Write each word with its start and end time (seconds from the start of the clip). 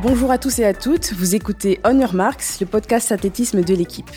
Bonjour 0.00 0.30
à 0.30 0.38
tous 0.38 0.58
et 0.58 0.64
à 0.64 0.72
toutes, 0.72 1.12
vous 1.12 1.34
écoutez 1.34 1.80
On 1.84 2.00
Your 2.00 2.14
Marks, 2.14 2.60
le 2.60 2.66
podcast 2.66 3.12
athlétisme 3.12 3.60
de 3.60 3.74
l'équipe. 3.74 4.10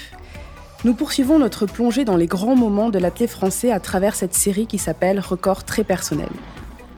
Nous 0.86 0.94
poursuivons 0.94 1.38
notre 1.38 1.66
plongée 1.66 2.06
dans 2.06 2.16
les 2.16 2.28
grands 2.28 2.56
moments 2.56 2.92
de 2.92 2.98
l'athlète 2.98 3.30
français 3.30 3.74
à 3.74 3.82
travers 3.82 4.16
cette 4.16 4.34
série 4.34 4.68
qui 4.68 4.78
s'appelle 4.78 5.20
Record 5.20 5.66
très 5.66 5.84
personnel. 5.84 6.30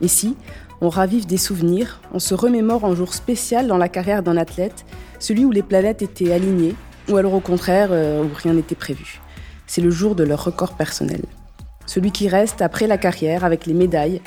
Ici, 0.01 0.37
on 0.79 0.89
ravive 0.89 1.25
des 1.25 1.37
souvenirs, 1.37 2.01
on 2.13 2.19
se 2.19 2.35
remémore 2.35 2.85
un 2.85 2.93
jour 2.93 3.15
spécial 3.15 3.65
dans 3.65 3.77
la 3.77 3.89
carrière 3.89 4.21
d'un 4.21 4.37
athlète, 4.37 4.85
celui 5.17 5.43
où 5.43 5.51
les 5.51 5.63
planètes 5.63 6.03
étaient 6.03 6.33
alignées, 6.33 6.75
ou 7.09 7.17
alors 7.17 7.33
au 7.33 7.39
contraire, 7.39 7.89
euh, 7.89 8.23
où 8.23 8.29
rien 8.35 8.53
n'était 8.53 8.75
prévu. 8.75 9.21
C'est 9.65 9.81
le 9.81 9.89
jour 9.89 10.13
de 10.13 10.23
leur 10.23 10.43
record 10.43 10.73
personnel. 10.73 11.23
Celui 11.85 12.11
qui 12.11 12.27
reste 12.27 12.61
après 12.61 12.87
la 12.87 12.97
carrière 12.97 13.43
avec 13.43 13.65
les 13.65 13.73
médailles, 13.73 14.21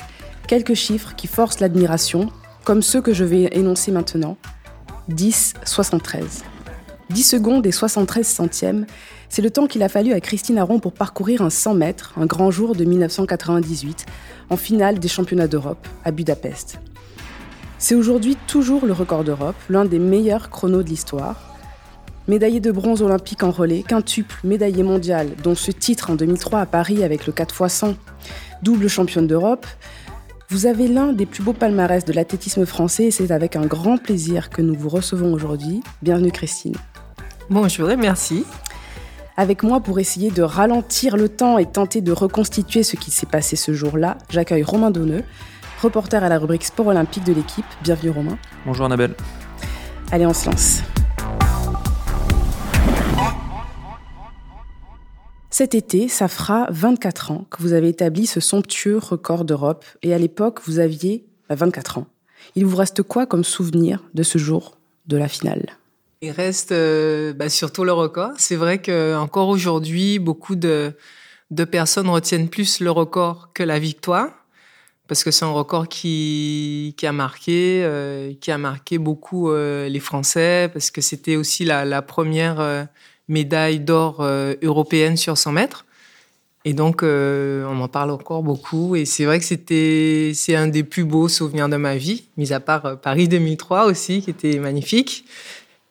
quelques 0.47 0.73
chiffres 0.73 1.15
qui 1.15 1.27
forcent 1.27 1.59
l'admiration, 1.59 2.29
comme 2.63 2.81
ceux 2.81 3.01
que 3.01 3.13
je 3.13 3.23
vais 3.23 3.49
énoncer 3.51 3.91
maintenant. 3.91 4.37
10, 5.09 5.55
73. 5.65 6.43
10 7.09 7.23
secondes 7.23 7.65
et 7.65 7.71
73 7.71 8.27
centièmes, 8.27 8.85
c'est 9.29 9.41
le 9.41 9.49
temps 9.49 9.67
qu'il 9.67 9.83
a 9.83 9.89
fallu 9.89 10.13
à 10.13 10.19
Christine 10.19 10.59
Aron 10.59 10.79
pour 10.79 10.93
parcourir 10.93 11.41
un 11.41 11.49
100 11.49 11.73
mètres, 11.73 12.13
un 12.17 12.25
grand 12.25 12.51
jour 12.51 12.75
de 12.75 12.85
1998, 12.85 14.05
en 14.49 14.57
finale 14.57 14.99
des 14.99 15.07
championnats 15.07 15.47
d'Europe 15.47 15.87
à 16.03 16.11
Budapest. 16.11 16.79
C'est 17.79 17.95
aujourd'hui 17.95 18.37
toujours 18.47 18.85
le 18.85 18.93
record 18.93 19.23
d'Europe, 19.23 19.55
l'un 19.69 19.85
des 19.85 19.99
meilleurs 19.99 20.49
chronos 20.49 20.83
de 20.83 20.89
l'histoire, 20.89 21.48
Médaillé 22.29 22.59
de 22.59 22.71
bronze 22.71 23.01
olympique 23.01 23.41
en 23.41 23.49
relais, 23.49 23.81
quintuple 23.81 24.35
médaillé 24.43 24.83
mondial, 24.83 25.29
dont 25.43 25.55
ce 25.55 25.71
titre 25.71 26.11
en 26.11 26.15
2003 26.15 26.59
à 26.59 26.65
Paris 26.67 27.03
avec 27.03 27.25
le 27.25 27.33
4 27.33 27.55
x 27.59 27.73
100, 27.73 27.95
double 28.61 28.87
championne 28.87 29.25
d'Europe, 29.25 29.65
vous 30.49 30.67
avez 30.67 30.87
l'un 30.87 31.11
des 31.11 31.25
plus 31.25 31.41
beaux 31.41 31.53
palmarès 31.53 32.05
de 32.05 32.13
l'athlétisme 32.13 32.67
français 32.67 33.05
et 33.05 33.11
c'est 33.11 33.31
avec 33.31 33.55
un 33.55 33.65
grand 33.65 33.97
plaisir 33.97 34.51
que 34.51 34.61
nous 34.61 34.75
vous 34.75 34.89
recevons 34.89 35.33
aujourd'hui. 35.33 35.81
Bienvenue 36.03 36.31
Christine. 36.31 36.75
Bonjour 37.49 37.89
et 37.89 37.97
merci. 37.97 38.45
Avec 39.35 39.63
moi 39.63 39.79
pour 39.79 39.97
essayer 39.97 40.29
de 40.29 40.43
ralentir 40.43 41.17
le 41.17 41.29
temps 41.29 41.57
et 41.57 41.65
tenter 41.65 42.01
de 42.01 42.11
reconstituer 42.11 42.83
ce 42.83 42.95
qui 42.95 43.09
s'est 43.09 43.25
passé 43.25 43.55
ce 43.55 43.73
jour-là, 43.73 44.19
j'accueille 44.29 44.61
Romain 44.61 44.91
Donneux, 44.91 45.23
reporter 45.81 46.23
à 46.23 46.29
la 46.29 46.37
rubrique 46.37 46.65
Sport 46.65 46.85
olympique 46.85 47.23
de 47.23 47.33
l'équipe. 47.33 47.65
Bienvenue 47.81 48.11
Romain. 48.11 48.37
Bonjour 48.67 48.85
Annabelle. 48.85 49.15
Allez, 50.11 50.27
on 50.27 50.33
se 50.35 50.47
lance. 50.47 50.83
Cet 55.59 55.75
été, 55.75 56.07
ça 56.07 56.29
fera 56.29 56.67
24 56.69 57.31
ans 57.31 57.45
que 57.49 57.61
vous 57.61 57.73
avez 57.73 57.89
établi 57.89 58.25
ce 58.27 58.39
somptueux 58.39 58.97
record 58.97 59.43
d'Europe 59.43 59.83
et 60.03 60.13
à 60.13 60.17
l'époque, 60.17 60.61
vous 60.63 60.79
aviez 60.79 61.25
24 61.49 61.95
bah, 61.95 61.99
ans. 61.99 62.07
Il 62.55 62.65
vous 62.65 62.77
reste 62.77 63.03
quoi 63.03 63.25
comme 63.25 63.43
souvenir 63.43 64.01
de 64.13 64.23
ce 64.23 64.37
jour 64.37 64.77
de 65.07 65.17
la 65.17 65.27
finale? 65.27 65.65
Il 66.21 66.31
reste 66.31 66.71
euh, 66.71 67.33
bah, 67.33 67.49
surtout 67.49 67.83
le 67.83 67.91
record. 67.91 68.31
C'est 68.37 68.55
vrai 68.55 68.81
que 68.81 69.17
encore 69.17 69.49
aujourd'hui, 69.49 70.17
beaucoup 70.17 70.55
de, 70.55 70.93
personnes 71.69 72.07
retiennent 72.07 72.47
plus 72.47 72.79
le 72.79 72.91
record 72.91 73.51
que 73.53 73.63
la 73.63 73.79
victoire 73.79 74.29
parce 75.09 75.25
que 75.25 75.31
c'est 75.31 75.43
un 75.43 75.51
record 75.51 75.89
qui, 75.89 76.95
a 77.03 77.11
marqué, 77.11 77.81
euh, 77.83 78.31
qui 78.39 78.51
a 78.51 78.57
marqué 78.57 78.97
beaucoup 78.97 79.49
euh, 79.49 79.89
les 79.89 79.99
Français, 79.99 80.69
parce 80.71 80.89
que 80.89 81.01
c'était 81.01 81.35
aussi 81.35 81.65
la 81.65 82.01
première 82.01 82.87
médaille 83.29 83.79
d'or 83.79 84.17
euh, 84.19 84.55
européenne 84.61 85.15
sur 85.15 85.37
100 85.37 85.53
mètres. 85.53 85.85
Et 86.65 86.73
donc, 86.73 87.03
euh, 87.03 87.65
on 87.69 87.79
en 87.79 87.87
parle 87.87 88.11
encore 88.11 88.43
beaucoup. 88.43 88.95
Et 88.95 89.05
c'est 89.05 89.23
vrai 89.23 89.39
que 89.39 89.45
c'était, 89.45 90.31
c'est 90.33 90.55
un 90.55 90.67
des 90.67 90.83
plus 90.83 91.05
beaux 91.05 91.29
souvenirs 91.29 91.69
de 91.69 91.77
ma 91.77 91.95
vie, 91.95 92.25
mis 92.35 92.51
à 92.51 92.59
part 92.59 92.85
euh, 92.85 92.95
Paris 92.95 93.29
2003 93.29 93.85
aussi, 93.85 94.21
qui 94.21 94.31
était 94.31 94.59
magnifique. 94.59 95.25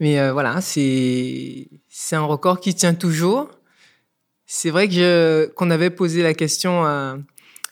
Mais 0.00 0.30
voilà, 0.30 0.60
c'est, 0.60 1.66
c'est 1.88 2.14
un 2.14 2.22
record 2.22 2.60
qui 2.60 2.72
tient 2.72 2.94
toujours. 2.94 3.48
C'est 4.46 4.70
vrai 4.70 4.88
que 4.88 5.50
qu'on 5.56 5.70
avait 5.72 5.90
posé 5.90 6.22
la 6.22 6.34
question 6.34 6.84
à, 6.84 7.18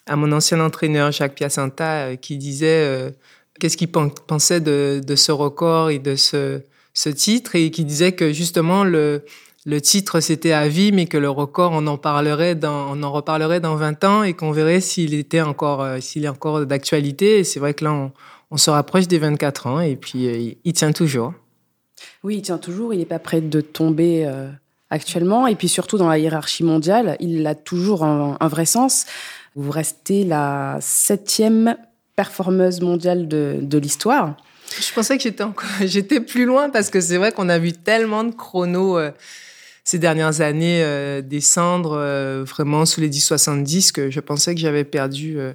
à 0.07 0.17
mon 0.17 0.33
ancien 0.33 0.59
entraîneur 0.59 1.13
Jacques 1.13 1.37
Piacenta, 1.37 2.17
qui 2.17 2.37
disait 2.37 3.15
qu'est-ce 3.61 3.77
qu'il 3.77 3.93
pensait 3.93 4.61
de, 4.61 5.01
de 5.07 5.15
ce 5.15 5.31
record 5.31 5.91
et 5.91 6.01
de 6.01 6.17
ce, 6.17 6.63
ce 6.95 7.11
titre, 7.11 7.55
et 7.55 7.71
qui 7.71 7.85
disait 7.85 8.11
que 8.11 8.33
justement 8.33 8.83
le, 8.83 9.23
le 9.67 9.81
titre 9.81 10.21
c'était 10.21 10.53
à 10.53 10.69
vie, 10.69 10.93
mais 10.93 11.07
que 11.07 11.19
le 11.19 11.29
record 11.29 11.73
on 11.75 11.87
en 11.89 11.99
parlerait 11.99 12.55
dans, 12.55 12.97
on 12.97 13.03
en 13.03 13.13
reparlerait 13.13 13.61
dans 13.61 13.75
20 13.75 14.05
ans 14.05 14.23
et 14.23 14.33
qu'on 14.33 14.53
verrait 14.53 14.81
s'il 14.81 15.13
était 15.13 15.43
encore, 15.43 15.83
euh, 15.83 15.99
s'il 16.01 16.25
est 16.25 16.29
encore 16.29 16.65
d'actualité. 16.65 17.41
Et 17.41 17.45
c'est 17.45 17.59
vrai 17.59 17.75
que 17.75 17.85
là 17.85 18.11
on, 18.51 18.57
se 18.57 18.71
rapproche 18.71 19.09
des 19.09 19.19
24 19.19 19.67
ans 19.67 19.81
et 19.81 19.97
puis 19.97 20.29
euh, 20.29 20.55
il 20.65 20.73
tient 20.73 20.93
toujours. 20.93 21.35
Oui, 22.23 22.37
il 22.37 22.43
tient 22.43 22.59
toujours. 22.59 22.95
Il 22.95 23.01
n'est 23.01 23.07
pas 23.07 23.19
prêt 23.19 23.41
de 23.41 23.61
tomber 23.61 24.25
euh, 24.25 24.49
actuellement 24.89 25.49
et 25.49 25.57
puis 25.57 25.69
surtout 25.69 25.99
dans 25.99 26.09
la 26.09 26.19
hiérarchie 26.19 26.63
mondiale, 26.63 27.17
il 27.19 27.45
a 27.45 27.57
toujours 27.57 28.05
un, 28.05 28.49
vrai 28.49 28.67
sens. 28.67 29.05
Vous 29.57 29.73
restez 29.73 30.23
la 30.23 30.79
septième 30.81 31.77
performeuse 32.15 32.81
mondiale 32.81 33.27
de, 33.27 33.59
de 33.61 33.79
l'histoire. 33.79 34.37
Je 34.81 34.93
pensais 34.93 35.17
que 35.17 35.25
j'étais 35.25 35.43
encore, 35.43 35.69
j'étais 35.85 36.21
plus 36.21 36.45
loin 36.45 36.71
parce 36.71 36.89
que 36.89 37.01
c'est 37.01 37.17
vrai 37.17 37.33
qu'on 37.33 37.49
a 37.49 37.59
vu 37.59 37.73
tellement 37.73 38.23
de 38.23 38.33
chronos 38.33 38.99
ces 39.87 40.01
dernières 40.01 40.41
années 40.41 40.83
euh, 40.83 41.23
descendre 41.23 41.97
euh, 41.97 42.45
vraiment 42.45 42.85
sous 42.85 43.01
les 43.01 43.09
10-70 43.09 43.93
que 43.93 44.11
je 44.11 44.19
pensais 44.19 44.53
que 44.53 44.61
j'avais 44.61 44.83
perdu 44.83 45.39
euh, 45.39 45.53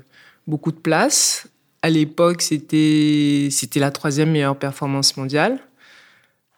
beaucoup 0.48 0.72
de 0.72 0.78
place. 0.78 1.48
À 1.82 1.90
l'époque, 1.90 2.42
c'était 2.42 3.50
la 3.76 3.92
troisième 3.92 4.32
meilleure 4.32 4.56
performance 4.56 5.18
mondiale. 5.18 5.60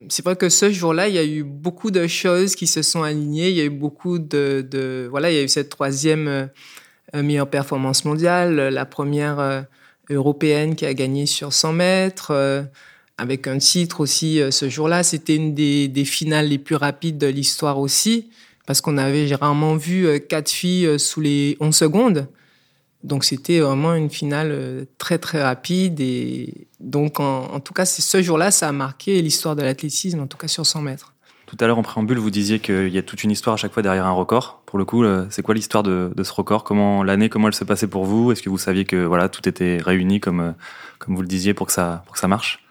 C'est 0.07 0.23
vrai 0.23 0.35
que 0.35 0.49
ce 0.49 0.71
jour-là, 0.71 1.07
il 1.07 1.15
y 1.15 1.17
a 1.17 1.25
eu 1.25 1.43
beaucoup 1.43 1.89
de 1.89 2.05
choses 2.05 2.55
qui 2.55 2.67
se 2.67 2.83
sont 2.83 3.01
alignées. 3.01 3.49
Il 3.49 3.55
y 3.55 3.61
a 3.61 3.65
eu 3.65 3.71
beaucoup 3.71 4.19
de, 4.19 4.63
de 4.69 5.07
voilà, 5.09 5.31
il 5.31 5.35
y 5.35 5.39
a 5.39 5.43
eu 5.43 5.47
cette 5.47 5.69
troisième 5.69 6.49
meilleure 7.13 7.49
performance 7.49 8.03
mondiale, 8.03 8.55
la 8.67 8.85
première 8.85 9.65
européenne 10.09 10.75
qui 10.75 10.85
a 10.85 10.93
gagné 10.93 11.25
sur 11.25 11.53
100 11.53 11.71
mètres 11.71 12.67
avec 13.17 13.47
un 13.47 13.57
titre 13.57 13.99
aussi 13.99 14.41
euh, 14.41 14.51
ce 14.51 14.69
jour-là. 14.69 15.03
C'était 15.03 15.35
une 15.35 15.53
des, 15.53 16.05
finales 16.05 16.47
les 16.47 16.57
plus 16.57 16.75
rapides 16.75 17.17
de 17.17 17.27
l'histoire 17.27 17.79
aussi, 17.79 18.29
parce 18.65 18.81
qu'on 18.81 18.97
avait 18.97 19.33
rarement 19.35 19.75
vu 19.75 20.05
euh, 20.05 20.19
quatre 20.19 20.49
filles 20.49 20.85
euh, 20.85 20.97
sous 20.97 21.21
les 21.21 21.57
11 21.59 21.75
secondes. 21.75 22.27
Donc 23.03 23.25
c'était 23.25 23.59
vraiment 23.59 23.95
une 23.95 24.09
finale 24.09 24.87
très 24.97 25.17
très 25.17 25.43
rapide 25.43 25.99
et 25.99 26.67
donc 26.79 27.19
en, 27.19 27.53
en 27.53 27.59
tout 27.59 27.73
cas 27.73 27.83
ce 27.83 28.21
jour-là 28.21 28.49
ça 28.49 28.69
a 28.69 28.71
marqué 28.71 29.21
l'histoire 29.21 29.57
de 29.57 29.61
l'athlétisme 29.61 30.21
en 30.21 30.27
tout 30.27 30.37
cas 30.37 30.47
sur 30.47 30.65
100 30.65 30.83
mètres. 30.83 31.13
Tout 31.45 31.57
à 31.59 31.67
l'heure 31.67 31.77
en 31.77 31.83
préambule 31.83 32.17
vous 32.17 32.29
disiez 32.29 32.59
qu'il 32.59 32.87
y 32.87 32.97
a 32.97 33.01
toute 33.01 33.25
une 33.25 33.31
histoire 33.31 33.55
à 33.55 33.57
chaque 33.57 33.73
fois 33.73 33.83
derrière 33.83 34.05
un 34.05 34.13
record. 34.13 34.61
Pour 34.65 34.79
le 34.79 34.85
coup 34.85 35.03
c'est 35.29 35.41
quoi 35.41 35.53
l'histoire 35.53 35.83
de, 35.83 36.13
de, 36.15 36.23
ce 36.23 36.31
record? 36.31 36.63
Comment 36.63 37.03
l'année 37.03 37.27
comment 37.27 37.49
elle 37.49 37.53
se 37.53 37.65
passait 37.65 37.87
pour 37.87 38.05
vous? 38.05 38.31
Est-ce 38.31 38.41
que 38.41 38.49
vous 38.49 38.57
saviez 38.57 38.85
que 38.85 39.03
voilà 39.03 39.27
tout 39.27 39.49
était 39.49 39.79
réuni 39.83 40.21
comme 40.21 40.53
comme 40.97 41.13
vous 41.13 41.21
le 41.21 41.27
disiez 41.27 41.53
pour 41.53 41.67
que 41.67 41.73
ça 41.73 42.03
pour 42.05 42.13
que 42.13 42.19
ça 42.19 42.29
marche? 42.29 42.62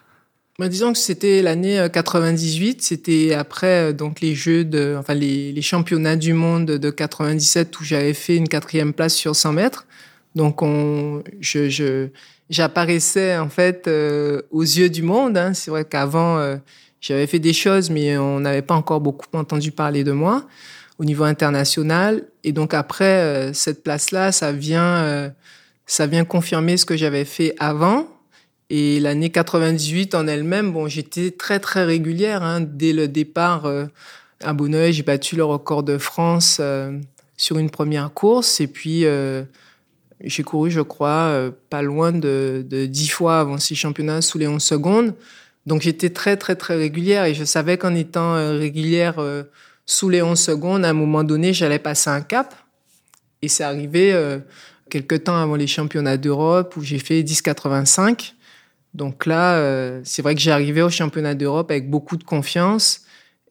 Bah, 0.59 0.69
disons 0.69 0.93
que 0.93 0.99
c'était 0.99 1.41
l'année 1.41 1.83
98, 1.91 2.69
euh, 2.69 2.75
c'était 2.79 3.33
après 3.33 3.89
euh, 3.89 3.93
donc 3.93 4.21
les 4.21 4.35
jeux 4.35 4.63
de, 4.63 4.95
enfin 4.99 5.15
les, 5.15 5.51
les 5.51 5.61
championnats 5.63 6.15
du 6.15 6.33
monde 6.33 6.65
de 6.67 6.89
97 6.91 7.79
où 7.79 7.83
j'avais 7.83 8.13
fait 8.13 8.35
une 8.35 8.47
quatrième 8.47 8.93
place 8.93 9.15
sur 9.15 9.35
100 9.35 9.53
mètres. 9.53 9.87
Donc 10.35 10.61
on, 10.61 11.23
je, 11.39 11.69
je 11.69 12.09
j'apparaissais 12.51 13.35
en 13.37 13.49
fait 13.49 13.87
euh, 13.87 14.43
aux 14.51 14.61
yeux 14.61 14.91
du 14.91 15.01
monde. 15.01 15.37
Hein. 15.37 15.55
C'est 15.55 15.71
vrai 15.71 15.85
qu'avant 15.85 16.59
j'avais 17.01 17.25
fait 17.25 17.39
des 17.39 17.53
choses, 17.53 17.89
mais 17.89 18.15
on 18.17 18.39
n'avait 18.39 18.61
pas 18.61 18.75
encore 18.75 19.01
beaucoup 19.01 19.25
entendu 19.33 19.71
parler 19.71 20.03
de 20.03 20.11
moi 20.11 20.45
au 20.99 21.05
niveau 21.05 21.23
international. 21.23 22.27
Et 22.43 22.51
donc 22.51 22.75
après 22.75 23.51
cette 23.53 23.83
place-là, 23.83 24.31
ça 24.31 24.51
vient, 24.51 25.33
ça 25.87 26.05
vient 26.05 26.25
confirmer 26.25 26.77
ce 26.77 26.85
que 26.85 26.95
j'avais 26.95 27.25
fait 27.25 27.55
avant. 27.57 28.07
Et 28.75 28.99
l'année 28.99 29.29
98 29.29 30.15
en 30.15 30.25
elle-même, 30.25 30.71
bon, 30.71 30.87
j'étais 30.87 31.29
très 31.29 31.59
très 31.59 31.83
régulière. 31.83 32.41
Hein. 32.41 32.61
Dès 32.61 32.91
le 32.91 33.07
départ 33.07 33.67
euh, 33.67 33.85
à 34.39 34.53
Bonneuil, 34.53 34.93
j'ai 34.93 35.03
battu 35.03 35.35
le 35.35 35.43
record 35.43 35.83
de 35.83 35.99
France 35.99 36.57
euh, 36.59 36.97
sur 37.37 37.59
une 37.59 37.69
première 37.69 38.11
course. 38.15 38.61
Et 38.61 38.65
puis, 38.65 39.05
euh, 39.05 39.43
j'ai 40.21 40.41
couru, 40.41 40.71
je 40.71 40.81
crois, 40.81 41.51
pas 41.69 41.83
loin 41.83 42.11
de, 42.11 42.65
de 42.67 42.87
10 42.87 43.09
fois 43.09 43.41
avant 43.41 43.59
ces 43.59 43.75
championnats 43.75 44.23
sous 44.23 44.39
les 44.39 44.47
11 44.47 44.59
secondes. 44.59 45.13
Donc, 45.67 45.83
j'étais 45.83 46.09
très 46.09 46.35
très 46.35 46.55
très 46.55 46.75
régulière. 46.75 47.25
Et 47.25 47.35
je 47.35 47.43
savais 47.43 47.77
qu'en 47.77 47.93
étant 47.93 48.33
régulière 48.57 49.23
sous 49.85 50.09
les 50.09 50.23
11 50.23 50.39
secondes, 50.39 50.83
à 50.83 50.89
un 50.89 50.93
moment 50.93 51.23
donné, 51.23 51.53
j'allais 51.53 51.77
passer 51.77 52.09
un 52.09 52.21
cap. 52.21 52.55
Et 53.43 53.49
c'est 53.49 53.63
arrivé 53.63 54.19
quelques 54.89 55.25
temps 55.25 55.37
avant 55.37 55.57
les 55.57 55.67
championnats 55.67 56.17
d'Europe 56.17 56.75
où 56.75 56.81
j'ai 56.81 56.97
fait 56.97 57.21
10,85. 57.21 58.33
Donc 58.93 59.25
là, 59.25 59.55
euh, 59.55 60.01
c'est 60.03 60.21
vrai 60.21 60.35
que 60.35 60.41
j'ai 60.41 60.51
arrivé 60.51 60.81
au 60.81 60.89
championnat 60.89 61.35
d'Europe 61.35 61.71
avec 61.71 61.89
beaucoup 61.89 62.17
de 62.17 62.23
confiance 62.23 63.03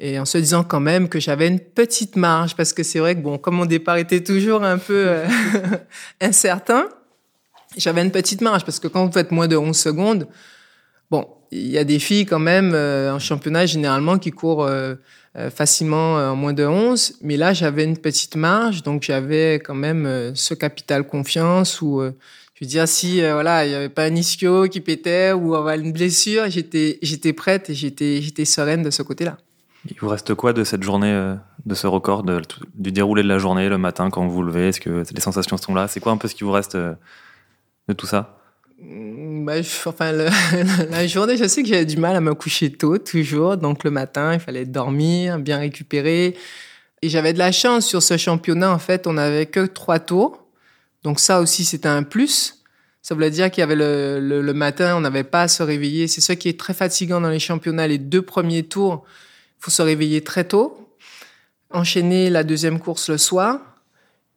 et 0.02 0.18
en 0.18 0.24
se 0.24 0.36
disant 0.36 0.64
quand 0.64 0.80
même 0.80 1.08
que 1.08 1.20
j'avais 1.20 1.46
une 1.46 1.60
petite 1.60 2.16
marge 2.16 2.56
parce 2.56 2.72
que 2.72 2.82
c'est 2.82 2.98
vrai 2.98 3.14
que 3.14 3.20
bon, 3.20 3.38
comme 3.38 3.54
mon 3.54 3.66
départ 3.66 3.96
était 3.96 4.22
toujours 4.22 4.64
un 4.64 4.76
peu 4.78 5.04
euh, 5.06 5.26
incertain, 6.20 6.88
j'avais 7.76 8.02
une 8.02 8.10
petite 8.10 8.40
marge 8.40 8.64
parce 8.64 8.80
que 8.80 8.88
quand 8.88 9.06
vous 9.06 9.12
faites 9.12 9.30
moins 9.30 9.46
de 9.46 9.56
11 9.56 9.76
secondes, 9.76 10.26
bon, 11.08 11.28
il 11.52 11.68
y 11.68 11.78
a 11.78 11.84
des 11.84 12.00
filles 12.00 12.26
quand 12.26 12.40
même 12.40 12.72
euh, 12.74 13.14
en 13.14 13.20
championnat 13.20 13.64
généralement 13.66 14.18
qui 14.18 14.32
courent 14.32 14.64
euh, 14.64 14.96
facilement 15.54 16.16
en 16.16 16.36
moins 16.36 16.52
de 16.52 16.66
11, 16.66 17.18
mais 17.22 17.36
là 17.36 17.52
j'avais 17.54 17.84
une 17.84 17.96
petite 17.96 18.34
marge, 18.36 18.82
donc 18.82 19.02
j'avais 19.02 19.54
quand 19.64 19.74
même 19.74 20.32
ce 20.34 20.52
capital 20.52 21.06
confiance 21.06 21.80
où 21.80 22.02
je 22.62 22.66
veux 22.66 22.70
dire 22.70 22.86
si 22.86 23.20
voilà 23.20 23.66
il 23.66 23.72
y 23.72 23.74
avait 23.74 23.88
pas 23.88 24.04
un 24.04 24.14
ischio 24.14 24.68
qui 24.68 24.80
pétait 24.80 25.32
ou 25.32 25.56
une 25.56 25.92
blessure, 25.92 26.48
j'étais 26.48 27.00
j'étais 27.02 27.32
prête 27.32 27.68
et 27.70 27.74
j'étais 27.74 28.22
j'étais 28.22 28.44
sereine 28.44 28.84
de 28.84 28.90
ce 28.90 29.02
côté-là. 29.02 29.36
Il 29.90 29.96
vous 29.98 30.08
reste 30.08 30.34
quoi 30.34 30.52
de 30.52 30.62
cette 30.62 30.82
journée, 30.82 31.10
euh, 31.10 31.34
de 31.66 31.74
ce 31.74 31.86
record, 31.86 32.24
du 32.74 32.92
déroulé 32.92 33.22
de 33.22 33.28
la 33.28 33.38
journée 33.38 33.68
le 33.68 33.78
matin 33.78 34.10
quand 34.10 34.24
vous 34.26 34.32
vous 34.32 34.42
levez? 34.42 34.68
Est-ce 34.68 34.80
que 34.80 35.02
les 35.12 35.20
sensations 35.20 35.56
sont 35.56 35.74
là? 35.74 35.88
C'est 35.88 35.98
quoi 35.98 36.12
un 36.12 36.16
peu 36.16 36.28
ce 36.28 36.36
qui 36.36 36.44
vous 36.44 36.52
reste 36.52 36.76
euh, 36.76 36.94
de 37.88 37.92
tout 37.92 38.06
ça? 38.06 38.38
Mmh, 38.80 39.44
bah, 39.44 39.54
enfin, 39.86 40.12
la 40.90 41.06
journée, 41.08 41.36
je 41.36 41.48
sais 41.48 41.62
que 41.62 41.68
j'avais 41.68 41.84
du 41.84 41.96
mal 41.96 42.14
à 42.14 42.20
me 42.20 42.34
coucher 42.34 42.70
tôt, 42.70 42.98
toujours. 42.98 43.56
Donc, 43.56 43.82
le 43.82 43.90
matin, 43.90 44.34
il 44.34 44.40
fallait 44.40 44.66
dormir, 44.66 45.40
bien 45.40 45.58
récupérer. 45.58 46.36
Et 47.02 47.08
j'avais 47.08 47.32
de 47.32 47.38
la 47.38 47.50
chance 47.50 47.84
sur 47.84 48.02
ce 48.04 48.16
championnat. 48.16 48.72
En 48.72 48.78
fait, 48.78 49.08
on 49.08 49.14
n'avait 49.14 49.46
que 49.46 49.66
trois 49.66 49.98
tours. 49.98 50.41
Donc, 51.02 51.20
ça 51.20 51.40
aussi, 51.40 51.64
c'était 51.64 51.88
un 51.88 52.02
plus. 52.02 52.62
Ça 53.02 53.14
voulait 53.14 53.30
dire 53.30 53.50
qu'il 53.50 53.60
y 53.60 53.64
avait 53.64 53.76
le, 53.76 54.52
matin, 54.52 54.96
on 54.96 55.00
n'avait 55.00 55.24
pas 55.24 55.42
à 55.42 55.48
se 55.48 55.62
réveiller. 55.62 56.06
C'est 56.06 56.20
ça 56.20 56.36
qui 56.36 56.48
est 56.48 56.58
très 56.58 56.74
fatigant 56.74 57.20
dans 57.20 57.30
les 57.30 57.40
championnats. 57.40 57.88
Les 57.88 57.98
deux 57.98 58.22
premiers 58.22 58.62
tours, 58.62 59.04
faut 59.58 59.72
se 59.72 59.82
réveiller 59.82 60.22
très 60.22 60.44
tôt, 60.44 60.88
enchaîner 61.70 62.30
la 62.30 62.44
deuxième 62.44 62.78
course 62.78 63.10
le 63.10 63.18
soir, 63.18 63.60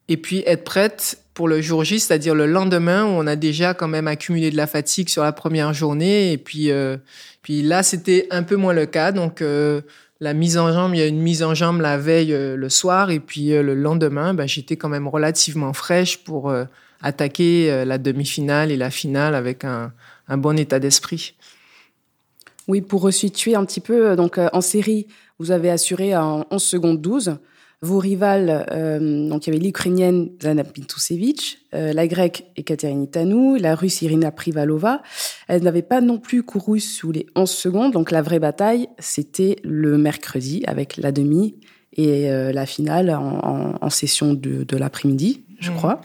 et 0.08 0.18
puis 0.18 0.44
être 0.46 0.64
prête 0.64 1.20
pour 1.36 1.48
le 1.48 1.62
jour 1.62 1.84
J, 1.84 2.00
c'est-à-dire 2.00 2.34
le 2.34 2.48
lendemain 2.48 3.04
où 3.06 3.10
on 3.10 3.28
a 3.28 3.36
déjà 3.36 3.74
quand 3.74 3.88
même 3.88 4.08
accumulé 4.08 4.52
de 4.52 4.56
la 4.56 4.68
fatigue 4.68 5.10
sur 5.10 5.22
la 5.22 5.34
première 5.34 5.74
journée. 5.74 6.32
Et 6.32 6.38
puis, 6.38 6.72
euh, 6.72 6.98
puis 7.42 7.62
là, 7.62 7.84
c'était 7.84 8.28
un 8.32 8.44
peu 8.44 8.56
moins 8.56 8.74
le 8.74 8.86
cas. 8.86 9.12
Donc, 9.12 9.42
euh, 9.42 9.82
la 10.20 10.34
mise 10.34 10.58
en 10.58 10.72
jambe, 10.72 10.96
il 10.96 11.00
y 11.00 11.04
a 11.04 11.08
une 11.08 11.22
mise 11.22 11.44
en 11.44 11.54
jambe 11.54 11.82
la 11.82 11.98
veille 11.98 12.34
euh, 12.34 12.56
le 12.56 12.70
soir. 12.70 13.12
Et 13.12 13.20
puis 13.20 13.50
le 13.50 13.74
lendemain, 13.74 14.34
ben, 14.34 14.48
j'étais 14.48 14.78
quand 14.78 14.90
même 14.90 15.08
relativement 15.08 15.74
fraîche 15.74 16.24
pour 16.24 16.54
attaquer 17.02 17.86
la 17.86 17.98
demi-finale 17.98 18.72
et 18.72 18.78
la 18.78 18.90
finale 18.90 19.36
avec 19.36 19.64
un, 19.64 19.92
un 20.28 20.38
bon 20.38 20.58
état 20.58 20.80
d'esprit. 20.80 21.36
Oui, 22.68 22.82
pour 22.82 23.02
resituer 23.02 23.56
un 23.56 23.64
petit 23.66 23.80
peu, 23.80 24.10
euh, 24.10 24.16
donc 24.16 24.38
euh, 24.38 24.50
en 24.54 24.62
série, 24.62 25.08
vous 25.38 25.52
avez 25.52 25.70
assuré 25.70 26.16
en 26.16 26.46
11 26.50 26.64
secondes 26.64 27.02
12. 27.02 27.38
Vos 27.82 28.00
rivales, 28.00 28.66
euh, 28.72 29.30
donc 29.30 29.46
il 29.46 29.54
y 29.54 29.56
avait 29.56 29.64
l'Ukrainienne 29.64 30.30
Zana 30.42 30.64
Pintusevich, 30.64 31.60
la 31.72 32.08
Grecque 32.08 32.46
Ekaterina 32.56 33.06
Tanou, 33.06 33.58
la 33.58 33.76
Russe 33.76 34.02
Irina 34.02 34.32
Privalova. 34.32 35.02
Elles 35.50 35.64
n'avaient 35.64 35.82
pas 35.82 36.00
non 36.00 36.20
plus 36.20 36.42
couru 36.42 36.80
sous 36.80 37.12
les 37.12 37.26
11 37.36 37.50
secondes, 37.50 37.92
donc 37.92 38.12
la 38.12 38.22
vraie 38.22 38.40
bataille, 38.40 38.88
c'était 38.98 39.58
le 39.64 39.98
mercredi 39.98 40.64
avec 40.68 40.96
la 40.96 41.12
demi 41.12 41.56
et 41.92 42.30
la 42.30 42.66
finale 42.66 43.10
en, 43.10 43.90
session 43.90 44.34
de, 44.34 44.78
l'après-midi, 44.78 45.44
je 45.60 45.72
mmh. 45.72 45.76
crois. 45.76 46.02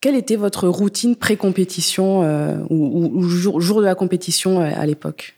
Quelle 0.00 0.16
était 0.16 0.34
votre 0.34 0.66
routine 0.66 1.14
pré-compétition 1.14 2.22
ou, 2.68 3.22
jour, 3.22 3.60
jour, 3.60 3.80
de 3.80 3.86
la 3.86 3.94
compétition 3.94 4.60
à 4.60 4.84
l'époque? 4.86 5.36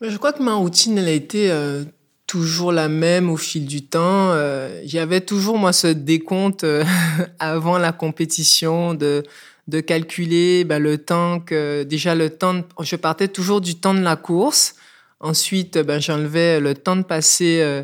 Je 0.00 0.16
crois 0.16 0.32
que 0.32 0.42
ma 0.42 0.54
routine, 0.54 0.96
elle 0.96 1.08
a 1.08 1.12
été 1.12 1.50
euh, 1.50 1.84
toujours 2.30 2.70
la 2.70 2.88
même 2.88 3.28
au 3.28 3.36
fil 3.36 3.66
du 3.66 3.82
temps. 3.82 4.30
Euh, 4.30 4.80
J'avais 4.84 5.20
toujours, 5.20 5.58
moi, 5.58 5.72
ce 5.72 5.88
décompte 5.88 6.62
euh, 6.62 6.84
avant 7.40 7.76
la 7.76 7.90
compétition 7.90 8.94
de, 8.94 9.24
de 9.66 9.80
calculer 9.80 10.62
bah, 10.62 10.78
le 10.78 10.98
temps 10.98 11.40
que... 11.40 11.82
Déjà, 11.82 12.14
le 12.14 12.30
temps... 12.30 12.62
je 12.80 12.94
partais 12.94 13.26
toujours 13.26 13.60
du 13.60 13.74
temps 13.74 13.94
de 13.94 14.02
la 14.02 14.14
course. 14.14 14.76
Ensuite, 15.18 15.78
ben, 15.78 16.00
j'enlevais 16.00 16.60
le 16.60 16.74
temps 16.74 16.94
de 16.94 17.02
passer 17.02 17.82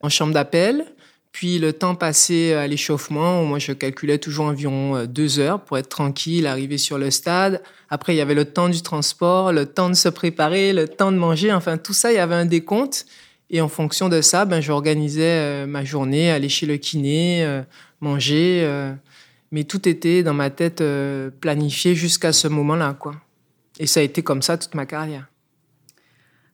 en 0.00 0.08
chambre 0.08 0.32
d'appel. 0.32 0.86
Puis 1.32 1.58
le 1.58 1.72
temps 1.72 1.94
passé 1.94 2.52
à 2.54 2.66
l'échauffement, 2.66 3.44
moi 3.44 3.60
je 3.60 3.72
calculais 3.72 4.18
toujours 4.18 4.46
environ 4.46 4.96
euh, 4.96 5.06
deux 5.06 5.38
heures 5.38 5.60
pour 5.60 5.78
être 5.78 5.88
tranquille, 5.88 6.46
arriver 6.46 6.78
sur 6.78 6.98
le 6.98 7.10
stade. 7.10 7.62
Après, 7.90 8.14
il 8.14 8.16
y 8.16 8.20
avait 8.20 8.34
le 8.34 8.44
temps 8.44 8.68
du 8.68 8.82
transport, 8.82 9.52
le 9.52 9.66
temps 9.66 9.88
de 9.88 9.94
se 9.94 10.08
préparer, 10.08 10.72
le 10.72 10.88
temps 10.88 11.12
de 11.12 11.16
manger. 11.16 11.52
Enfin, 11.52 11.78
tout 11.78 11.92
ça, 11.92 12.10
il 12.10 12.16
y 12.16 12.18
avait 12.18 12.34
un 12.34 12.44
décompte. 12.44 13.06
Et 13.50 13.60
en 13.60 13.68
fonction 13.68 14.08
de 14.08 14.20
ça, 14.20 14.44
ben, 14.44 14.60
j'organisais 14.60 15.22
euh, 15.22 15.66
ma 15.66 15.84
journée, 15.84 16.30
aller 16.30 16.48
chez 16.48 16.66
le 16.66 16.76
kiné, 16.76 17.44
euh, 17.44 17.62
manger. 18.00 18.68
mais 19.50 19.64
tout 19.64 19.88
était 19.88 20.22
dans 20.22 20.34
ma 20.34 20.50
tête 20.50 20.82
planifié 21.40 21.94
jusqu'à 21.94 22.32
ce 22.32 22.48
moment-là, 22.48 22.94
quoi. 22.98 23.14
Et 23.80 23.86
ça 23.86 24.00
a 24.00 24.02
été 24.02 24.22
comme 24.22 24.42
ça 24.42 24.58
toute 24.58 24.74
ma 24.74 24.86
carrière. 24.86 25.26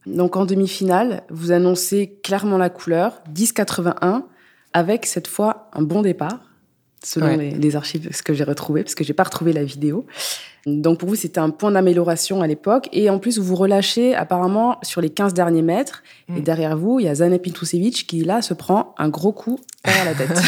Donc 0.07 0.37
en 0.37 0.45
demi-finale, 0.45 1.23
vous 1.31 1.53
annoncez 1.53 2.19
clairement 2.23 2.59
la 2.59 2.71
couleur, 2.71 3.23
10,81 3.33 4.25
avec 4.73 5.07
cette 5.07 5.27
fois 5.27 5.71
un 5.73 5.83
bon 5.83 6.03
départ, 6.03 6.41
selon 7.05 7.37
les, 7.37 7.77
archives 7.77 8.09
ce 8.13 8.23
que 8.23 8.35
j'ai 8.35 8.45
retrouvé, 8.45 8.83
parce 8.83 8.95
que 8.95 9.05
j'ai 9.05 9.13
pas 9.13 9.25
retrouvé 9.25 9.53
la 9.53 9.65
vidéo. 9.65 10.07
Donc 10.67 10.99
pour 10.99 11.09
vous, 11.09 11.15
c'était 11.15 11.41
un 11.41 11.51
point 11.51 11.71
d'amélioration 11.71 12.41
à 12.41 12.47
l'époque. 12.47 12.89
Et 12.93 13.11
en 13.11 13.19
plus, 13.19 13.39
vous 13.39 13.45
vous 13.45 13.57
relâchez 13.57 14.15
apparemment 14.15 14.79
sur 14.83 15.01
les 15.01 15.11
15 15.11 15.35
derniers 15.35 15.63
mètres. 15.63 16.03
Et 16.29 16.41
mm. 16.41 16.43
derrière 16.43 16.77
vous, 16.77 17.01
il 17.01 17.07
y 17.07 17.09
a 17.09 17.15
Zana 17.15 17.39
Pintusevich 17.39 18.07
qui, 18.07 18.25
là, 18.25 18.41
se 18.41 18.55
prend 18.55 18.95
un 18.99 19.09
gros 19.09 19.33
coup 19.33 19.61
derrière 19.85 20.05
la 20.07 20.15
tête. 20.15 20.43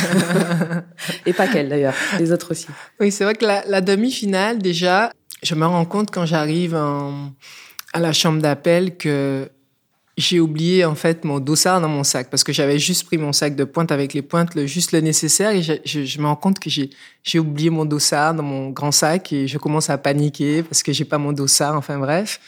et 1.26 1.32
pas 1.32 1.46
qu'elle, 1.46 1.68
d'ailleurs, 1.68 1.94
les 2.18 2.32
autres 2.32 2.52
aussi. 2.52 2.66
Oui, 2.98 3.10
c'est 3.10 3.24
vrai 3.24 3.34
que 3.34 3.44
la, 3.44 3.64
la 3.66 3.80
demi-finale, 3.82 4.58
déjà, 4.58 5.12
je 5.42 5.54
me 5.54 5.66
rends 5.66 5.84
compte 5.84 6.10
quand 6.10 6.24
j'arrive 6.24 6.74
à 6.74 8.00
la 8.00 8.12
chambre 8.12 8.40
d'appel 8.40 8.96
que 8.96 9.50
j'ai 10.16 10.40
oublié 10.40 10.84
en 10.84 10.94
fait 10.94 11.24
mon 11.24 11.40
dossard 11.40 11.80
dans 11.80 11.88
mon 11.88 12.02
sac 12.02 12.30
parce 12.30 12.42
que 12.42 12.52
j'avais 12.52 12.78
juste 12.78 13.04
pris 13.04 13.18
mon 13.18 13.32
sac 13.32 13.54
de 13.54 13.64
pointe 13.64 13.92
avec 13.92 14.14
les 14.14 14.22
pointes, 14.22 14.54
le, 14.54 14.66
juste 14.66 14.92
le 14.92 15.00
nécessaire 15.00 15.50
et 15.50 15.62
je, 15.62 15.74
je, 15.84 16.20
me 16.20 16.26
rends 16.26 16.36
compte 16.36 16.58
que 16.58 16.70
j'ai, 16.70 16.90
j'ai 17.22 17.38
oublié 17.38 17.68
mon 17.68 17.84
dossard 17.84 18.34
dans 18.34 18.42
mon 18.42 18.70
grand 18.70 18.92
sac 18.92 19.32
et 19.32 19.46
je 19.46 19.58
commence 19.58 19.90
à 19.90 19.98
paniquer 19.98 20.62
parce 20.62 20.82
que 20.82 20.92
j'ai 20.92 21.04
pas 21.04 21.18
mon 21.18 21.32
dossard, 21.32 21.76
enfin 21.76 21.98
bref. 21.98 22.40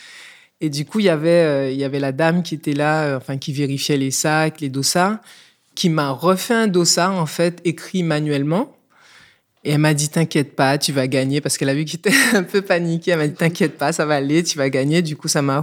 Et 0.61 0.71
du 0.71 0.85
coup, 0.87 0.99
il 0.99 1.05
y 1.05 1.09
avait, 1.09 1.29
euh, 1.29 1.71
il 1.71 1.77
y 1.77 1.85
avait 1.85 2.01
la 2.01 2.11
dame 2.11 2.43
qui 2.43 2.55
était 2.55 2.73
là, 2.73 3.03
euh, 3.03 3.17
enfin 3.19 3.37
qui 3.37 3.53
vérifiait 3.53 3.99
les 3.99 4.11
sacs, 4.11 4.61
les 4.61 4.71
dossards, 4.71 5.19
qui 5.75 5.91
m'a 5.91 6.11
refait 6.11 6.55
un 6.55 6.67
dossard 6.69 7.15
en 7.15 7.27
fait 7.27 7.61
écrit 7.65 8.03
manuellement 8.03 8.75
et 9.69 9.73
elle 9.73 9.81
m'a 9.81 9.93
dit, 9.93 10.09
t'inquiète 10.09 10.57
pas, 10.57 10.79
tu 10.79 10.93
vas 10.93 11.07
gagner, 11.09 11.43
parce 11.43 11.59
qu'elle 11.59 11.69
a 11.69 11.75
vu 11.75 11.85
que 11.85 11.91
j'étais 11.91 12.11
un 12.33 12.43
peu 12.43 12.63
paniquée. 12.63 13.11
Elle 13.11 13.19
m'a 13.19 13.29
dit, 13.29 13.35
t'inquiète 13.35 13.77
pas, 13.77 13.93
ça 13.93 14.07
va 14.07 14.15
aller, 14.15 14.43
tu 14.43 14.57
vas 14.57 14.71
gagner. 14.71 15.03
Du 15.03 15.15
coup, 15.15 15.29
ça 15.29 15.43
m'a, 15.43 15.61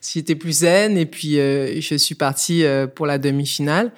j'étais 0.00 0.34
plus 0.34 0.60
zen. 0.60 0.96
Et 0.96 1.04
puis, 1.04 1.38
euh, 1.38 1.78
je 1.78 1.96
suis 1.96 2.14
partie 2.14 2.64
euh, 2.64 2.86
pour 2.86 3.04
la 3.04 3.18
demi-finale. 3.18 3.92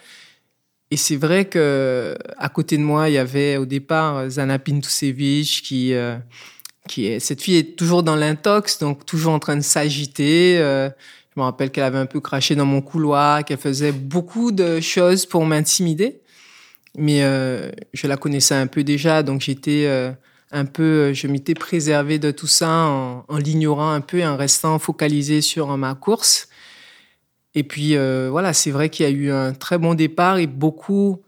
Et 0.90 0.96
c'est 0.96 1.14
vrai 1.14 1.44
que 1.44 2.16
à 2.36 2.48
côté 2.48 2.78
de 2.78 2.82
moi, 2.82 3.10
il 3.10 3.12
y 3.12 3.18
avait 3.18 3.58
au 3.58 3.64
départ 3.64 4.28
Zana 4.28 4.58
Pintusevich, 4.58 5.62
qui, 5.62 5.94
euh, 5.94 6.16
qui 6.88 7.06
est, 7.06 7.20
cette 7.20 7.40
fille 7.40 7.58
est 7.58 7.76
toujours 7.76 8.02
dans 8.02 8.16
l'intox, 8.16 8.80
donc 8.80 9.06
toujours 9.06 9.34
en 9.34 9.38
train 9.38 9.54
de 9.54 9.62
s'agiter. 9.62 10.56
je 10.56 10.90
me 11.36 11.42
rappelle 11.42 11.70
qu'elle 11.70 11.84
avait 11.84 11.98
un 11.98 12.06
peu 12.06 12.18
craché 12.18 12.56
dans 12.56 12.66
mon 12.66 12.80
couloir, 12.80 13.44
qu'elle 13.44 13.58
faisait 13.58 13.92
beaucoup 13.92 14.50
de 14.50 14.80
choses 14.80 15.26
pour 15.26 15.46
m'intimider 15.46 16.22
mais 16.96 17.22
euh, 17.22 17.70
je 17.92 18.06
la 18.06 18.16
connaissais 18.16 18.54
un 18.54 18.66
peu 18.66 18.84
déjà, 18.84 19.22
donc 19.22 19.40
j'étais 19.42 19.84
euh, 19.86 20.10
un 20.50 20.64
peu, 20.64 20.82
euh, 20.82 21.14
je 21.14 21.26
m'étais 21.26 21.54
préservé 21.54 22.18
de 22.18 22.30
tout 22.30 22.46
ça 22.46 22.68
en, 22.68 23.24
l'ignorant 23.38 23.90
un 23.90 24.00
peu 24.00 24.18
et 24.18 24.26
en 24.26 24.36
restant 24.36 24.78
focalisé 24.78 25.40
sur 25.40 25.76
ma 25.76 25.94
course. 25.94 26.48
Et 27.54 27.64
puis 27.64 27.96
voilà, 27.96 28.52
c'est 28.52 28.70
vrai 28.70 28.88
qu'il 28.88 29.04
y 29.04 29.08
a 29.08 29.10
eu 29.10 29.32
un 29.32 29.52
très 29.52 29.78
bon 29.78 29.94
départ 29.94 30.38
et 30.38 30.46
beaucoup, 30.46 31.22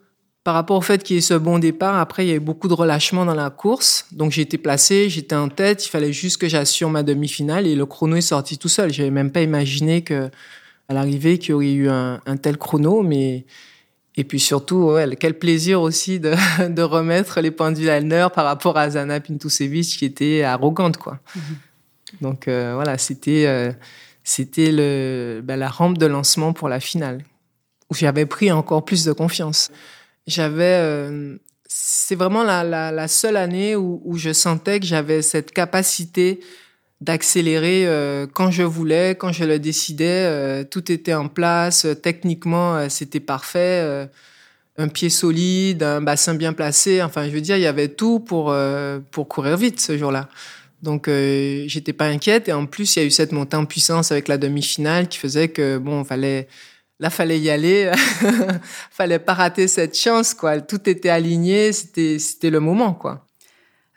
par 0.44 0.54
rapport 0.54 0.76
au 0.76 0.80
fait 0.80 1.02
qu'il 1.02 1.16
y 1.16 1.18
ait 1.18 1.22
ce 1.22 1.34
bon 1.34 1.58
départ, 1.58 1.98
après 1.98 2.24
il 2.24 2.28
y 2.28 2.32
a 2.32 2.36
eu 2.36 2.40
beaucoup 2.40 2.68
de 2.68 2.74
relâchement 2.74 3.24
dans 3.24 3.34
la 3.34 3.50
course. 3.50 4.06
Donc 4.12 4.38
été 4.38 4.56
placé, 4.56 5.08
j'étais 5.08 5.34
en 5.34 5.48
tête, 5.48 5.84
il 5.84 5.88
fallait 5.88 6.12
juste 6.12 6.36
que 6.36 6.46
j'assure 6.46 6.88
ma 6.88 7.02
demi-finale 7.02 7.66
et 7.66 7.74
le 7.74 7.84
chrono 7.84 8.14
est 8.14 8.20
sorti 8.20 8.58
tout 8.58 8.68
seul. 8.68 8.92
J'avais 8.92 9.10
même 9.10 9.32
pas 9.32 9.42
imaginé 9.42 10.02
que 10.02 10.30
à 10.88 10.94
l'arrivée 10.94 11.38
qu'il 11.38 11.50
y 11.50 11.52
aurait 11.54 11.72
eu 11.72 11.88
un 11.88 12.36
tel 12.40 12.58
chrono, 12.58 13.02
mais 13.02 13.44
et 14.20 14.24
puis 14.24 14.38
surtout, 14.38 14.94
quel 15.18 15.38
plaisir 15.38 15.80
aussi 15.80 16.20
de, 16.20 16.34
de, 16.68 16.82
remettre 16.82 17.40
les 17.40 17.50
pendules 17.50 17.88
à 17.88 18.00
l'heure 18.00 18.30
par 18.30 18.44
rapport 18.44 18.76
à 18.76 18.90
Zana 18.90 19.18
Pintusevich 19.18 19.96
qui 19.96 20.04
était 20.04 20.42
arrogante, 20.42 20.98
quoi. 20.98 21.20
Mhm. 21.34 21.42
Donc 22.20 22.48
euh, 22.48 22.72
voilà, 22.74 22.98
c'était 22.98 23.46
euh, 23.46 23.72
c'était 24.22 24.72
le 24.72 25.40
bah, 25.42 25.56
la 25.56 25.68
rampe 25.68 25.96
de 25.96 26.04
lancement 26.04 26.52
pour 26.52 26.68
la 26.68 26.80
finale 26.80 27.24
où 27.90 27.94
j'avais 27.94 28.26
pris 28.26 28.52
encore 28.52 28.84
plus 28.84 29.06
de 29.06 29.12
confiance. 29.12 29.70
J'avais 30.26 30.76
euh, 30.80 31.38
c'est 31.66 32.14
vraiment 32.14 32.42
la, 32.42 32.62
la, 32.62 32.92
la, 32.92 33.08
seule 33.08 33.38
année 33.38 33.74
où, 33.74 34.02
où 34.04 34.18
je 34.18 34.34
sentais 34.34 34.80
que 34.80 34.86
j'avais 34.86 35.22
cette 35.22 35.52
capacité 35.52 36.40
d'accélérer 37.00 37.86
euh, 37.86 38.26
quand 38.32 38.50
je 38.50 38.62
voulais, 38.62 39.14
quand 39.14 39.32
je 39.32 39.44
le 39.44 39.58
décidais. 39.58 40.24
Euh, 40.26 40.64
tout 40.64 40.92
était 40.92 41.14
en 41.14 41.28
place. 41.28 41.86
techniquement, 42.02 42.76
euh, 42.76 42.86
c'était 42.88 43.20
parfait. 43.20 44.08
un 44.76 44.88
pied 44.88 45.10
solide, 45.10 45.82
un 45.82 46.00
bassin 46.00 46.34
bien 46.34 46.52
placé. 46.52 47.02
Enfin, 47.02 47.26
je 47.26 47.30
veux 47.30 47.40
dire, 47.40 47.56
il 47.56 47.62
y 47.62 47.66
avait 47.66 47.88
tout 47.88 48.20
pour, 48.20 48.54
pour 49.10 49.28
courir 49.28 49.56
vite 49.56 49.80
ce 49.80 49.98
jour-là. 49.98 50.28
Donc, 50.82 51.08
j'étais 51.08 51.92
pas 51.92 52.06
inquiète. 52.06 52.48
Et 52.48 52.52
en 52.52 52.66
plus, 52.66 52.96
il 52.96 53.00
y 53.00 53.02
a 53.02 53.06
eu 53.06 53.10
cette 53.10 53.32
montée 53.32 53.56
en 53.56 53.66
puissance 53.66 54.12
avec 54.12 54.28
la 54.28 54.38
demi-finale 54.38 55.08
qui 55.08 55.18
faisait 55.18 55.48
que, 55.48 55.78
bon, 55.78 56.04
fallait, 56.04 56.48
là, 56.98 57.10
fallait 57.10 57.38
y 57.38 57.50
aller. 57.50 57.92
fallait 58.90 59.18
pas 59.18 59.34
rater 59.34 59.68
cette 59.68 59.98
chance, 59.98 60.32
quoi. 60.32 60.60
Tout 60.62 60.88
était 60.88 61.10
aligné. 61.10 61.72
C'était, 61.72 62.18
c'était 62.18 62.50
le 62.50 62.60
moment, 62.60 62.94
quoi. 62.94 63.26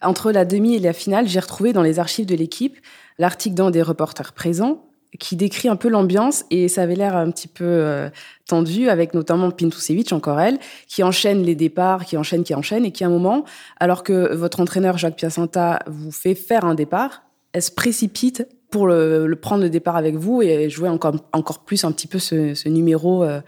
Entre 0.04 0.32
la 0.32 0.46
demi 0.46 0.76
et 0.76 0.80
la 0.80 0.94
finale, 0.94 1.28
j'ai 1.28 1.40
retrouvé 1.40 1.74
dans 1.74 1.82
les 1.82 2.00
archives 2.00 2.26
de 2.26 2.36
l'équipe 2.36 2.78
l'article 3.20 3.56
d'un 3.56 3.72
des 3.72 3.82
reporters 3.82 4.34
présents 4.34 4.86
qui 5.20 5.36
décrit 5.36 5.70
un 5.70 5.76
peu 5.76 5.90
l'ambiance 5.90 6.44
et 6.50 6.68
ça 6.68 6.82
avait 6.82 6.96
l'air 6.96 7.16
un 7.16 7.30
petit 7.30 7.48
peu 7.48 7.66
euh, 7.66 8.10
tendu 8.48 8.90
avec 8.90 9.14
notamment 9.14 9.52
Pintusevich, 9.52 10.12
encore 10.12 10.40
elle, 10.40 10.58
qui 10.88 11.04
enchaîne 11.04 11.44
les 11.44 11.56
départs, 11.56 12.06
qui 12.06 12.18
enchaîne, 12.18 12.44
qui 12.44 12.56
enchaîne 12.56 12.86
et 12.86 12.92
qui 12.92 13.04
à 13.04 13.08
un 13.08 13.12
moment, 13.12 13.46
alors 13.80 14.04
que 14.04 14.34
votre 14.34 14.60
entraîneur 14.60 14.98
Jacques 14.98 15.16
Piacenta 15.16 15.80
vous 15.88 16.12
fait 16.12 16.36
faire 16.36 16.66
un 16.66 16.74
départ, 16.74 17.24
elle 17.52 17.62
se 17.62 17.72
précipite 17.72 18.48
pour 18.72 18.88
le, 18.88 19.32
prendre 19.40 19.62
le 19.62 19.70
départ 19.70 19.96
avec 19.96 20.16
vous 20.16 20.42
et 20.42 20.68
jouer 20.72 20.90
encore, 20.90 21.16
encore 21.32 21.60
plus 21.60 21.84
un 21.84 21.92
petit 21.92 22.08
peu 22.08 22.18
ce, 22.18 22.68
numéro 22.68 23.24
euh, 23.24 23.40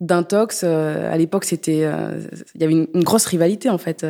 d'intox. 0.00 0.62
Euh, 0.64 1.12
à 1.12 1.18
l'époque, 1.18 1.44
c'était, 1.44 1.86
il 2.54 2.60
y 2.60 2.64
avait 2.64 2.72
une, 2.72 2.86
une, 2.94 3.04
grosse 3.04 3.26
rivalité 3.26 3.68
en 3.68 3.76
fait. 3.76 4.06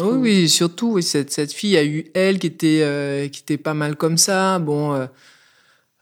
Oui, 0.00 0.16
oui, 0.18 0.48
surtout, 0.48 0.92
oui, 0.92 1.02
cette, 1.02 1.32
cette 1.32 1.52
fille 1.52 1.76
a 1.76 1.84
eu 1.84 2.06
elle 2.14 2.38
qui 2.38 2.46
était, 2.46 2.80
euh, 2.82 3.28
qui 3.28 3.40
était 3.40 3.58
pas 3.58 3.74
mal 3.74 3.96
comme 3.96 4.16
ça. 4.16 4.58
Bon, 4.58 4.94
euh, 4.94 5.06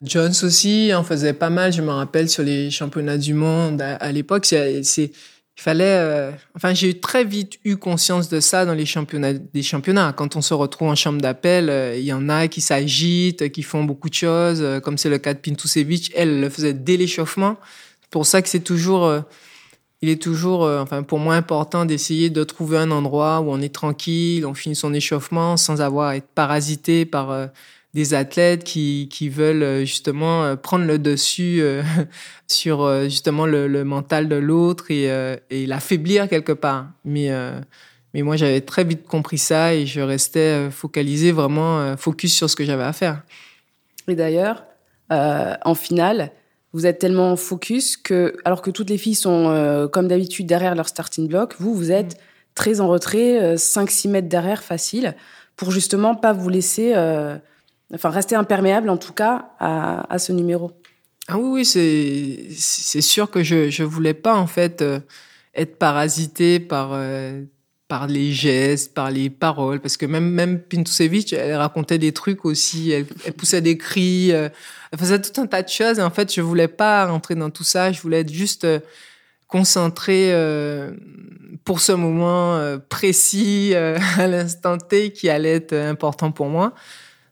Jones 0.02 0.34
aussi 0.42 0.92
en 0.94 1.02
faisait 1.02 1.32
pas 1.32 1.50
mal, 1.50 1.72
je 1.72 1.82
me 1.82 1.90
rappelle, 1.90 2.28
sur 2.28 2.42
les 2.42 2.70
championnats 2.70 3.18
du 3.18 3.34
monde 3.34 3.82
à, 3.82 4.12
l'époque. 4.12 4.46
C'est, 4.46 4.82
il 4.82 5.62
fallait. 5.62 5.84
Euh, 5.84 6.30
enfin, 6.56 6.72
j'ai 6.72 7.00
très 7.00 7.24
vite 7.24 7.58
eu 7.64 7.76
conscience 7.76 8.28
de 8.28 8.40
ça 8.40 8.64
dans 8.64 8.74
les 8.74 8.86
championnats, 8.86 9.34
des 9.34 9.62
championnats. 9.62 10.12
Quand 10.12 10.36
on 10.36 10.40
se 10.40 10.54
retrouve 10.54 10.88
en 10.88 10.94
chambre 10.94 11.20
d'appel, 11.20 11.96
il 11.96 12.04
y 12.04 12.12
en 12.12 12.28
a 12.28 12.48
qui 12.48 12.60
s'agitent, 12.60 13.50
qui 13.50 13.62
font 13.62 13.84
beaucoup 13.84 14.08
de 14.08 14.14
choses, 14.14 14.64
comme 14.82 14.98
c'est 14.98 15.10
le 15.10 15.18
cas 15.18 15.34
de 15.34 15.40
Pintusevich. 15.40 16.12
Elle 16.14 16.40
le 16.40 16.48
faisait 16.48 16.74
dès 16.74 16.96
l'échauffement. 16.96 17.56
C'est 18.02 18.10
pour 18.10 18.26
ça 18.26 18.40
que 18.40 18.48
c'est 18.48 18.60
toujours 18.60 19.22
il 20.02 20.08
est 20.08 20.20
toujours, 20.20 20.64
euh, 20.64 20.80
enfin 20.80 21.02
pour 21.02 21.18
moi, 21.18 21.34
important 21.34 21.84
d'essayer 21.84 22.30
de 22.30 22.42
trouver 22.44 22.78
un 22.78 22.90
endroit 22.90 23.40
où 23.40 23.50
on 23.50 23.60
est 23.60 23.74
tranquille, 23.74 24.46
on 24.46 24.54
finit 24.54 24.76
son 24.76 24.94
échauffement 24.94 25.56
sans 25.56 25.82
avoir 25.82 26.08
à 26.08 26.16
être 26.16 26.28
parasité 26.28 27.04
par 27.04 27.30
euh, 27.30 27.46
des 27.92 28.14
athlètes 28.14 28.64
qui, 28.64 29.08
qui 29.10 29.28
veulent 29.28 29.62
euh, 29.62 29.80
justement 29.80 30.56
prendre 30.56 30.86
le 30.86 30.98
dessus 30.98 31.62
sur 32.46 33.04
justement 33.04 33.44
le, 33.44 33.84
mental 33.84 34.28
de 34.28 34.36
l'autre 34.36 34.90
et, 34.90 35.04
et 35.50 35.66
l'affaiblir 35.66 36.28
quelque 36.28 36.52
part. 36.52 36.86
Mais, 37.04 37.30
mais 38.14 38.22
moi, 38.22 38.36
j'avais 38.36 38.60
très 38.60 38.84
vite 38.84 39.06
compris 39.06 39.38
ça 39.38 39.74
et 39.74 39.86
je 39.86 40.00
restais 40.00 40.70
focalisé, 40.70 41.32
vraiment 41.32 41.96
focus 41.96 42.34
sur 42.34 42.48
ce 42.48 42.56
que 42.56 42.64
j'avais 42.64 42.84
à 42.84 42.92
faire. 42.92 43.22
Et 44.08 44.14
d'ailleurs, 44.14 44.64
en 45.10 45.74
finale, 45.74 46.32
vous 46.72 46.86
êtes 46.86 46.98
tellement 46.98 47.36
focus 47.36 47.96
que, 47.96 48.36
alors 48.44 48.62
que 48.62 48.70
toutes 48.70 48.90
les 48.90 48.98
filles 48.98 49.14
sont 49.14 49.48
euh, 49.48 49.88
comme 49.88 50.08
d'habitude 50.08 50.46
derrière 50.46 50.74
leur 50.74 50.88
starting 50.88 51.28
block, 51.28 51.54
vous, 51.58 51.74
vous 51.74 51.90
êtes 51.90 52.14
mm. 52.14 52.20
très 52.54 52.80
en 52.80 52.88
retrait, 52.88 53.54
5-6 53.56 54.08
euh, 54.08 54.10
mètres 54.10 54.28
derrière, 54.28 54.62
facile, 54.62 55.16
pour 55.56 55.72
justement 55.72 56.14
pas 56.14 56.32
vous 56.32 56.48
laisser, 56.48 56.92
euh, 56.94 57.36
enfin 57.92 58.10
rester 58.10 58.36
imperméable 58.36 58.88
en 58.88 58.96
tout 58.96 59.12
cas 59.12 59.50
à, 59.58 60.18
ce 60.18 60.32
numéro. 60.32 60.70
Ah 61.28 61.38
oui, 61.38 61.50
oui, 61.50 61.64
c'est, 61.64 62.46
c'est 62.56 63.02
sûr 63.02 63.30
que 63.30 63.42
je, 63.42 63.70
je 63.70 63.84
voulais 63.84 64.14
pas 64.14 64.34
en 64.34 64.46
fait 64.46 64.84
être 65.54 65.76
parasité 65.76 66.60
par 66.60 66.92
par 67.90 68.06
les 68.06 68.32
gestes, 68.32 68.94
par 68.94 69.10
les 69.10 69.30
paroles, 69.30 69.80
parce 69.80 69.96
que 69.96 70.06
même 70.06 70.30
même 70.30 70.60
Pintusevich, 70.60 71.32
elle 71.32 71.56
racontait 71.56 71.98
des 71.98 72.12
trucs 72.12 72.44
aussi, 72.44 72.92
elle, 72.92 73.04
poussait 73.32 73.60
des 73.60 73.76
cris, 73.76 74.30
euh, 74.30 74.48
elle 74.92 74.98
faisait 75.00 75.20
tout 75.20 75.40
un 75.40 75.48
tas 75.48 75.64
de 75.64 75.68
choses. 75.68 75.98
Et 75.98 76.02
en 76.02 76.10
fait, 76.10 76.32
je 76.32 76.40
voulais 76.40 76.68
pas 76.68 77.06
rentrer 77.06 77.34
dans 77.34 77.50
tout 77.50 77.64
ça, 77.64 77.90
je 77.90 78.00
voulais 78.00 78.20
être 78.20 78.32
juste 78.32 78.62
euh, 78.62 78.78
concentré 79.48 80.32
euh, 80.32 80.92
pour 81.64 81.80
ce 81.80 81.90
moment 81.90 82.78
précis 82.88 83.74
à 84.18 84.28
l'instant 84.28 84.78
T 84.78 85.10
qui 85.10 85.28
allait 85.28 85.56
être 85.56 85.74
important 85.74 86.30
pour 86.30 86.46
moi. 86.46 86.74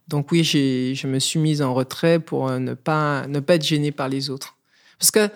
Donc 0.09 0.33
oui, 0.33 0.43
je 0.43 1.07
me 1.07 1.21
suis 1.21 1.38
mise 1.38 1.62
en 1.62 1.73
retrait 1.73 2.19
pour 2.19 2.50
ne 2.50 2.75
pas 2.75 3.29
ne 3.29 3.38
pas 3.38 3.55
être 3.55 3.65
gênée 3.65 3.93
par 3.93 4.09
les 4.09 4.29
autres, 4.29 4.57
parce 4.99 5.12
que 5.12 5.29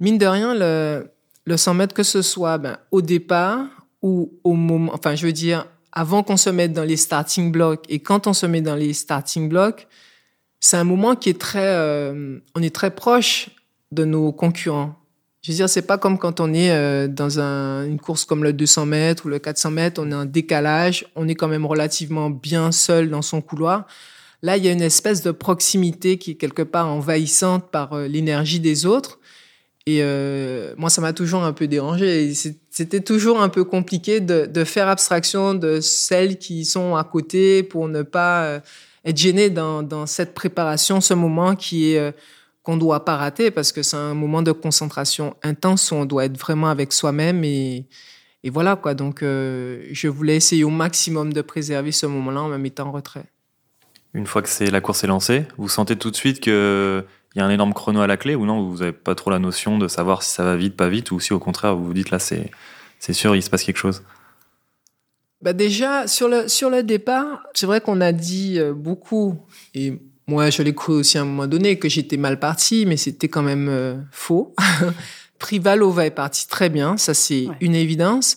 mine 0.00 0.18
de 0.18 0.26
rien 0.26 0.52
le 0.52 1.12
le 1.44 1.56
100 1.56 1.74
mètres 1.74 1.94
que 1.94 2.02
ce 2.02 2.22
soit 2.22 2.58
ben, 2.58 2.76
au 2.90 3.00
départ 3.02 3.68
ou 4.02 4.32
au 4.44 4.54
moment, 4.54 4.92
enfin, 4.94 5.14
je 5.14 5.26
veux 5.26 5.32
dire, 5.32 5.66
avant 5.92 6.22
qu'on 6.22 6.36
se 6.36 6.50
mette 6.50 6.72
dans 6.72 6.84
les 6.84 6.96
starting 6.96 7.50
blocks 7.50 7.84
et 7.88 8.00
quand 8.00 8.26
on 8.26 8.32
se 8.32 8.46
met 8.46 8.60
dans 8.60 8.76
les 8.76 8.92
starting 8.92 9.48
blocks, 9.48 9.86
c'est 10.60 10.76
un 10.76 10.84
moment 10.84 11.14
qui 11.14 11.30
est 11.30 11.40
très, 11.40 11.66
euh, 11.66 12.38
on 12.54 12.62
est 12.62 12.74
très 12.74 12.90
proche 12.90 13.50
de 13.92 14.04
nos 14.04 14.32
concurrents. 14.32 14.94
Je 15.42 15.52
veux 15.52 15.56
dire, 15.56 15.68
c'est 15.68 15.82
pas 15.82 15.98
comme 15.98 16.18
quand 16.18 16.40
on 16.40 16.52
est 16.52 16.70
euh, 16.70 17.08
dans 17.08 17.40
un, 17.40 17.84
une 17.84 17.98
course 17.98 18.24
comme 18.24 18.42
le 18.42 18.52
200 18.52 18.86
mètres 18.86 19.26
ou 19.26 19.28
le 19.28 19.38
400 19.38 19.70
mètres, 19.70 20.02
on 20.04 20.10
a 20.12 20.16
un 20.16 20.26
décalage, 20.26 21.06
on 21.14 21.28
est 21.28 21.34
quand 21.34 21.48
même 21.48 21.64
relativement 21.64 22.28
bien 22.28 22.72
seul 22.72 23.08
dans 23.08 23.22
son 23.22 23.40
couloir. 23.40 23.86
Là, 24.42 24.56
il 24.56 24.64
y 24.64 24.68
a 24.68 24.72
une 24.72 24.82
espèce 24.82 25.22
de 25.22 25.30
proximité 25.30 26.18
qui 26.18 26.32
est 26.32 26.34
quelque 26.34 26.62
part 26.62 26.88
envahissante 26.88 27.70
par 27.70 27.92
euh, 27.94 28.06
l'énergie 28.06 28.60
des 28.60 28.86
autres. 28.86 29.18
Et 29.86 30.00
euh, 30.02 30.74
moi, 30.76 30.90
ça 30.90 31.00
m'a 31.00 31.12
toujours 31.12 31.44
un 31.44 31.52
peu 31.52 31.66
dérangé. 31.66 32.32
C'était 32.78 33.00
toujours 33.00 33.42
un 33.42 33.48
peu 33.48 33.64
compliqué 33.64 34.20
de, 34.20 34.64
faire 34.64 34.86
abstraction 34.86 35.52
de 35.52 35.80
celles 35.80 36.38
qui 36.38 36.64
sont 36.64 36.94
à 36.94 37.02
côté 37.02 37.64
pour 37.64 37.88
ne 37.88 38.02
pas 38.02 38.44
euh, 38.44 38.60
être 39.04 39.16
gêné 39.16 39.50
dans, 39.50 40.06
cette 40.06 40.32
préparation, 40.32 41.00
ce 41.00 41.12
moment 41.12 41.56
qui 41.56 41.90
est 41.90 41.98
euh, 41.98 42.12
qu'on 42.62 42.76
doit 42.76 43.04
pas 43.04 43.16
rater 43.16 43.50
parce 43.50 43.72
que 43.72 43.82
c'est 43.82 43.96
un 43.96 44.14
moment 44.14 44.42
de 44.42 44.52
concentration 44.52 45.34
intense 45.42 45.90
où 45.90 45.96
on 45.96 46.04
doit 46.04 46.26
être 46.26 46.38
vraiment 46.38 46.68
avec 46.68 46.92
soi-même 46.92 47.42
et, 47.42 47.88
voilà 48.44 48.76
quoi. 48.76 48.94
Donc, 48.94 49.22
je 49.22 50.06
voulais 50.06 50.36
essayer 50.36 50.62
au 50.62 50.70
maximum 50.70 51.32
de 51.32 51.42
préserver 51.42 51.90
ce 51.90 52.06
moment-là 52.06 52.42
en 52.42 52.48
me 52.48 52.58
mettant 52.58 52.86
en 52.86 52.92
retrait. 52.92 53.24
Une 54.14 54.26
fois 54.26 54.40
que 54.40 54.70
la 54.70 54.80
course 54.80 55.02
est 55.02 55.08
lancée, 55.08 55.46
vous 55.56 55.68
sentez 55.68 55.96
tout 55.96 56.12
de 56.12 56.16
suite 56.16 56.38
que 56.38 57.04
il 57.38 57.40
y 57.40 57.44
a 57.44 57.46
un 57.46 57.50
énorme 57.50 57.72
chrono 57.72 58.00
à 58.00 58.08
la 58.08 58.16
clé 58.16 58.34
ou 58.34 58.44
non 58.44 58.68
Vous 58.68 58.78
n'avez 58.78 58.90
pas 58.90 59.14
trop 59.14 59.30
la 59.30 59.38
notion 59.38 59.78
de 59.78 59.86
savoir 59.86 60.24
si 60.24 60.34
ça 60.34 60.42
va 60.42 60.56
vite, 60.56 60.76
pas 60.76 60.88
vite, 60.88 61.12
ou 61.12 61.20
si 61.20 61.32
au 61.32 61.38
contraire 61.38 61.76
vous 61.76 61.84
vous 61.84 61.94
dites 61.94 62.10
là 62.10 62.18
c'est 62.18 62.50
c'est 62.98 63.12
sûr 63.12 63.36
il 63.36 63.42
se 63.42 63.48
passe 63.48 63.62
quelque 63.62 63.78
chose? 63.78 64.02
Bah 65.40 65.52
déjà 65.52 66.08
sur 66.08 66.28
le 66.28 66.48
sur 66.48 66.68
le 66.68 66.82
départ, 66.82 67.44
c'est 67.54 67.66
vrai 67.66 67.80
qu'on 67.80 68.00
a 68.00 68.10
dit 68.10 68.58
euh, 68.58 68.74
beaucoup 68.74 69.38
et 69.72 70.00
moi 70.26 70.50
je 70.50 70.62
l'ai 70.62 70.74
cru 70.74 70.94
aussi 70.94 71.16
à 71.16 71.20
un 71.20 71.26
moment 71.26 71.46
donné 71.46 71.78
que 71.78 71.88
j'étais 71.88 72.16
mal 72.16 72.40
parti, 72.40 72.86
mais 72.86 72.96
c'était 72.96 73.28
quand 73.28 73.42
même 73.42 73.68
euh, 73.68 73.94
faux. 74.10 74.52
Privalova 75.38 76.06
est 76.06 76.10
parti 76.10 76.48
très 76.48 76.68
bien, 76.68 76.96
ça 76.96 77.14
c'est 77.14 77.46
une 77.60 77.76
évidence. 77.76 78.36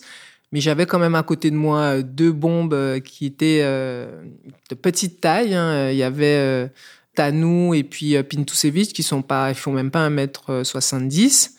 Mais 0.52 0.60
j'avais 0.60 0.86
quand 0.86 0.98
même 0.98 1.16
à 1.16 1.24
côté 1.24 1.50
de 1.50 1.56
moi 1.56 1.80
euh, 1.80 2.02
deux 2.02 2.30
bombes 2.30 3.00
qui 3.00 3.26
étaient 3.26 3.62
de 3.64 4.74
petite 4.80 5.20
taille. 5.20 5.56
Hein. 5.56 5.90
Il 5.90 5.96
y 5.96 6.04
avait 6.04 6.70
Tanou 7.14 7.74
et 7.74 7.84
puis 7.84 8.16
euh, 8.16 8.22
Pintusevich 8.22 8.92
qui 8.92 9.02
sont 9.02 9.22
pas, 9.22 9.50
ils 9.50 9.54
font 9.54 9.72
même 9.72 9.90
pas 9.90 10.08
1m70. 10.08 11.50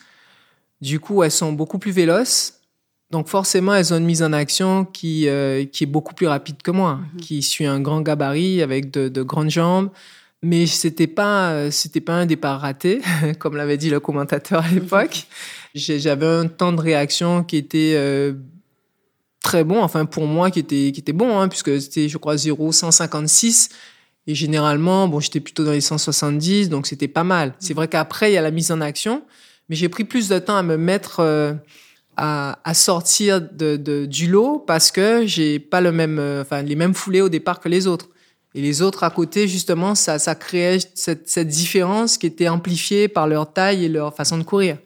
Du 0.82 1.00
coup, 1.00 1.24
elles 1.24 1.32
sont 1.32 1.54
beaucoup 1.54 1.80
plus 1.80 1.92
véloces. 1.92 2.60
Donc 3.12 3.28
forcément, 3.28 3.76
elles 3.76 3.94
ont 3.94 3.98
une 3.98 4.06
mise 4.06 4.24
en 4.24 4.34
action 4.34 4.86
qui, 4.86 5.28
euh, 5.28 5.66
qui 5.66 5.84
est 5.84 5.88
beaucoup 5.88 6.16
plus 6.16 6.28
rapide 6.28 6.62
que 6.64 6.72
moi, 6.72 6.96
mhm. 6.96 7.22
qui 7.22 7.42
suit 7.44 7.66
un 7.66 7.80
grand 7.80 8.02
gabarit 8.02 8.62
avec 8.62 8.92
de, 8.92 9.08
de 9.08 9.22
grandes 9.22 9.52
jambes. 9.52 9.90
Mais 10.42 10.66
c'était 10.66 11.08
pas, 11.08 11.72
c'était 11.72 12.02
pas 12.02 12.14
un 12.14 12.26
départ 12.26 12.60
raté, 12.60 13.02
comme 13.40 13.56
l'avait 13.56 13.78
dit 13.78 13.90
le 13.90 14.02
commentateur 14.02 14.66
à 14.66 14.70
l'époque. 14.70 15.28
J'avais 15.76 16.28
un 16.28 16.48
temps 16.48 16.72
de 16.72 16.82
réaction 16.82 17.44
qui 17.44 17.58
était 17.58 17.94
euh, 17.96 18.34
très 19.42 19.64
bon, 19.64 19.82
enfin 19.82 20.06
pour 20.06 20.28
moi 20.28 20.52
qui 20.52 20.60
était, 20.60 20.92
qui 20.92 21.00
était 21.00 21.14
bon, 21.14 21.40
hein, 21.40 21.48
puisque 21.48 21.82
c'était, 21.82 22.10
je 22.10 22.18
crois, 22.18 22.36
0,156 22.38 23.70
et 24.28 24.36
généralement, 24.36 25.08
bon, 25.08 25.20
j'étais 25.20 25.40
plutôt 25.40 25.66
dans 25.66 25.72
les 25.72 25.82
170, 25.82 26.70
donc 26.70 26.88
c'était 26.88 27.08
pas 27.08 27.24
mal. 27.24 27.54
C'est 27.60 27.74
vrai 27.74 27.88
qu'après, 27.88 28.32
il 28.32 28.36
y 28.36 28.38
a 28.38 28.42
la 28.42 28.52
mise 28.52 28.72
en 28.72 28.80
action, 28.80 29.24
mais 29.70 29.76
j'ai 29.76 29.90
pris 29.90 30.06
plus 30.06 30.30
de 30.30 30.40
temps 30.40 30.56
à 30.56 30.64
me 30.64 30.78
mettre 30.78 31.20
euh, 31.20 31.54
à, 32.16 32.60
à, 32.64 32.74
sortir 32.74 33.42
de, 33.42 33.76
de, 33.76 34.06
du 34.06 34.28
lot 34.28 34.60
parce 34.60 34.92
que 34.92 35.26
j'ai 35.26 35.60
pas 35.60 35.82
le 35.82 35.92
même, 35.92 36.20
euh, 36.20 36.42
enfin, 36.42 36.62
les 36.62 36.76
mêmes 36.76 36.94
foulées 36.94 37.22
au 37.22 37.30
départ 37.30 37.60
que 37.60 37.68
les 37.68 37.86
autres. 37.86 38.10
Et 38.56 38.62
les 38.62 38.82
autres 38.82 39.04
à 39.04 39.10
côté, 39.10 39.48
justement, 39.48 39.96
ça, 39.96 40.20
ça 40.20 40.36
créait 40.36 40.78
cette, 40.94 41.28
cette 41.28 41.48
différence 41.48 42.18
qui 42.18 42.28
était 42.28 42.48
amplifiée 42.48 43.08
par 43.08 43.28
leur 43.28 43.52
taille 43.52 43.86
et 43.86 43.90
leur 43.90 44.16
façon 44.16 44.38
de 44.38 44.44
courir. 44.44 44.78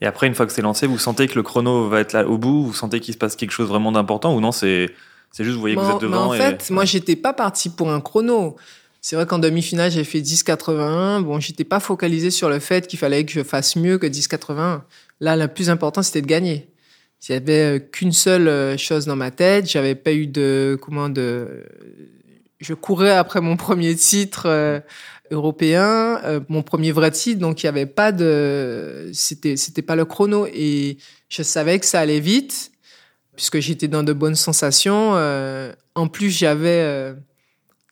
Et 0.00 0.06
après, 0.06 0.26
une 0.26 0.34
fois 0.34 0.46
que 0.46 0.52
c'est 0.52 0.62
lancé, 0.62 0.86
vous 0.86 0.98
sentez 0.98 1.26
que 1.26 1.34
le 1.34 1.42
chrono 1.42 1.88
va 1.88 2.00
être 2.00 2.12
là 2.12 2.28
au 2.28 2.36
bout, 2.36 2.66
vous 2.66 2.74
sentez 2.74 3.00
qu'il 3.00 3.14
se 3.14 3.18
passe 3.18 3.36
quelque 3.36 3.52
chose 3.52 3.68
vraiment 3.68 3.90
d'important 3.90 4.34
ou 4.34 4.40
non 4.40 4.52
C'est 4.52 4.90
c'est 5.34 5.42
juste, 5.42 5.56
vous 5.56 5.62
voyez 5.62 5.74
que 5.74 5.80
vous 5.80 5.90
êtes 5.90 6.00
devant. 6.00 6.32
en 6.32 6.32
fait, 6.32 6.70
moi, 6.70 6.84
j'étais 6.84 7.16
pas 7.16 7.32
parti 7.32 7.68
pour 7.68 7.90
un 7.90 8.00
chrono. 8.00 8.54
C'est 9.00 9.16
vrai 9.16 9.26
qu'en 9.26 9.40
demi-finale, 9.40 9.90
j'ai 9.90 10.04
fait 10.04 10.20
10,81. 10.20 11.22
Bon, 11.22 11.40
j'étais 11.40 11.64
pas 11.64 11.80
focalisé 11.80 12.30
sur 12.30 12.48
le 12.48 12.60
fait 12.60 12.86
qu'il 12.86 13.00
fallait 13.00 13.24
que 13.24 13.32
je 13.32 13.42
fasse 13.42 13.74
mieux 13.74 13.98
que 13.98 14.06
10,81. 14.06 14.82
Là, 15.18 15.36
le 15.36 15.48
plus 15.48 15.70
important, 15.70 16.04
c'était 16.04 16.22
de 16.22 16.28
gagner. 16.28 16.68
Il 17.28 17.32
y 17.32 17.34
avait 17.34 17.78
euh, 17.78 17.78
qu'une 17.80 18.12
seule 18.12 18.46
euh, 18.46 18.76
chose 18.76 19.06
dans 19.06 19.16
ma 19.16 19.32
tête. 19.32 19.68
J'avais 19.68 19.96
pas 19.96 20.12
eu 20.12 20.28
de 20.28 20.78
comment 20.80 21.08
de. 21.08 21.64
Je 22.60 22.74
courais 22.74 23.10
après 23.10 23.40
mon 23.40 23.56
premier 23.56 23.96
titre 23.96 24.44
euh, 24.46 24.78
européen, 25.32 26.20
mon 26.48 26.62
premier 26.62 26.92
vrai 26.92 27.10
titre, 27.10 27.40
donc 27.40 27.64
il 27.64 27.66
y 27.66 27.68
avait 27.68 27.86
pas 27.86 28.12
de. 28.12 29.10
C'était 29.12 29.56
c'était 29.56 29.82
pas 29.82 29.96
le 29.96 30.04
chrono 30.04 30.46
et 30.46 30.98
je 31.28 31.42
savais 31.42 31.80
que 31.80 31.86
ça 31.86 31.98
allait 31.98 32.20
vite 32.20 32.70
puisque 33.36 33.60
j'étais 33.60 33.88
dans 33.88 34.02
de 34.02 34.12
bonnes 34.12 34.34
sensations. 34.34 35.14
en 35.94 36.08
plus, 36.08 36.30
j'avais 36.30 37.14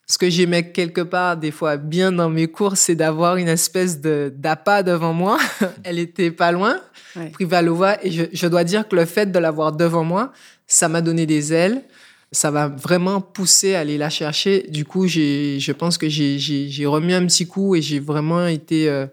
ce 0.05 0.17
que 0.17 0.29
j'aimais 0.29 0.71
quelque 0.71 1.01
part 1.01 1.37
des 1.37 1.51
fois 1.51 1.77
bien 1.77 2.11
dans 2.11 2.29
mes 2.29 2.47
courses, 2.47 2.81
c'est 2.81 2.95
d'avoir 2.95 3.37
une 3.37 3.47
espèce 3.47 4.01
de 4.01 4.31
d'appât 4.35 4.83
devant 4.83 5.13
moi. 5.13 5.39
Elle 5.83 5.99
était 5.99 6.31
pas 6.31 6.51
loin, 6.51 6.79
ouais. 7.15 7.29
Privalova, 7.29 7.97
et 8.03 8.11
je, 8.11 8.23
je, 8.31 8.47
dois 8.47 8.63
dire 8.63 8.87
que 8.87 8.95
le 8.95 9.05
fait 9.05 9.31
de 9.31 9.39
l'avoir 9.39 9.71
devant 9.71 10.03
moi, 10.03 10.33
ça 10.67 10.89
m'a 10.89 11.01
donné 11.01 11.25
des 11.25 11.53
ailes. 11.53 11.83
Ça 12.31 12.49
va 12.49 12.67
vraiment 12.67 13.21
pousser 13.21 13.75
à 13.75 13.81
aller 13.81 13.97
la 13.97 14.09
chercher. 14.09 14.65
Du 14.69 14.85
coup, 14.85 15.05
j'ai, 15.07 15.59
je 15.59 15.71
pense 15.71 15.99
que 15.99 16.09
j'ai, 16.09 16.39
j'ai, 16.39 16.85
remis 16.87 17.13
un 17.13 17.25
petit 17.27 17.45
coup 17.45 17.75
et 17.75 17.81
j'ai 17.81 17.99
vraiment 17.99 18.47
été, 18.47 18.89
euh, 18.89 19.05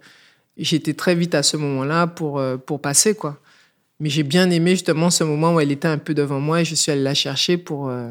j'étais 0.56 0.94
très 0.94 1.14
vite 1.14 1.34
à 1.34 1.42
ce 1.42 1.58
moment-là 1.58 2.06
pour 2.06 2.38
euh, 2.38 2.56
pour 2.56 2.80
passer 2.80 3.14
quoi. 3.14 3.38
Mais 4.00 4.08
j'ai 4.08 4.22
bien 4.22 4.50
aimé 4.50 4.72
justement 4.72 5.10
ce 5.10 5.24
moment 5.24 5.54
où 5.54 5.60
elle 5.60 5.70
était 5.70 5.88
un 5.88 5.98
peu 5.98 6.14
devant 6.14 6.40
moi 6.40 6.62
et 6.62 6.64
je 6.64 6.74
suis 6.74 6.90
allé 6.90 7.02
la 7.02 7.14
chercher 7.14 7.58
pour 7.58 7.88
euh, 7.88 8.10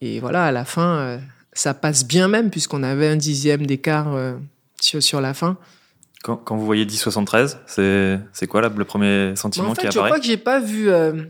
et 0.00 0.20
voilà 0.20 0.44
à 0.44 0.52
la 0.52 0.64
fin 0.64 1.18
ça 1.56 1.74
passe 1.74 2.06
bien 2.06 2.28
même, 2.28 2.50
puisqu'on 2.50 2.82
avait 2.82 3.08
un 3.08 3.16
dixième 3.16 3.66
d'écart 3.66 4.14
euh, 4.14 4.34
sur, 4.80 5.02
sur, 5.02 5.20
la 5.20 5.34
fin. 5.34 5.56
Quand, 6.22 6.36
quand 6.36 6.56
vous 6.56 6.66
voyez 6.66 6.84
10-73, 6.84 7.56
c'est 8.32 8.46
quoi 8.46 8.60
là, 8.60 8.70
le 8.74 8.84
premier 8.84 9.34
sentiment 9.36 9.70
en 9.70 9.74
fait, 9.74 9.82
qui 9.82 9.86
apparaît 9.88 10.08
Je 10.08 10.12
crois 10.12 10.20
que 10.20 10.26
j'ai 10.26 10.36
pas 10.36 10.60
vu. 10.60 10.90
Euh, 10.90 11.22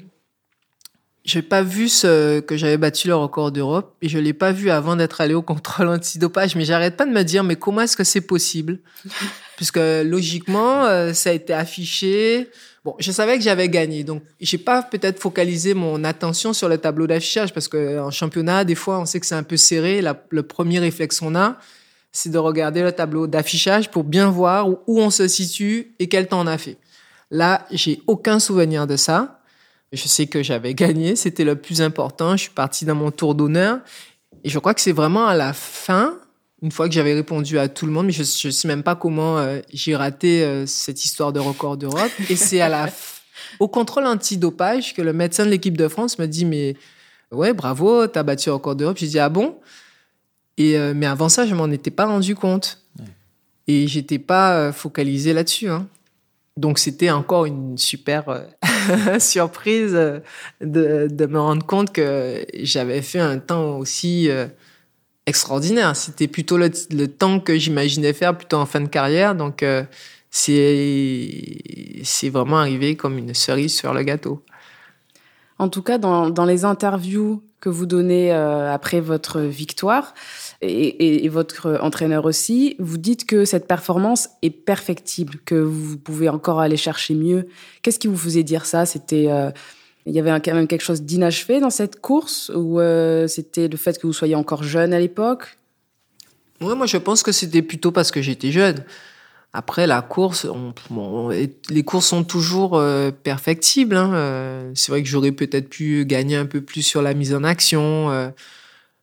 j'ai 1.24 1.42
pas 1.42 1.62
vu 1.62 1.88
ce, 1.88 2.38
que 2.40 2.56
j'avais 2.56 2.76
battu 2.76 3.08
le 3.08 3.16
record 3.16 3.50
d'Europe 3.50 3.96
et 4.00 4.08
je 4.08 4.18
l'ai 4.18 4.32
pas 4.32 4.52
vu 4.52 4.70
avant 4.70 4.94
d'être 4.94 5.20
allé 5.20 5.34
au 5.34 5.42
contrôle 5.42 5.88
antidopage. 5.88 6.56
Mais 6.56 6.64
j'arrête 6.64 6.96
pas 6.96 7.06
de 7.06 7.12
me 7.12 7.22
dire, 7.22 7.44
mais 7.44 7.56
comment 7.56 7.82
est-ce 7.82 7.96
que 7.96 8.04
c'est 8.04 8.20
possible? 8.20 8.80
Puisque 9.56 9.78
logiquement, 9.78 10.84
euh, 10.84 11.12
ça 11.12 11.30
a 11.30 11.32
été 11.32 11.52
affiché. 11.52 12.50
Bon, 12.86 12.94
je 13.00 13.10
savais 13.10 13.36
que 13.36 13.42
j'avais 13.42 13.68
gagné, 13.68 14.04
donc 14.04 14.22
j'ai 14.40 14.58
pas 14.58 14.80
peut-être 14.80 15.18
focalisé 15.18 15.74
mon 15.74 16.04
attention 16.04 16.52
sur 16.52 16.68
le 16.68 16.78
tableau 16.78 17.08
d'affichage 17.08 17.52
parce 17.52 17.66
que 17.66 17.98
en 17.98 18.12
championnat, 18.12 18.64
des 18.64 18.76
fois, 18.76 19.00
on 19.00 19.06
sait 19.06 19.18
que 19.18 19.26
c'est 19.26 19.34
un 19.34 19.42
peu 19.42 19.56
serré. 19.56 20.00
Le 20.30 20.42
premier 20.44 20.78
réflexe 20.78 21.18
qu'on 21.18 21.34
a, 21.34 21.58
c'est 22.12 22.30
de 22.30 22.38
regarder 22.38 22.82
le 22.82 22.92
tableau 22.92 23.26
d'affichage 23.26 23.90
pour 23.90 24.04
bien 24.04 24.30
voir 24.30 24.68
où, 24.68 24.78
où, 24.86 25.00
on 25.00 25.10
se 25.10 25.26
situe 25.26 25.96
et 25.98 26.08
quel 26.08 26.28
temps 26.28 26.40
on 26.40 26.46
a 26.46 26.58
fait. 26.58 26.76
Là, 27.32 27.66
j'ai 27.72 28.02
aucun 28.06 28.38
souvenir 28.38 28.86
de 28.86 28.96
ça. 28.96 29.40
Je 29.90 30.06
sais 30.06 30.28
que 30.28 30.44
j'avais 30.44 30.74
gagné, 30.84 31.16
c'était 31.16 31.42
le 31.42 31.56
plus 31.56 31.82
important. 31.82 32.36
Je 32.36 32.42
suis 32.42 32.52
parti 32.52 32.84
dans 32.84 32.94
mon 32.94 33.10
tour 33.10 33.34
d'honneur 33.34 33.80
et 34.44 34.48
je 34.48 34.60
crois 34.60 34.74
que 34.74 34.80
c'est 34.80 34.92
vraiment 34.92 35.26
à 35.26 35.34
la 35.34 35.52
fin 35.54 36.16
une 36.66 36.72
fois 36.72 36.88
que 36.88 36.94
j'avais 36.94 37.14
répondu 37.14 37.60
à 37.60 37.68
tout 37.68 37.86
le 37.86 37.92
monde, 37.92 38.06
mais 38.06 38.12
je 38.12 38.22
ne 38.22 38.50
sais 38.50 38.66
même 38.66 38.82
pas 38.82 38.96
comment 38.96 39.38
euh, 39.38 39.60
j'ai 39.72 39.94
raté 39.94 40.42
euh, 40.42 40.66
cette 40.66 41.04
histoire 41.04 41.32
de 41.32 41.38
record 41.38 41.76
d'Europe. 41.76 42.10
Et 42.28 42.34
c'est 42.34 42.60
à 42.60 42.68
la 42.68 42.88
au 43.60 43.68
contrôle 43.68 44.04
antidopage 44.04 44.92
que 44.92 45.00
le 45.00 45.12
médecin 45.12 45.44
de 45.44 45.50
l'équipe 45.50 45.76
de 45.76 45.86
France 45.86 46.18
me 46.18 46.26
dit 46.26 46.44
mais 46.44 46.74
ouais 47.30 47.52
bravo, 47.52 48.08
t'as 48.08 48.24
battu 48.24 48.48
le 48.48 48.54
record 48.54 48.74
d'Europe. 48.74 48.96
J'ai 48.98 49.06
dit 49.06 49.20
ah 49.20 49.28
bon? 49.28 49.60
Et 50.56 50.76
euh, 50.76 50.92
mais 50.92 51.06
avant 51.06 51.28
ça, 51.28 51.46
je 51.46 51.54
m'en 51.54 51.70
étais 51.70 51.92
pas 51.92 52.06
rendu 52.06 52.34
compte 52.34 52.82
ouais. 52.98 53.04
et 53.68 53.86
j'étais 53.86 54.18
pas 54.18 54.72
focalisé 54.72 55.32
là-dessus. 55.34 55.68
Hein. 55.68 55.86
Donc 56.56 56.80
c'était 56.80 57.12
encore 57.12 57.46
une 57.46 57.78
super 57.78 58.42
surprise 59.20 59.92
de, 60.60 61.06
de, 61.08 61.26
me 61.26 61.38
rendre 61.38 61.64
compte 61.64 61.92
que 61.92 62.44
j'avais 62.54 63.02
fait 63.02 63.20
un 63.20 63.38
temps 63.38 63.78
aussi 63.78 64.28
extraordinaire. 65.26 65.94
C'était 65.96 66.28
plutôt 66.28 66.56
le, 66.56 66.70
le, 66.90 67.08
temps 67.08 67.40
que 67.40 67.56
j'imaginais 67.58 68.12
faire 68.12 68.36
plutôt 68.36 68.56
en 68.56 68.66
fin 68.66 68.80
de 68.80 68.88
carrière. 68.88 69.34
Donc, 69.34 69.62
euh, 69.62 69.84
c'est, 70.30 72.28
vraiment 72.30 72.58
arrivé 72.58 72.96
comme 72.96 73.18
une 73.18 73.34
cerise 73.34 73.74
sur 73.74 73.92
le 73.92 74.02
gâteau. 74.02 74.42
En 75.58 75.68
tout 75.68 75.82
cas, 75.82 75.98
dans, 75.98 76.30
dans 76.30 76.44
les 76.44 76.64
interviews 76.64 77.42
que 77.60 77.70
vous 77.70 77.86
donnez 77.86 78.32
euh, 78.32 78.72
après 78.72 79.00
votre 79.00 79.40
victoire, 79.40 80.14
et, 80.62 81.28
votre 81.28 81.78
entraîneur 81.82 82.24
aussi, 82.24 82.76
vous 82.78 82.98
dites 82.98 83.26
que 83.26 83.44
cette 83.44 83.66
performance 83.66 84.28
est 84.42 84.50
perfectible, 84.50 85.38
que 85.44 85.54
vous 85.54 85.98
pouvez 85.98 86.28
encore 86.28 86.60
aller 86.60 86.76
chercher 86.76 87.14
mieux. 87.14 87.48
Qu'est-ce 87.82 87.98
qui 87.98 88.06
vous 88.06 88.16
faisait 88.16 88.42
dire 88.42 88.66
ça? 88.66 88.86
C'était 88.86 89.26
euh, 89.28 89.50
il 90.06 90.14
y 90.14 90.20
avait 90.20 90.30
quand 90.40 90.54
même 90.54 90.68
quelque 90.68 90.84
chose 90.84 91.02
d'inachevé 91.02 91.60
dans 91.60 91.70
cette 91.70 92.00
course 92.00 92.50
ou 92.54 92.80
euh, 92.80 93.26
c'était 93.26 93.66
le 93.66 93.76
fait 93.76 94.00
que 94.00 94.06
vous 94.06 94.12
soyez 94.12 94.36
encore 94.36 94.62
jeune 94.62 94.94
à 94.94 95.00
l'époque? 95.00 95.58
Moi 96.60 96.86
je 96.86 96.96
pense 96.96 97.24
que 97.24 97.32
c'était 97.32 97.62
plutôt 97.62 97.90
parce 97.90 98.12
que 98.12 98.22
j'étais 98.22 98.52
jeune. 98.52 98.84
Après 99.52 99.86
la 99.86 100.02
course, 100.02 100.46
les 101.70 101.82
courses 101.82 102.06
sont 102.06 102.24
toujours 102.24 102.76
euh, 102.76 103.10
perfectibles. 103.10 103.96
Hein. 103.96 104.12
Euh, 104.14 104.70
c'est 104.74 104.92
vrai 104.92 105.02
que 105.02 105.08
j'aurais 105.08 105.32
peut-être 105.32 105.68
pu 105.68 106.04
gagner 106.04 106.36
un 106.36 106.46
peu 106.46 106.60
plus 106.60 106.82
sur 106.82 107.02
la 107.02 107.14
mise 107.14 107.34
en 107.34 107.42
action. 107.42 108.32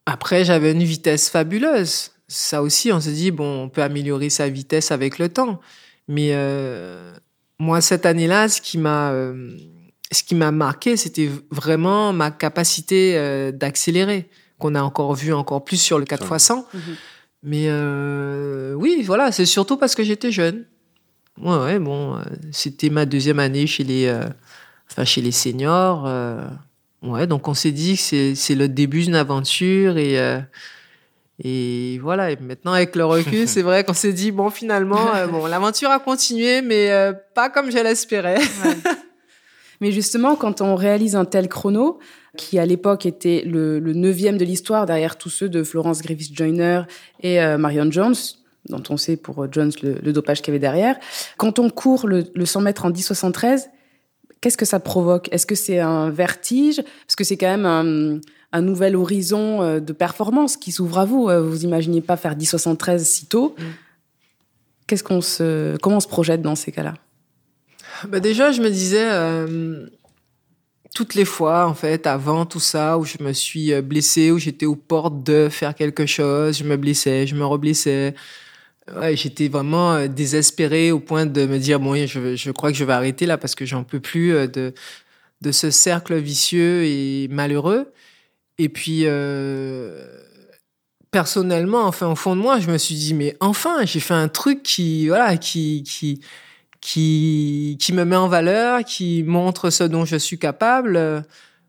Après, 0.06 0.46
j'avais 0.46 0.72
une 0.72 0.84
vitesse 0.84 1.30
fabuleuse. 1.30 2.12
Ça 2.28 2.62
aussi, 2.62 2.92
on 2.92 3.02
se 3.02 3.10
dit 3.10 3.32
bon, 3.32 3.64
on 3.64 3.70
peut 3.70 3.82
améliorer 3.82 4.30
sa 4.30 4.48
vitesse 4.48 4.92
avec 4.92 5.18
le 5.18 5.30
temps. 5.30 5.60
Mais 6.08 6.36
moi, 7.60 7.82
cette 7.82 8.06
année-là, 8.06 8.48
ce 8.48 8.62
qui 8.62 8.78
m'a 8.78 9.12
ce 10.14 10.24
qui 10.24 10.36
m'a 10.36 10.52
marqué, 10.52 10.98
c'était 10.98 11.30
vraiment 11.52 12.14
ma 12.14 12.32
capacité 12.32 13.18
euh, 13.18 13.52
d'accélérer, 13.52 14.30
qu'on 14.60 14.76
a 14.76 14.82
encore 14.82 15.14
vu 15.16 15.34
encore 15.34 15.64
plus 15.66 15.78
sur 15.78 16.00
le 16.00 16.06
4x100. 16.06 16.56
Mm 16.56 16.78
-hmm. 16.78 16.96
Mais 17.44 17.66
euh, 17.68 18.74
oui, 18.74 19.04
voilà, 19.06 19.32
c'est 19.34 19.46
surtout 19.46 19.78
parce 19.78 19.96
que 19.96 20.04
j'étais 20.04 20.32
jeune. 20.32 20.66
Ouais, 21.42 21.58
ouais, 21.58 21.80
bon, 21.80 22.16
euh, 22.16 22.22
c'était 22.52 22.90
ma 22.90 23.06
deuxième 23.06 23.40
année 23.40 23.68
chez 23.68 23.84
les, 23.84 24.06
euh, 24.06 24.24
enfin, 24.90 25.04
chez 25.04 25.22
les 25.22 25.32
seniors. 25.32 26.06
Euh, 26.08 26.48
ouais, 27.02 27.28
donc 27.28 27.48
on 27.48 27.54
s'est 27.54 27.72
dit 27.72 27.98
que 27.98 28.34
c'est 28.36 28.56
le 28.56 28.68
début 28.68 29.04
d'une 29.04 29.16
aventure 29.16 29.98
et. 29.98 30.18
Et 31.44 31.98
voilà, 31.98 32.30
et 32.30 32.38
maintenant 32.40 32.74
avec 32.74 32.96
le 32.96 33.04
recul, 33.06 33.48
c'est 33.54 33.64
vrai 33.64 33.84
qu'on 33.84 33.96
s'est 33.96 34.14
dit, 34.14 34.32
bon, 34.32 34.52
finalement, 34.52 35.10
bon, 35.32 35.48
l'aventure 35.48 35.90
a 35.90 36.00
continué, 36.00 36.62
mais 36.62 36.92
pas 37.34 37.50
comme 37.50 37.72
je 37.72 37.80
l'espérais. 37.80 38.38
Ouais. 38.38 38.78
Mais 39.82 39.92
justement, 39.92 40.36
quand 40.36 40.62
on 40.62 40.76
réalise 40.76 41.16
un 41.16 41.26
tel 41.26 41.48
chrono, 41.48 42.00
qui 42.38 42.58
à 42.58 42.66
l'époque 42.66 43.06
était 43.06 43.44
le, 43.46 43.80
le 43.80 43.94
neuvième 43.94 44.38
de 44.38 44.46
l'histoire 44.46 44.86
derrière 44.86 45.18
tous 45.18 45.30
ceux 45.30 45.50
de 45.50 45.64
Florence 45.64 46.02
Griffith 46.02 46.36
Joyner 46.36 46.82
et 47.22 47.42
euh, 47.42 47.58
Marion 47.58 47.92
Jones, 47.92 48.16
dont 48.70 48.84
on 48.90 48.98
sait 48.98 49.18
pour 49.18 49.52
Jones 49.52 49.72
le, 49.84 50.00
le 50.02 50.14
dopage 50.14 50.42
qu'il 50.42 50.48
y 50.48 50.52
avait 50.52 50.60
derrière, 50.60 50.98
quand 51.38 51.60
on 51.60 51.70
court 51.70 52.08
le, 52.08 52.24
le 52.34 52.46
100 52.46 52.62
mètres 52.62 52.86
en 52.86 52.92
10,73, 52.92 53.68
qu'est-ce 54.42 54.58
que 54.58 54.66
ça 54.66 54.80
provoque? 54.80 55.30
Est-ce 55.32 55.46
que 55.46 55.56
c'est 55.56 55.80
un 55.80 56.10
vertige? 56.10 56.82
Parce 57.06 57.16
que 57.16 57.24
c'est 57.24 57.38
quand 57.38 57.58
même 57.58 57.66
un, 57.66 58.20
un, 58.52 58.62
nouvel 58.62 58.96
horizon 58.96 59.62
euh, 59.62 59.80
de 59.80 59.94
performance 59.94 60.58
qui 60.58 60.72
s'ouvre 60.72 61.00
à 61.00 61.06
vous. 61.06 61.30
Euh, 61.30 61.42
vous 61.42 61.64
imaginez 61.64 62.02
pas 62.02 62.18
faire 62.18 62.36
10,73 62.36 63.00
si 63.00 63.28
tôt. 63.28 63.56
Mm. 63.58 63.64
Qu'est-ce 64.88 65.04
qu'on 65.04 65.22
se, 65.22 65.78
comment 65.78 65.98
on 65.98 66.02
se 66.02 66.08
projette 66.08 66.42
dans 66.42 66.56
ces 66.56 66.72
cas-là? 66.72 66.96
Bah 68.08 68.20
déjà, 68.20 68.52
je 68.52 68.62
me 68.62 68.70
disais, 68.70 69.08
euh, 69.12 69.88
toutes 70.96 71.16
les 71.16 71.26
fois, 71.26 71.68
en 71.68 71.74
fait, 71.74 72.08
avant 72.08 72.46
tout 72.46 72.60
ça, 72.60 72.98
où 72.98 73.06
je 73.06 73.18
me 73.22 73.34
suis 73.34 73.74
euh, 73.74 73.82
blessée, 73.82 74.32
où 74.32 74.40
j'étais 74.40 74.66
aux 74.66 74.76
portes 74.76 75.24
de 75.24 75.50
faire 75.50 75.76
quelque 75.76 76.06
chose, 76.06 76.58
je 76.58 76.64
me 76.64 76.78
blessais, 76.78 77.28
je 77.28 77.36
me 77.36 77.46
reblessais. 77.46 78.16
Ouais, 78.96 79.16
j'étais 79.16 79.48
vraiment 79.48 79.94
euh, 79.94 80.08
désespérée 80.08 80.92
au 80.92 81.00
point 81.00 81.26
de 81.26 81.46
me 81.46 81.58
dire, 81.58 81.80
bon, 81.80 81.96
je, 82.06 82.36
je 82.36 82.52
crois 82.52 82.72
que 82.72 82.78
je 82.78 82.86
vais 82.86 82.94
arrêter 82.94 83.26
là 83.26 83.38
parce 83.38 83.56
que 83.56 83.66
j'en 83.66 83.84
peux 83.84 84.00
plus 84.02 84.34
de, 84.50 84.74
de 85.42 85.52
ce 85.52 85.72
cercle 85.72 86.16
vicieux 86.18 86.84
et 86.86 87.28
malheureux. 87.30 87.92
Et 88.58 88.70
puis, 88.70 89.02
euh, 89.06 90.06
personnellement, 91.12 91.86
enfin, 91.86 92.08
au 92.08 92.16
fond 92.16 92.36
de 92.36 92.42
moi, 92.42 92.60
je 92.60 92.70
me 92.70 92.78
suis 92.78 92.96
dit, 92.96 93.14
mais 93.14 93.36
enfin, 93.40 93.86
j'ai 93.86 94.00
fait 94.00 94.14
un 94.14 94.28
truc 94.28 94.64
qui, 94.64 95.08
voilà, 95.08 95.38
qui, 95.38 95.84
qui, 95.84 96.22
qui, 96.84 97.78
qui 97.80 97.94
me 97.94 98.04
met 98.04 98.18
en 98.18 98.28
valeur, 98.28 98.84
qui 98.84 99.24
montre 99.24 99.70
ce 99.70 99.86
dont 99.86 100.04
je 100.04 100.18
suis 100.18 100.38
capable. 100.38 101.24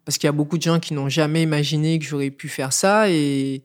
Parce 0.04 0.18
qu'il 0.18 0.26
y 0.26 0.28
a 0.28 0.32
beaucoup 0.32 0.58
de 0.58 0.62
gens 0.62 0.80
qui 0.80 0.92
n'ont 0.92 1.08
jamais 1.08 1.42
imaginé 1.42 2.00
que 2.00 2.04
j'aurais 2.04 2.30
pu 2.30 2.48
faire 2.48 2.72
ça. 2.72 3.08
Et 3.08 3.62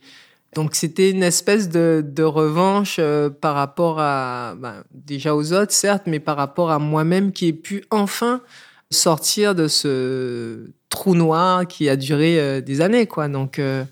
donc, 0.53 0.75
c'était 0.75 1.09
une 1.09 1.23
espèce 1.23 1.67
de, 1.67 2.05
de 2.07 2.23
revanche 2.23 2.97
euh, 2.99 3.31
par 3.31 3.55
rapport 3.55 3.99
à, 3.99 4.55
ben, 4.57 4.83
déjà 4.93 5.35
aux 5.35 5.51
autres, 5.51 5.73
certes, 5.73 6.03
mais 6.05 6.19
par 6.19 6.37
rapport 6.37 6.69
à 6.69 6.77
moi-même 6.77 7.31
qui 7.31 7.47
ai 7.47 7.53
pu 7.53 7.83
enfin 7.89 8.41
sortir 8.91 9.55
de 9.55 9.67
ce 9.67 10.71
trou 10.89 11.15
noir 11.15 11.67
qui 11.67 11.89
a 11.89 11.95
duré 11.95 12.39
euh, 12.39 12.61
des 12.61 12.81
années, 12.81 13.07
quoi. 13.07 13.27
Donc, 13.27 13.57
euh, 13.57 13.83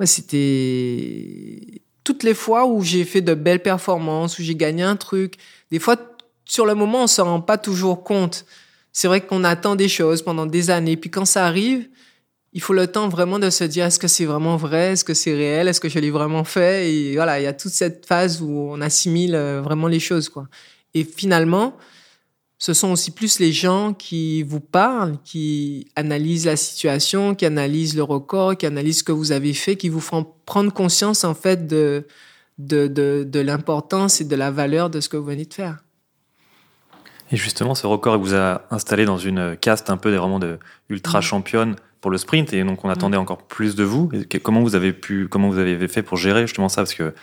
ouais, 0.00 0.06
c'était 0.06 1.82
toutes 2.04 2.22
les 2.22 2.34
fois 2.34 2.66
où 2.66 2.82
j'ai 2.82 3.04
fait 3.04 3.22
de 3.22 3.32
belles 3.32 3.62
performances, 3.62 4.38
où 4.38 4.42
j'ai 4.42 4.54
gagné 4.54 4.82
un 4.82 4.96
truc, 4.96 5.36
des 5.70 5.78
fois, 5.78 5.96
sur 6.44 6.66
le 6.66 6.74
moment, 6.74 7.04
on 7.04 7.06
s'en 7.06 7.24
rend 7.24 7.40
pas 7.40 7.58
toujours 7.58 8.04
compte. 8.04 8.44
C'est 8.92 9.08
vrai 9.08 9.20
qu'on 9.20 9.44
attend 9.44 9.76
des 9.76 9.88
choses 9.88 10.22
pendant 10.22 10.46
des 10.46 10.70
années, 10.70 10.96
puis 10.96 11.10
quand 11.10 11.24
ça 11.24 11.46
arrive, 11.46 11.88
il 12.52 12.60
faut 12.60 12.72
le 12.72 12.86
temps 12.86 13.08
vraiment 13.08 13.40
de 13.40 13.50
se 13.50 13.64
dire 13.64 13.84
est-ce 13.86 13.98
que 13.98 14.06
c'est 14.06 14.24
vraiment 14.24 14.56
vrai, 14.56 14.92
est-ce 14.92 15.04
que 15.04 15.14
c'est 15.14 15.34
réel, 15.34 15.66
est-ce 15.66 15.80
que 15.80 15.88
je 15.88 15.98
l'ai 15.98 16.12
vraiment 16.12 16.44
fait? 16.44 16.92
Et 16.92 17.14
voilà, 17.16 17.40
il 17.40 17.42
y 17.42 17.48
a 17.48 17.52
toute 17.52 17.72
cette 17.72 18.06
phase 18.06 18.40
où 18.40 18.68
on 18.70 18.80
assimile 18.80 19.34
euh, 19.34 19.60
vraiment 19.60 19.88
les 19.88 19.98
choses 19.98 20.28
quoi. 20.28 20.46
Et 20.94 21.02
finalement, 21.02 21.76
ce 22.58 22.72
sont 22.72 22.92
aussi 22.92 23.10
plus 23.10 23.40
les 23.40 23.52
gens 23.52 23.92
qui 23.92 24.44
vous 24.44 24.60
parlent, 24.60 25.18
qui 25.24 25.88
analysent 25.96 26.46
la 26.46 26.56
situation, 26.56 27.34
qui 27.34 27.44
analysent 27.44 27.96
le 27.96 28.04
record, 28.04 28.56
qui 28.56 28.66
analysent 28.66 29.00
ce 29.00 29.04
que 29.04 29.12
vous 29.12 29.32
avez 29.32 29.52
fait, 29.52 29.74
qui 29.74 29.88
vous 29.88 30.00
font 30.00 30.24
prendre 30.46 30.72
conscience 30.72 31.24
en 31.24 31.34
fait 31.34 31.66
de 31.66 32.06
de, 32.58 32.86
de, 32.86 33.24
de 33.28 33.40
l'importance 33.40 34.20
et 34.20 34.24
de 34.24 34.36
la 34.36 34.52
valeur 34.52 34.88
de 34.88 35.00
ce 35.00 35.08
que 35.08 35.16
vous 35.16 35.24
venez 35.24 35.44
de 35.44 35.52
faire. 35.52 35.83
Et 37.32 37.36
justement, 37.36 37.74
ce 37.74 37.86
record 37.86 38.18
vous 38.18 38.34
a 38.34 38.62
installé 38.70 39.04
dans 39.04 39.18
une 39.18 39.56
caste 39.56 39.90
un 39.90 39.96
peu 39.96 40.14
vraiment 40.14 40.38
de 40.38 40.58
ultra 40.88 41.20
championne 41.20 41.76
pour 42.00 42.10
le 42.10 42.18
sprint 42.18 42.52
et 42.52 42.62
donc 42.64 42.84
on 42.84 42.90
attendait 42.90 43.16
encore 43.16 43.38
plus 43.38 43.74
de 43.76 43.82
vous. 43.82 44.10
comment 44.42 44.60
vous 44.60 44.74
avez 44.74 44.92
pu, 44.92 45.26
comment 45.28 45.48
vous 45.48 45.58
avez 45.58 45.88
fait 45.88 46.02
pour 46.02 46.18
gérer 46.18 46.42
justement 46.46 46.68
ça? 46.68 46.82
Parce 46.82 46.94
que 46.94 47.14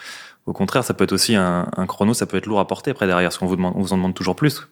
au 0.47 0.53
contraire, 0.53 0.83
ça 0.83 0.93
peut 0.93 1.03
être 1.03 1.11
aussi 1.11 1.35
un, 1.35 1.65
chrono, 1.87 2.13
ça 2.13 2.25
peut 2.25 2.37
être 2.37 2.47
lourd 2.47 2.59
à 2.59 2.67
porter 2.67 2.91
après 2.91 3.05
derrière, 3.05 3.29
parce 3.29 3.37
qu'on 3.37 3.45
vous, 3.45 3.55
demande, 3.55 3.73
on 3.75 3.81
vous 3.81 3.93
en 3.93 3.97
demande 3.97 4.15
toujours 4.15 4.35
plus. 4.35 4.67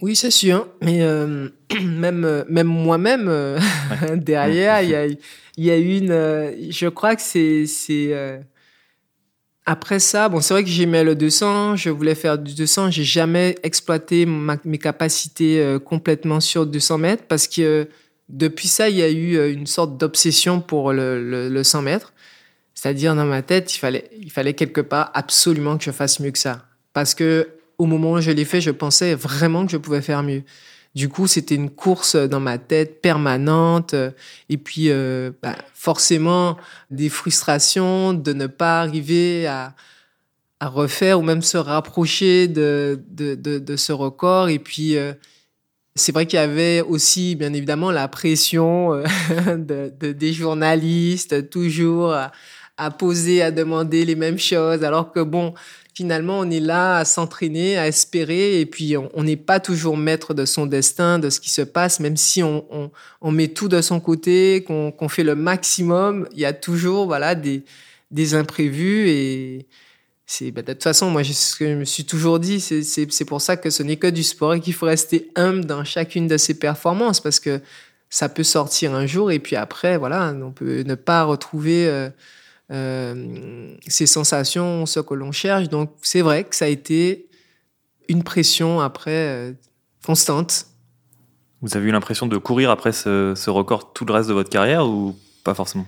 Oui, 0.00 0.16
c'est 0.16 0.30
sûr. 0.30 0.66
Mais 0.80 1.02
euh, 1.02 1.48
même, 1.82 2.44
même 2.48 2.66
moi-même, 2.66 3.28
euh, 3.28 3.60
derrière, 4.16 4.82
il 4.82 4.88
y 4.88 4.94
a, 4.94 5.06
y 5.58 5.70
a 5.70 5.76
une. 5.76 6.10
Euh, 6.10 6.52
je 6.70 6.88
crois 6.88 7.14
que 7.16 7.22
c'est. 7.22 7.66
Après 9.64 10.00
ça, 10.00 10.28
bon, 10.28 10.40
c'est 10.40 10.54
vrai 10.54 10.64
que 10.64 10.70
j'aimais 10.70 11.04
le 11.04 11.14
200, 11.14 11.76
je 11.76 11.90
voulais 11.90 12.14
faire 12.14 12.36
du 12.38 12.54
200. 12.54 12.90
J'ai 12.90 13.04
jamais 13.04 13.56
exploité 13.62 14.26
mes 14.26 14.78
capacités 14.78 15.78
complètement 15.84 16.40
sur 16.40 16.66
200 16.66 16.98
mètres 16.98 17.24
parce 17.28 17.46
que 17.46 17.88
depuis 18.32 18.66
ça, 18.66 18.88
il 18.88 18.96
y 18.96 19.02
a 19.02 19.10
eu 19.10 19.36
euh, 19.36 19.52
une 19.52 19.66
sorte 19.66 19.98
d'obsession 19.98 20.60
pour 20.60 20.92
le, 20.92 21.48
le, 21.48 21.64
100 21.64 21.82
mètres. 21.82 22.12
C'est-à-dire, 22.74 23.14
dans 23.14 23.26
ma 23.26 23.42
tête, 23.42 23.74
il 23.74 23.78
fallait, 23.78 24.10
il 24.18 24.32
fallait 24.32 24.54
quelque 24.54 24.80
part 24.80 25.10
absolument 25.14 25.76
que 25.76 25.84
je 25.84 25.90
fasse 25.90 26.18
mieux 26.18 26.30
que 26.30 26.38
ça. 26.38 26.66
Parce 26.94 27.14
que 27.14 27.48
au 27.78 27.86
moment 27.86 28.12
où 28.12 28.20
je 28.20 28.30
l'ai 28.30 28.44
fait, 28.44 28.60
je 28.60 28.70
pensais 28.70 29.14
vraiment 29.14 29.66
que 29.66 29.72
je 29.72 29.76
pouvais 29.76 30.02
faire 30.02 30.22
mieux. 30.22 30.42
Du 30.94 31.08
coup, 31.08 31.26
c'était 31.26 31.54
une 31.54 31.70
course 31.70 32.16
dans 32.16 32.40
ma 32.40 32.58
tête 32.58 33.00
permanente. 33.00 33.94
Et 34.48 34.58
puis, 34.58 34.90
euh, 34.90 35.30
bah, 35.42 35.56
forcément, 35.72 36.58
des 36.90 37.08
frustrations 37.08 38.12
de 38.12 38.32
ne 38.32 38.46
pas 38.46 38.80
arriver 38.80 39.46
à, 39.46 39.74
refaire 40.60 41.18
ou 41.18 41.22
même 41.22 41.42
se 41.42 41.56
rapprocher 41.56 42.46
de, 42.46 43.00
ce 43.76 43.92
record. 43.92 44.48
Et 44.48 44.58
puis, 44.58 44.96
euh, 44.96 45.12
c'est 45.96 46.12
vrai 46.12 46.26
qu'il 46.26 46.38
y 46.38 46.42
avait 46.42 46.82
aussi, 46.82 47.34
bien 47.36 47.52
évidemment, 47.52 47.90
la 47.90 48.06
pression 48.06 48.92
euh, 48.94 49.04
de, 49.56 50.12
des 50.12 50.32
journalistes, 50.32 51.50
toujours 51.50 52.12
à, 52.12 52.32
à, 52.76 52.90
poser, 52.90 53.42
à 53.42 53.50
demander 53.50 54.04
les 54.04 54.14
mêmes 54.14 54.38
choses, 54.38 54.84
alors 54.84 55.10
que 55.10 55.20
bon, 55.20 55.54
finalement, 55.94 56.38
on 56.38 56.50
est 56.50 56.60
là 56.60 56.96
à 56.96 57.04
s'entraîner, 57.04 57.76
à 57.76 57.86
espérer, 57.86 58.60
et 58.60 58.66
puis 58.66 58.96
on 58.96 59.22
n'est 59.22 59.36
pas 59.36 59.60
toujours 59.60 59.96
maître 59.96 60.34
de 60.34 60.44
son 60.44 60.66
destin, 60.66 61.18
de 61.18 61.30
ce 61.30 61.40
qui 61.40 61.50
se 61.50 61.62
passe, 61.62 62.00
même 62.00 62.16
si 62.16 62.42
on, 62.42 62.90
met 63.30 63.48
tout 63.48 63.68
de 63.68 63.80
son 63.80 64.00
côté, 64.00 64.64
qu'on 64.64 65.08
fait 65.08 65.24
le 65.24 65.34
maximum, 65.34 66.28
il 66.32 66.40
y 66.40 66.44
a 66.44 66.52
toujours 66.52 67.06
voilà 67.06 67.34
des, 67.34 67.64
imprévus 68.34 69.08
et 69.08 69.66
bah, 70.52 70.62
de 70.62 70.72
toute 70.72 70.82
façon, 70.82 71.10
moi, 71.10 71.22
ce 71.24 71.56
que 71.56 71.66
je 71.66 71.74
me 71.74 71.84
suis 71.84 72.04
toujours 72.04 72.38
dit, 72.38 72.60
c'est 72.60 73.24
pour 73.24 73.40
ça 73.40 73.56
que 73.56 73.70
ce 73.70 73.82
n'est 73.82 73.96
que 73.96 74.06
du 74.06 74.22
sport 74.22 74.54
et 74.54 74.60
qu'il 74.60 74.74
faut 74.74 74.86
rester 74.86 75.30
humble 75.36 75.66
dans 75.66 75.84
chacune 75.84 76.26
de 76.26 76.36
ses 76.36 76.54
performances 76.54 77.20
parce 77.20 77.38
que 77.38 77.60
ça 78.08 78.28
peut 78.28 78.42
sortir 78.42 78.94
un 78.94 79.06
jour 79.06 79.30
et 79.30 79.38
puis 79.38 79.56
après, 79.56 79.96
voilà, 79.98 80.34
on 80.42 80.52
peut 80.52 80.82
ne 80.82 80.94
pas 80.94 81.24
retrouver 81.24 81.86
euh, 81.86 82.08
euh, 82.72 83.74
ces 83.86 84.06
sensations, 84.06 84.86
ce 84.86 85.00
que 85.00 85.14
l'on 85.14 85.32
cherche. 85.32 85.68
Donc, 85.68 85.90
c'est 86.02 86.22
vrai 86.22 86.44
que 86.44 86.56
ça 86.56 86.64
a 86.64 86.68
été 86.68 87.28
une 88.08 88.22
pression 88.22 88.80
après 88.80 89.10
euh, 89.10 89.52
constante. 90.04 90.66
Vous 91.60 91.76
avez 91.76 91.88
eu 91.88 91.92
l'impression 91.92 92.26
de 92.26 92.36
courir 92.38 92.70
après 92.70 92.92
ce, 92.92 93.34
ce 93.36 93.50
record 93.50 93.92
tout 93.92 94.04
le 94.04 94.12
reste 94.12 94.28
de 94.28 94.34
votre 94.34 94.50
carrière 94.50 94.86
ou 94.86 95.16
pas 95.44 95.54
forcément? 95.54 95.86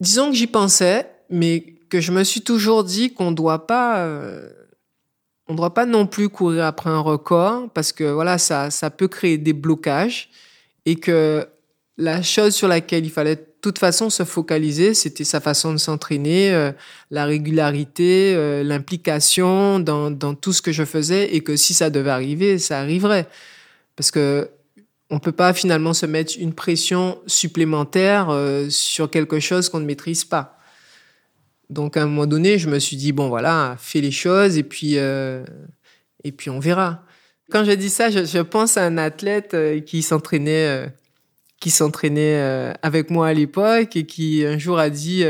Disons 0.00 0.30
que 0.30 0.36
j'y 0.36 0.46
pensais, 0.46 1.10
mais 1.30 1.74
que 1.88 2.00
je 2.00 2.12
me 2.12 2.24
suis 2.24 2.40
toujours 2.40 2.84
dit 2.84 3.12
qu'on 3.12 3.32
doit 3.32 3.66
pas, 3.66 3.98
euh, 3.98 4.48
on 5.46 5.54
doit 5.54 5.74
pas 5.74 5.86
non 5.86 6.06
plus 6.06 6.28
courir 6.28 6.64
après 6.64 6.90
un 6.90 7.00
record 7.00 7.70
parce 7.70 7.92
que 7.92 8.04
voilà, 8.04 8.38
ça, 8.38 8.70
ça 8.70 8.90
peut 8.90 9.08
créer 9.08 9.38
des 9.38 9.52
blocages 9.52 10.30
et 10.86 10.96
que 10.96 11.46
la 11.96 12.22
chose 12.22 12.54
sur 12.54 12.68
laquelle 12.68 13.04
il 13.04 13.10
fallait 13.10 13.47
toute 13.60 13.78
façon 13.78 14.10
se 14.10 14.24
focaliser, 14.24 14.94
c'était 14.94 15.24
sa 15.24 15.40
façon 15.40 15.72
de 15.72 15.78
s'entraîner, 15.78 16.52
euh, 16.52 16.72
la 17.10 17.24
régularité, 17.24 18.34
euh, 18.34 18.62
l'implication 18.62 19.80
dans, 19.80 20.34
tout 20.34 20.52
ce 20.52 20.62
que 20.62 20.72
je 20.72 20.84
faisais 20.84 21.34
et 21.34 21.40
que 21.40 21.56
si 21.56 21.74
ça 21.74 21.90
devait 21.90 22.10
arriver, 22.10 22.58
ça 22.58 22.80
arriverait. 22.80 23.28
Parce 23.96 24.10
que 24.10 24.50
on 25.10 25.18
peut 25.18 25.32
pas 25.32 25.54
finalement 25.54 25.94
se 25.94 26.04
mettre 26.04 26.34
une 26.38 26.52
pression 26.52 27.18
supplémentaire 27.26 28.30
sur 28.68 29.10
quelque 29.10 29.40
chose 29.40 29.70
qu'on 29.70 29.80
ne 29.80 29.86
maîtrise 29.86 30.26
pas. 30.26 30.58
Donc 31.70 31.96
à 31.96 32.02
un 32.02 32.06
moment 32.06 32.26
donné, 32.26 32.58
je 32.58 32.68
me 32.68 32.78
suis 32.78 32.96
dit 32.96 33.12
bon 33.12 33.28
voilà, 33.28 33.76
fais 33.78 34.00
les 34.00 34.10
choses 34.10 34.56
et 34.56 34.62
puis 34.62 34.94
euh, 34.96 35.44
et 36.24 36.32
puis 36.32 36.50
on 36.50 36.60
verra. 36.60 37.04
Quand 37.50 37.64
je 37.64 37.72
dis 37.72 37.90
ça, 37.90 38.10
je, 38.10 38.38
pense 38.40 38.76
à 38.76 38.84
un 38.84 38.98
athlète 38.98 39.54
euh, 39.54 39.80
qui 39.80 40.02
s'entraînait 40.02 40.66
euh, 40.66 40.86
qui 41.60 41.70
s'entraînait 41.70 42.36
euh, 42.36 42.72
avec 42.82 43.10
moi 43.10 43.28
à 43.28 43.32
l'époque 43.32 43.96
et 43.96 44.06
qui 44.06 44.44
un 44.46 44.58
jour 44.58 44.78
a 44.78 44.90
dit 44.90 45.24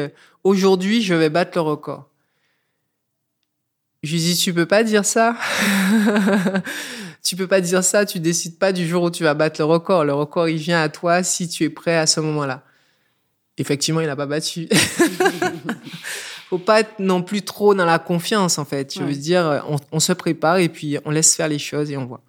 aujourd'hui 0.44 1.02
je 1.02 1.14
vais 1.14 1.30
battre 1.30 1.52
le 1.54 1.62
record. 1.62 2.08
Je 4.02 4.12
lui 4.12 4.20
dis 4.20 4.36
tu 4.36 4.52
peux 4.52 4.66
pas 4.66 4.84
dire 4.84 5.04
ça? 5.04 5.36
tu 7.22 7.36
peux 7.36 7.46
pas 7.46 7.60
dire 7.60 7.82
ça, 7.82 8.06
tu 8.06 8.20
décides 8.20 8.58
pas 8.58 8.72
du 8.72 8.86
jour 8.86 9.04
où 9.04 9.10
tu 9.10 9.24
vas 9.24 9.34
battre 9.34 9.60
le 9.60 9.64
record. 9.64 10.04
Le 10.04 10.14
record 10.14 10.48
il 10.48 10.58
vient 10.58 10.82
à 10.82 10.88
toi 10.88 11.22
si 11.22 11.48
tu 11.48 11.64
es 11.64 11.70
prêt 11.70 11.96
à 11.96 12.06
ce 12.06 12.20
moment-là. 12.20 12.64
Effectivement, 13.58 14.00
il 14.00 14.06
n'a 14.06 14.14
pas 14.14 14.26
battu. 14.26 14.68
faut 16.48 16.58
pas 16.58 16.80
être 16.80 16.98
non 16.98 17.22
plus 17.22 17.42
trop 17.42 17.74
dans 17.74 17.84
la 17.84 17.98
confiance 17.98 18.58
en 18.58 18.64
fait. 18.64 18.94
Je 18.94 19.02
veux 19.02 19.14
dire, 19.14 19.64
on, 19.92 20.00
se 20.00 20.12
prépare 20.12 20.58
et 20.58 20.70
puis 20.70 20.96
on 21.04 21.10
laisse 21.10 21.34
faire 21.34 21.48
les 21.48 21.58
choses 21.58 21.90
et 21.90 21.96
on 21.96 22.06
voit. 22.06 22.22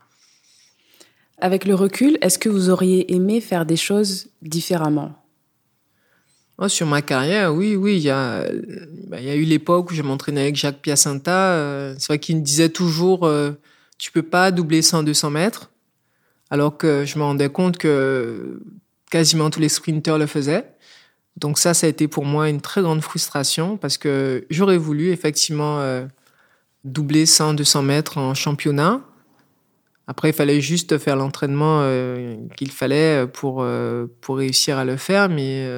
Avec 1.42 1.66
le 1.66 1.76
recul, 1.76 2.18
est-ce 2.22 2.38
que 2.38 2.50
vous 2.50 2.70
auriez 2.70 3.14
aimé 3.14 3.42
faire 3.42 3.66
des 3.66 3.76
choses 3.76 4.28
différemment? 4.42 5.16
Oh, 6.58 6.68
Sur 6.68 6.88
ma 6.88 7.02
carrière, 7.02 7.54
oui, 7.54 7.76
oui. 7.76 7.96
Il 7.96 8.04
y 8.04 8.10
a, 8.10 8.44
bah, 9.08 9.22
eu 9.22 9.44
l'époque 9.44 9.92
où 9.92 9.94
je 9.94 10.02
m'entraînais 10.02 10.42
avec 10.42 10.58
Jacques 10.58 10.82
Piacenta. 10.82 11.54
Euh, 11.54 11.96
c'est 11.98 12.08
vrai 12.08 12.20
qu'il 12.20 12.36
me 12.36 12.42
disait 12.42 12.70
toujours, 12.70 13.26
euh, 13.26 13.52
tu 13.98 14.12
peux 14.12 14.24
pas 14.24 14.52
doubler 14.52 14.82
100-200 14.82 15.30
mètres. 15.32 15.72
Alors 16.50 16.78
que 16.78 17.06
je 17.06 17.18
me 17.18 17.24
rendais 17.24 17.50
compte 17.50 17.78
que 17.78 18.62
quasiment 19.10 19.50
tous 19.50 19.60
les 19.60 19.70
sprinteurs 19.70 20.18
le 20.18 20.26
faisaient. 20.26 20.66
Donc 21.38 21.58
ça, 21.58 21.74
ça 21.74 21.88
a 21.88 21.90
été 21.90 22.08
pour 22.10 22.26
moi 22.26 22.50
une 22.50 22.60
très 22.60 22.82
grande 22.82 23.02
frustration 23.02 23.78
parce 23.78 23.98
que 23.98 24.46
j'aurais 24.50 24.78
voulu 24.78 25.12
effectivement 25.12 25.80
euh, 25.80 26.06
doubler 26.84 27.26
100, 27.26 27.54
200 27.54 27.84
mètres 27.84 28.18
en 28.18 28.34
championnat. 28.34 29.02
Après, 30.10 30.32
il 30.32 30.34
fallait 30.34 30.60
juste 30.60 30.98
faire 30.98 31.16
l'entraînement 31.16 31.82
euh, 31.84 32.36
qu'il 32.58 32.72
fallait 32.72 33.28
pour, 33.28 33.62
euh, 33.62 34.08
pour 34.22 34.38
réussir 34.38 34.80
à 34.80 34.84
le 34.84 34.98
faire, 34.98 35.30
mais 35.30 35.70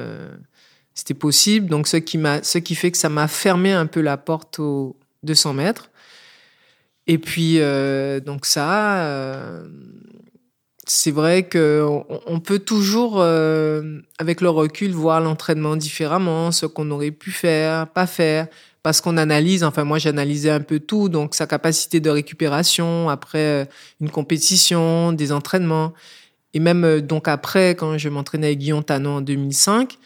c'était 0.94 1.12
possible. 1.12 1.68
Donc 1.68 1.86
ce 1.86 1.98
qui, 1.98 2.18
ce 2.42 2.56
qui 2.56 2.74
fait 2.74 2.90
que 2.90 2.96
ça 2.96 3.10
m'a 3.10 3.28
fermé 3.28 3.72
un 3.72 3.86
peu 3.86 4.00
la 4.00 4.16
porte 4.16 4.58
aux 4.58 4.96
200 5.22 5.52
mètres. 5.52 5.90
Et 7.06 7.18
puis, 7.18 7.58
donc 8.24 8.46
ça, 8.46 9.60
c'est 10.86 11.12
vrai 11.12 11.44
que 11.44 11.86
on 12.26 12.40
peut 12.40 12.58
toujours, 12.58 13.20
euh, 13.20 14.00
avec 14.18 14.40
le 14.40 14.50
recul, 14.50 14.92
voir 14.92 15.20
l'entraînement 15.20 15.76
différemment, 15.76 16.50
ce 16.50 16.66
qu'on 16.66 16.90
aurait 16.90 17.12
pu 17.12 17.30
faire, 17.30 17.86
pas 17.88 18.06
faire, 18.06 18.48
parce 18.82 19.00
qu'on 19.00 19.16
analyse. 19.16 19.64
Enfin, 19.64 19.84
moi, 19.84 19.98
j'analysais 19.98 20.50
un 20.50 20.60
peu 20.60 20.80
tout, 20.80 21.08
donc 21.08 21.34
sa 21.34 21.46
capacité 21.46 22.00
de 22.00 22.10
récupération 22.10 23.08
après 23.08 23.38
euh, 23.38 23.64
une 24.00 24.10
compétition, 24.10 25.12
des 25.12 25.32
entraînements, 25.32 25.92
et 26.54 26.60
même 26.60 26.84
euh, 26.84 27.00
donc 27.00 27.28
après, 27.28 27.70
quand 27.70 27.98
je 27.98 28.08
m'entraînais 28.08 28.48
avec 28.48 28.58
Guillaume 28.58 28.84
Tanon 28.84 29.16
en 29.16 29.20
2005, 29.20 29.98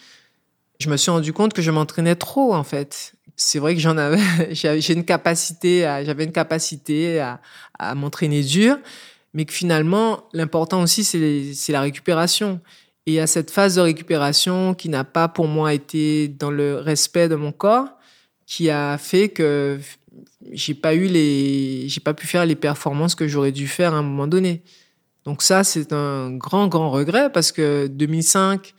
je 0.79 0.91
me 0.91 0.97
suis 0.97 1.11
rendu 1.11 1.33
compte 1.33 1.55
que 1.55 1.63
je 1.63 1.71
m'entraînais 1.71 2.17
trop 2.17 2.55
en 2.55 2.65
fait. 2.65 3.15
C'est 3.37 3.59
vrai 3.59 3.75
que 3.75 3.81
j'en 3.81 3.97
avais, 3.97 4.21
j'ai 4.51 4.93
une 4.93 5.05
capacité, 5.05 5.81
j'avais 6.05 6.25
une 6.25 6.33
capacité 6.33 7.21
à, 7.21 7.41
à 7.79 7.95
m'entraîner 7.95 8.43
dur 8.43 8.79
mais 9.37 9.45
que 9.45 9.53
finalement, 9.53 10.25
l'important 10.33 10.83
aussi, 10.83 11.05
c'est 11.05 11.73
la 11.73 11.83
récupération. 11.83 12.59
Et 13.05 13.21
à 13.21 13.27
cette 13.27 13.51
phase 13.51 13.75
de 13.75 13.83
récupération 13.83 14.73
qui 14.73 14.89
n'a 14.89 15.05
pas 15.05 15.29
pour 15.29 15.47
moi 15.47 15.75
été 15.75 16.27
dans 16.27 16.51
le 16.51 16.77
respect 16.77 17.29
de 17.29 17.35
mon 17.35 17.53
corps, 17.53 17.87
qui 18.47 18.71
a 18.71 18.97
fait 18.97 19.29
que 19.29 19.79
j'ai 20.53 20.75
pas 20.75 20.95
eu 20.95 21.07
les, 21.07 21.89
j'ai 21.89 22.01
pas 22.01 22.15
pu 22.15 22.27
faire 22.27 22.47
les 22.47 22.55
performances 22.55 23.15
que 23.15 23.27
j'aurais 23.27 23.53
dû 23.53 23.67
faire 23.67 23.95
à 23.95 23.99
un 23.99 24.03
moment 24.03 24.27
donné. 24.27 24.63
Donc 25.25 25.43
ça, 25.43 25.65
c'est 25.65 25.93
un 25.93 26.31
grand, 26.31 26.69
grand 26.69 26.91
regret 26.91 27.31
parce 27.33 27.51
que 27.51 27.89
2005, 27.89 28.75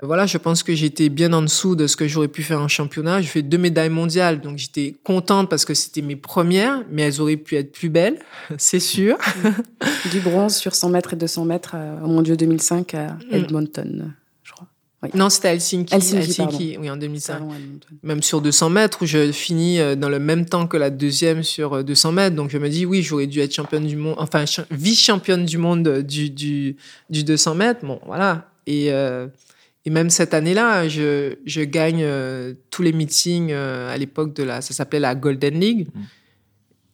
voilà, 0.00 0.26
je 0.26 0.38
pense 0.38 0.62
que 0.62 0.72
j'étais 0.76 1.08
bien 1.08 1.32
en 1.32 1.42
dessous 1.42 1.74
de 1.74 1.88
ce 1.88 1.96
que 1.96 2.06
j'aurais 2.06 2.28
pu 2.28 2.44
faire 2.44 2.60
en 2.60 2.68
championnat. 2.68 3.20
J'ai 3.20 3.26
fait 3.26 3.42
deux 3.42 3.58
médailles 3.58 3.90
mondiales, 3.90 4.40
donc 4.40 4.56
j'étais 4.56 4.94
contente 5.02 5.50
parce 5.50 5.64
que 5.64 5.74
c'était 5.74 6.02
mes 6.02 6.14
premières, 6.14 6.84
mais 6.88 7.02
elles 7.02 7.20
auraient 7.20 7.36
pu 7.36 7.56
être 7.56 7.72
plus 7.72 7.88
belles, 7.88 8.20
c'est 8.58 8.78
sûr. 8.78 9.18
du 10.12 10.20
bronze 10.20 10.54
sur 10.54 10.76
100 10.76 10.90
mètres 10.90 11.14
et 11.14 11.16
200 11.16 11.44
mètres 11.46 11.74
au 12.04 12.06
Mondiaux 12.06 12.36
2005 12.36 12.94
à 12.94 13.14
mm. 13.14 13.18
Edmonton, 13.32 14.14
Non, 15.14 15.30
c'était 15.30 15.48
Helsinki. 15.48 15.94
Helsinki, 15.94 16.76
oui, 16.80 16.90
en 16.90 16.96
2005. 16.96 17.40
même 18.02 18.22
sur 18.22 18.40
200 18.40 18.70
mètres, 18.70 18.98
où 19.02 19.06
je 19.06 19.30
finis 19.30 19.78
euh, 19.78 19.94
dans 19.94 20.08
le 20.08 20.18
même 20.18 20.44
temps 20.44 20.66
que 20.66 20.76
la 20.76 20.90
deuxième 20.90 21.44
sur 21.44 21.84
200 21.84 22.08
euh, 22.08 22.12
mètres. 22.12 22.36
Donc 22.36 22.50
je 22.50 22.58
me 22.58 22.68
dis, 22.68 22.84
oui, 22.84 23.02
j'aurais 23.02 23.28
dû 23.28 23.38
être 23.38 23.54
championne 23.54 23.86
du 23.86 23.96
monde, 23.96 24.16
enfin 24.18 24.44
vice-championne 24.72 25.44
du 25.44 25.56
monde 25.56 26.02
du, 26.02 26.30
du, 26.30 26.76
du 27.10 27.22
200 27.22 27.54
mètres. 27.54 27.86
Bon, 27.86 28.00
voilà. 28.06 28.50
Et, 28.66 28.92
euh, 28.92 29.28
et 29.84 29.90
même 29.90 30.10
cette 30.10 30.34
année-là, 30.34 30.88
je, 30.88 31.36
je 31.46 31.60
gagne 31.60 32.04
tous 32.70 32.82
les 32.82 32.92
meetings 32.92 33.52
à 33.52 33.96
l'époque 33.96 34.34
de 34.34 34.42
la, 34.42 34.60
ça 34.62 34.74
s'appelait 34.74 35.00
la 35.00 35.14
Golden 35.14 35.60
League. 35.60 35.86
Mm. 35.94 36.00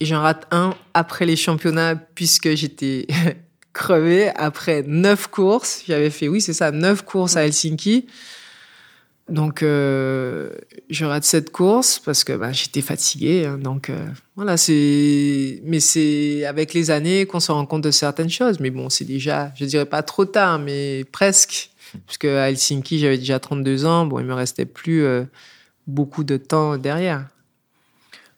Et 0.01 0.05
j'en 0.05 0.21
rate 0.21 0.47
un 0.51 0.75
après 0.93 1.25
les 1.25 1.37
championnats 1.37 1.95
puisque 1.97 2.55
j'étais 2.55 3.07
crevé 3.74 4.30
après 4.37 4.82
neuf 4.87 5.26
courses. 5.26 5.82
J'avais 5.87 6.08
fait, 6.08 6.28
oui, 6.28 6.40
c'est 6.40 6.54
ça, 6.54 6.70
neuf 6.70 7.02
courses 7.02 7.37
à 7.37 7.44
Helsinki. 7.44 8.06
Donc, 9.28 9.62
euh, 9.62 10.50
je 10.90 11.04
rate 11.06 11.24
cette 11.24 11.50
course 11.50 11.98
parce 11.98 12.24
que 12.24 12.34
bah, 12.34 12.52
j'étais 12.52 12.82
fatigué. 12.82 13.46
Hein. 13.46 13.58
donc, 13.58 13.88
euh, 13.88 14.06
voilà, 14.37 14.56
c'est. 14.56 15.60
Mais 15.64 15.80
c'est 15.80 16.44
avec 16.44 16.74
les 16.74 16.90
années 16.90 17.26
qu'on 17.26 17.40
se 17.40 17.50
rend 17.50 17.64
compte 17.66 17.82
de 17.82 17.90
certaines 17.90 18.30
choses. 18.30 18.60
Mais 18.60 18.70
bon, 18.70 18.90
c'est 18.90 19.04
déjà, 19.04 19.52
je 19.56 19.64
dirais 19.64 19.87
pas 19.87 20.02
trop 20.02 20.24
tard, 20.24 20.58
mais 20.58 21.04
presque. 21.10 21.70
Puisque 22.06 22.24
à 22.24 22.50
Helsinki, 22.50 22.98
j'avais 22.98 23.18
déjà 23.18 23.38
32 23.38 23.87
ans. 23.87 24.06
Bon, 24.06 24.18
il 24.18 24.26
me 24.26 24.34
restait 24.34 24.66
plus 24.66 25.04
euh, 25.04 25.24
beaucoup 25.87 26.24
de 26.24 26.37
temps 26.37 26.76
derrière. 26.76 27.26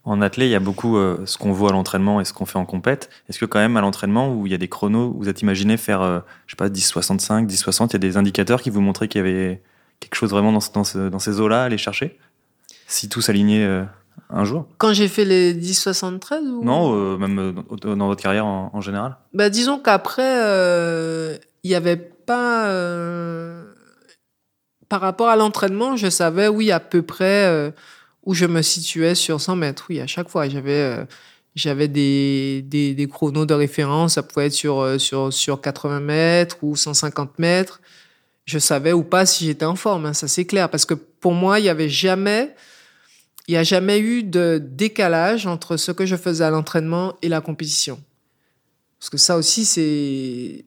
En 0.06 0.22
athlée, 0.22 0.46
il 0.46 0.50
y 0.50 0.54
a 0.54 0.60
beaucoup 0.60 0.96
euh, 0.96 1.18
ce 1.26 1.36
qu'on 1.36 1.50
voit 1.50 1.70
à 1.70 1.72
l'entraînement 1.72 2.20
et 2.20 2.24
ce 2.24 2.32
qu'on 2.32 2.46
fait 2.46 2.58
en 2.58 2.64
compète. 2.64 3.10
Est-ce 3.28 3.40
que 3.40 3.44
quand 3.44 3.58
même 3.58 3.76
à 3.76 3.80
l'entraînement 3.80 4.32
où 4.32 4.46
il 4.46 4.52
y 4.52 4.54
a 4.54 4.58
des 4.58 4.68
chronos, 4.68 5.12
vous 5.18 5.28
êtes 5.28 5.42
imaginé 5.42 5.76
faire, 5.76 6.00
euh, 6.00 6.20
je 6.46 6.52
sais 6.52 6.56
pas, 6.56 6.68
10,65, 6.68 7.48
10,60, 7.48 7.88
il 7.88 7.92
y 7.94 7.96
a 7.96 7.98
des 7.98 8.16
indicateurs 8.16 8.62
qui 8.62 8.70
vous 8.70 8.80
montraient 8.80 9.08
qu'il 9.08 9.18
y 9.18 9.24
avait 9.28 9.60
quelque 9.98 10.14
chose 10.14 10.30
vraiment 10.30 10.52
dans, 10.52 10.60
dans, 10.72 11.10
dans 11.10 11.18
ces 11.18 11.40
eaux-là 11.40 11.62
à 11.62 11.64
aller 11.64 11.76
chercher? 11.76 12.20
Si 12.86 13.08
tout 13.08 13.20
s'alignait 13.20 13.64
euh, 13.64 13.82
un 14.30 14.44
jour? 14.44 14.68
Quand 14.78 14.92
j'ai 14.92 15.08
fait 15.08 15.24
les 15.24 15.52
10,73 15.52 16.38
ou... 16.50 16.64
Non, 16.64 17.18
même 17.18 17.64
dans 17.82 18.06
votre 18.06 18.22
carrière 18.22 18.46
en, 18.46 18.80
général. 18.80 19.16
Bah, 19.34 19.50
Disons 19.50 19.80
qu'après, 19.80 21.40
il 21.64 21.68
n'y 21.68 21.74
avait 21.74 21.96
pas... 21.96 22.70
Par 24.88 25.00
rapport 25.00 25.30
à 25.30 25.34
l'entraînement, 25.34 25.96
je 25.96 26.08
savais, 26.08 26.46
oui, 26.46 26.70
à 26.70 26.78
peu 26.78 27.02
près 27.02 27.74
où 28.26 28.34
je 28.34 28.44
me 28.44 28.60
situais 28.60 29.14
sur 29.14 29.40
100 29.40 29.56
mètres. 29.56 29.86
Oui, 29.88 30.00
à 30.00 30.06
chaque 30.06 30.28
fois, 30.28 30.48
j'avais 30.48 30.72
euh, 30.72 31.04
j'avais 31.54 31.88
des, 31.88 32.62
des, 32.66 32.94
des, 32.94 33.08
chronos 33.08 33.46
de 33.46 33.54
référence. 33.54 34.14
Ça 34.14 34.22
pouvait 34.22 34.46
être 34.46 34.52
sur, 34.52 34.80
euh, 34.80 34.98
sur, 34.98 35.32
sur 35.32 35.60
80 35.60 36.00
mètres 36.00 36.58
ou 36.62 36.76
150 36.76 37.38
mètres. 37.38 37.80
Je 38.44 38.58
savais 38.58 38.92
ou 38.92 39.02
pas 39.02 39.26
si 39.26 39.46
j'étais 39.46 39.64
en 39.64 39.74
forme, 39.74 40.06
hein, 40.06 40.12
ça 40.12 40.28
c'est 40.28 40.44
clair. 40.44 40.68
Parce 40.68 40.84
que 40.84 40.94
pour 40.94 41.32
moi, 41.32 41.58
il 41.58 41.64
y 41.64 41.68
avait 41.68 41.88
jamais, 41.88 42.54
il 43.48 43.54
y 43.54 43.56
a 43.56 43.64
jamais 43.64 43.98
eu 43.98 44.22
de 44.22 44.62
décalage 44.62 45.46
entre 45.46 45.76
ce 45.76 45.90
que 45.90 46.04
je 46.04 46.14
faisais 46.14 46.44
à 46.44 46.50
l'entraînement 46.50 47.14
et 47.22 47.28
la 47.28 47.40
compétition. 47.40 47.98
Parce 48.98 49.10
que 49.10 49.18
ça 49.18 49.36
aussi, 49.36 49.66
c'est, 49.66 50.64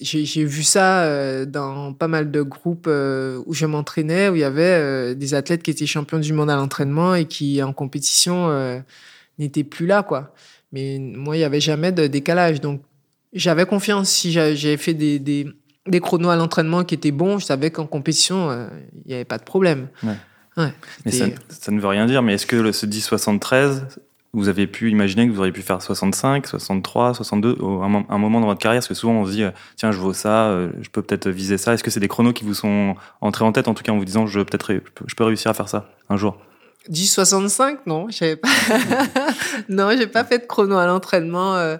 j'ai 0.00 0.44
vu 0.44 0.62
ça 0.62 1.02
euh, 1.02 1.44
dans 1.44 1.92
pas 1.92 2.08
mal 2.08 2.30
de 2.30 2.40
groupes 2.40 2.86
euh, 2.88 3.42
où 3.44 3.52
je 3.52 3.66
m'entraînais, 3.66 4.30
où 4.30 4.34
il 4.34 4.40
y 4.40 4.44
avait 4.44 4.62
euh, 4.62 5.14
des 5.14 5.34
athlètes 5.34 5.62
qui 5.62 5.70
étaient 5.70 5.86
champions 5.86 6.18
du 6.18 6.32
monde 6.32 6.48
à 6.48 6.56
l'entraînement 6.56 7.14
et 7.14 7.26
qui, 7.26 7.62
en 7.62 7.74
compétition, 7.74 8.82
n'étaient 9.38 9.64
plus 9.64 9.86
là, 9.86 10.02
quoi. 10.02 10.34
Mais 10.72 10.98
moi, 10.98 11.36
il 11.36 11.40
n'y 11.40 11.44
avait 11.44 11.60
jamais 11.60 11.92
de 11.92 12.06
décalage. 12.06 12.62
Donc, 12.62 12.80
j'avais 13.34 13.66
confiance. 13.66 14.08
Si 14.08 14.32
j'avais 14.32 14.78
fait 14.78 14.94
des, 14.94 15.18
des, 15.18 15.46
des, 15.86 16.00
chronos 16.00 16.30
à 16.30 16.36
l'entraînement 16.36 16.82
qui 16.82 16.94
étaient 16.94 17.12
bons, 17.12 17.38
je 17.38 17.44
savais 17.44 17.70
qu'en 17.70 17.86
compétition, 17.86 18.68
il 19.04 19.08
n'y 19.08 19.14
avait 19.14 19.26
pas 19.26 19.38
de 19.38 19.44
problème. 19.44 19.88
Ouais. 20.56 20.72
mais 21.04 21.12
ça, 21.12 21.26
ça, 21.50 21.70
ne 21.70 21.78
veut 21.78 21.88
rien 21.88 22.06
dire. 22.06 22.22
Mais 22.22 22.34
est-ce 22.34 22.46
que 22.46 22.72
ce 22.72 22.86
10-73, 22.86 23.82
vous 24.36 24.48
avez 24.50 24.66
pu 24.66 24.90
imaginer 24.90 25.26
que 25.26 25.32
vous 25.32 25.38
auriez 25.38 25.52
pu 25.52 25.62
faire 25.62 25.80
65, 25.80 26.46
63, 26.46 27.14
62 27.14 27.56
au 27.58 27.82
un, 27.82 28.18
moment 28.18 28.40
dans 28.40 28.46
votre 28.46 28.60
carrière 28.60 28.80
Parce 28.80 28.88
que 28.88 28.94
souvent 28.94 29.14
on 29.14 29.26
se 29.26 29.30
dit, 29.30 29.42
euh, 29.42 29.50
tiens, 29.76 29.92
je 29.92 29.98
vaux 29.98 30.12
ça, 30.12 30.48
euh, 30.48 30.70
je 30.82 30.90
peux 30.90 31.00
peut-être 31.00 31.28
viser 31.30 31.56
ça. 31.56 31.72
Est-ce 31.72 31.82
que 31.82 31.90
c'est 31.90 32.00
des 32.00 32.08
chronos 32.08 32.34
qui 32.34 32.44
vous 32.44 32.54
sont 32.54 32.96
entrés 33.22 33.46
en 33.46 33.52
tête, 33.52 33.66
en 33.66 33.72
tout 33.74 33.82
cas 33.82 33.92
en 33.92 33.98
vous 33.98 34.04
disant, 34.04 34.26
je, 34.26 34.40
peut-être, 34.40 34.74
je 35.06 35.14
peux 35.14 35.24
réussir 35.24 35.50
à 35.50 35.54
faire 35.54 35.70
ça 35.70 35.88
un 36.10 36.18
jour? 36.18 36.36
10,65 36.90 37.78
Non, 37.86 38.08
j'avais 38.10 38.36
pas. 38.36 38.48
non, 39.68 39.90
j'ai 39.96 40.06
pas 40.06 40.24
fait 40.24 40.38
de 40.38 40.46
chrono 40.46 40.76
à 40.76 40.86
l'entraînement 40.86 41.56
euh, 41.56 41.78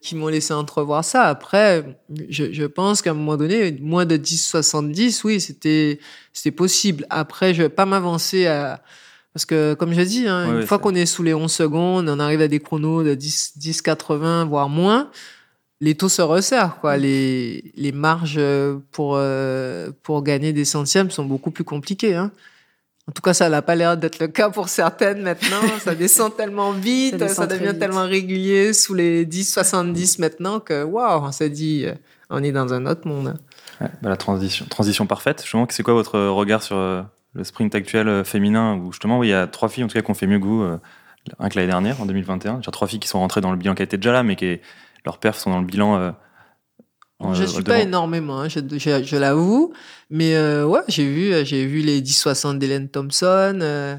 qui 0.00 0.16
m'ont 0.16 0.28
laissé 0.28 0.54
entrevoir 0.54 1.04
ça. 1.04 1.24
Après, 1.24 1.84
je, 2.30 2.64
pense 2.64 3.02
qu'à 3.02 3.10
un 3.10 3.14
moment 3.14 3.36
donné, 3.36 3.76
moins 3.80 4.06
de 4.06 4.16
10,70, 4.16 5.20
oui, 5.24 5.40
c'était 5.40 6.00
c'était 6.32 6.56
possible. 6.56 7.06
Après, 7.10 7.54
je 7.54 7.62
vais 7.62 7.68
pas 7.68 7.86
m'avancer 7.86 8.46
à 8.46 8.80
parce 9.38 9.46
que, 9.46 9.74
comme 9.74 9.92
je 9.92 10.00
dis, 10.00 10.26
hein, 10.26 10.58
une 10.58 10.66
fois 10.66 10.80
qu'on 10.80 10.96
est 10.96 11.06
sous 11.06 11.22
les 11.22 11.32
11 11.32 11.48
secondes, 11.48 12.08
on 12.08 12.18
arrive 12.18 12.40
à 12.40 12.48
des 12.48 12.58
chronos 12.58 13.04
de 13.04 13.14
10, 13.14 13.52
10 13.56 13.82
80, 13.82 14.46
voire 14.46 14.68
moins, 14.68 15.12
les 15.80 15.94
taux 15.94 16.08
se 16.08 16.22
resserrent. 16.22 16.80
Quoi. 16.80 16.96
Les, 16.96 17.70
les 17.76 17.92
marges 17.92 18.40
pour, 18.90 19.12
euh, 19.14 19.92
pour 20.02 20.24
gagner 20.24 20.52
des 20.52 20.64
centièmes 20.64 21.12
sont 21.12 21.24
beaucoup 21.24 21.52
plus 21.52 21.62
compliquées. 21.62 22.16
Hein. 22.16 22.32
En 23.08 23.12
tout 23.12 23.22
cas, 23.22 23.32
ça 23.32 23.48
n'a 23.48 23.62
pas 23.62 23.76
l'air 23.76 23.96
d'être 23.96 24.18
le 24.18 24.26
cas 24.26 24.50
pour 24.50 24.68
certaines 24.68 25.22
maintenant. 25.22 25.62
ça 25.84 25.94
descend 25.94 26.36
tellement 26.36 26.72
vite, 26.72 27.24
ça, 27.28 27.46
devient 27.46 27.78
tellement 27.78 28.08
régulier 28.08 28.72
sous 28.72 28.94
les 28.94 29.24
10, 29.24 29.52
70 29.52 30.18
maintenant 30.18 30.58
que, 30.58 30.82
waouh, 30.82 31.22
on 31.22 31.30
s'est 31.30 31.48
dit, 31.48 31.84
euh, 31.86 31.94
on 32.28 32.42
est 32.42 32.50
dans 32.50 32.74
un 32.74 32.86
autre 32.86 33.06
monde. 33.06 33.38
Ouais, 33.80 33.86
bah 34.02 34.08
la 34.08 34.16
transition, 34.16 34.66
transition 34.68 35.06
parfaite. 35.06 35.42
Justement, 35.42 35.64
c'est 35.70 35.84
quoi 35.84 35.94
votre 35.94 36.18
regard 36.18 36.64
sur 36.64 36.74
euh, 36.74 37.02
le 37.34 37.44
sprint 37.44 37.74
actuel 37.74 38.08
euh, 38.08 38.24
féminin 38.24 38.76
où 38.76 38.92
justement 38.92 39.22
il 39.22 39.30
y 39.30 39.34
a 39.34 39.46
trois 39.46 39.68
filles 39.68 39.84
en 39.84 39.88
tout 39.88 39.94
cas 39.94 40.02
qui 40.02 40.10
ont 40.10 40.14
fait 40.14 40.26
mieux 40.26 40.38
goût 40.38 40.62
euh, 40.62 40.78
un 41.38 41.48
que 41.48 41.56
l'année 41.56 41.68
dernière 41.68 42.00
en 42.00 42.06
2021 42.06 42.60
j'ai 42.62 42.70
trois 42.70 42.88
filles 42.88 43.00
qui 43.00 43.08
sont 43.08 43.18
rentrées 43.18 43.40
dans 43.40 43.50
le 43.50 43.56
bilan 43.56 43.74
qui 43.74 43.82
étaient 43.82 43.98
déjà 43.98 44.12
là 44.12 44.22
mais 44.22 44.36
qui 44.36 44.60
leurs 45.04 45.18
perfs 45.18 45.38
sont 45.38 45.50
dans 45.50 45.60
le 45.60 45.66
bilan 45.66 45.96
euh, 45.96 46.12
je 47.34 47.44
suis 47.44 47.64
pas 47.64 47.80
énormément, 47.80 48.40
hein, 48.40 48.48
je, 48.48 48.60
je, 48.60 49.16
l'avoue, 49.16 49.72
mais 50.08 50.36
euh, 50.36 50.64
ouais, 50.64 50.82
j'ai 50.86 51.04
vu, 51.04 51.44
j'ai 51.44 51.66
vu 51.66 51.80
les 51.80 52.00
10-60 52.00 52.58
d'Hélène 52.58 52.88
Thompson. 52.88 53.58
Euh, 53.60 53.96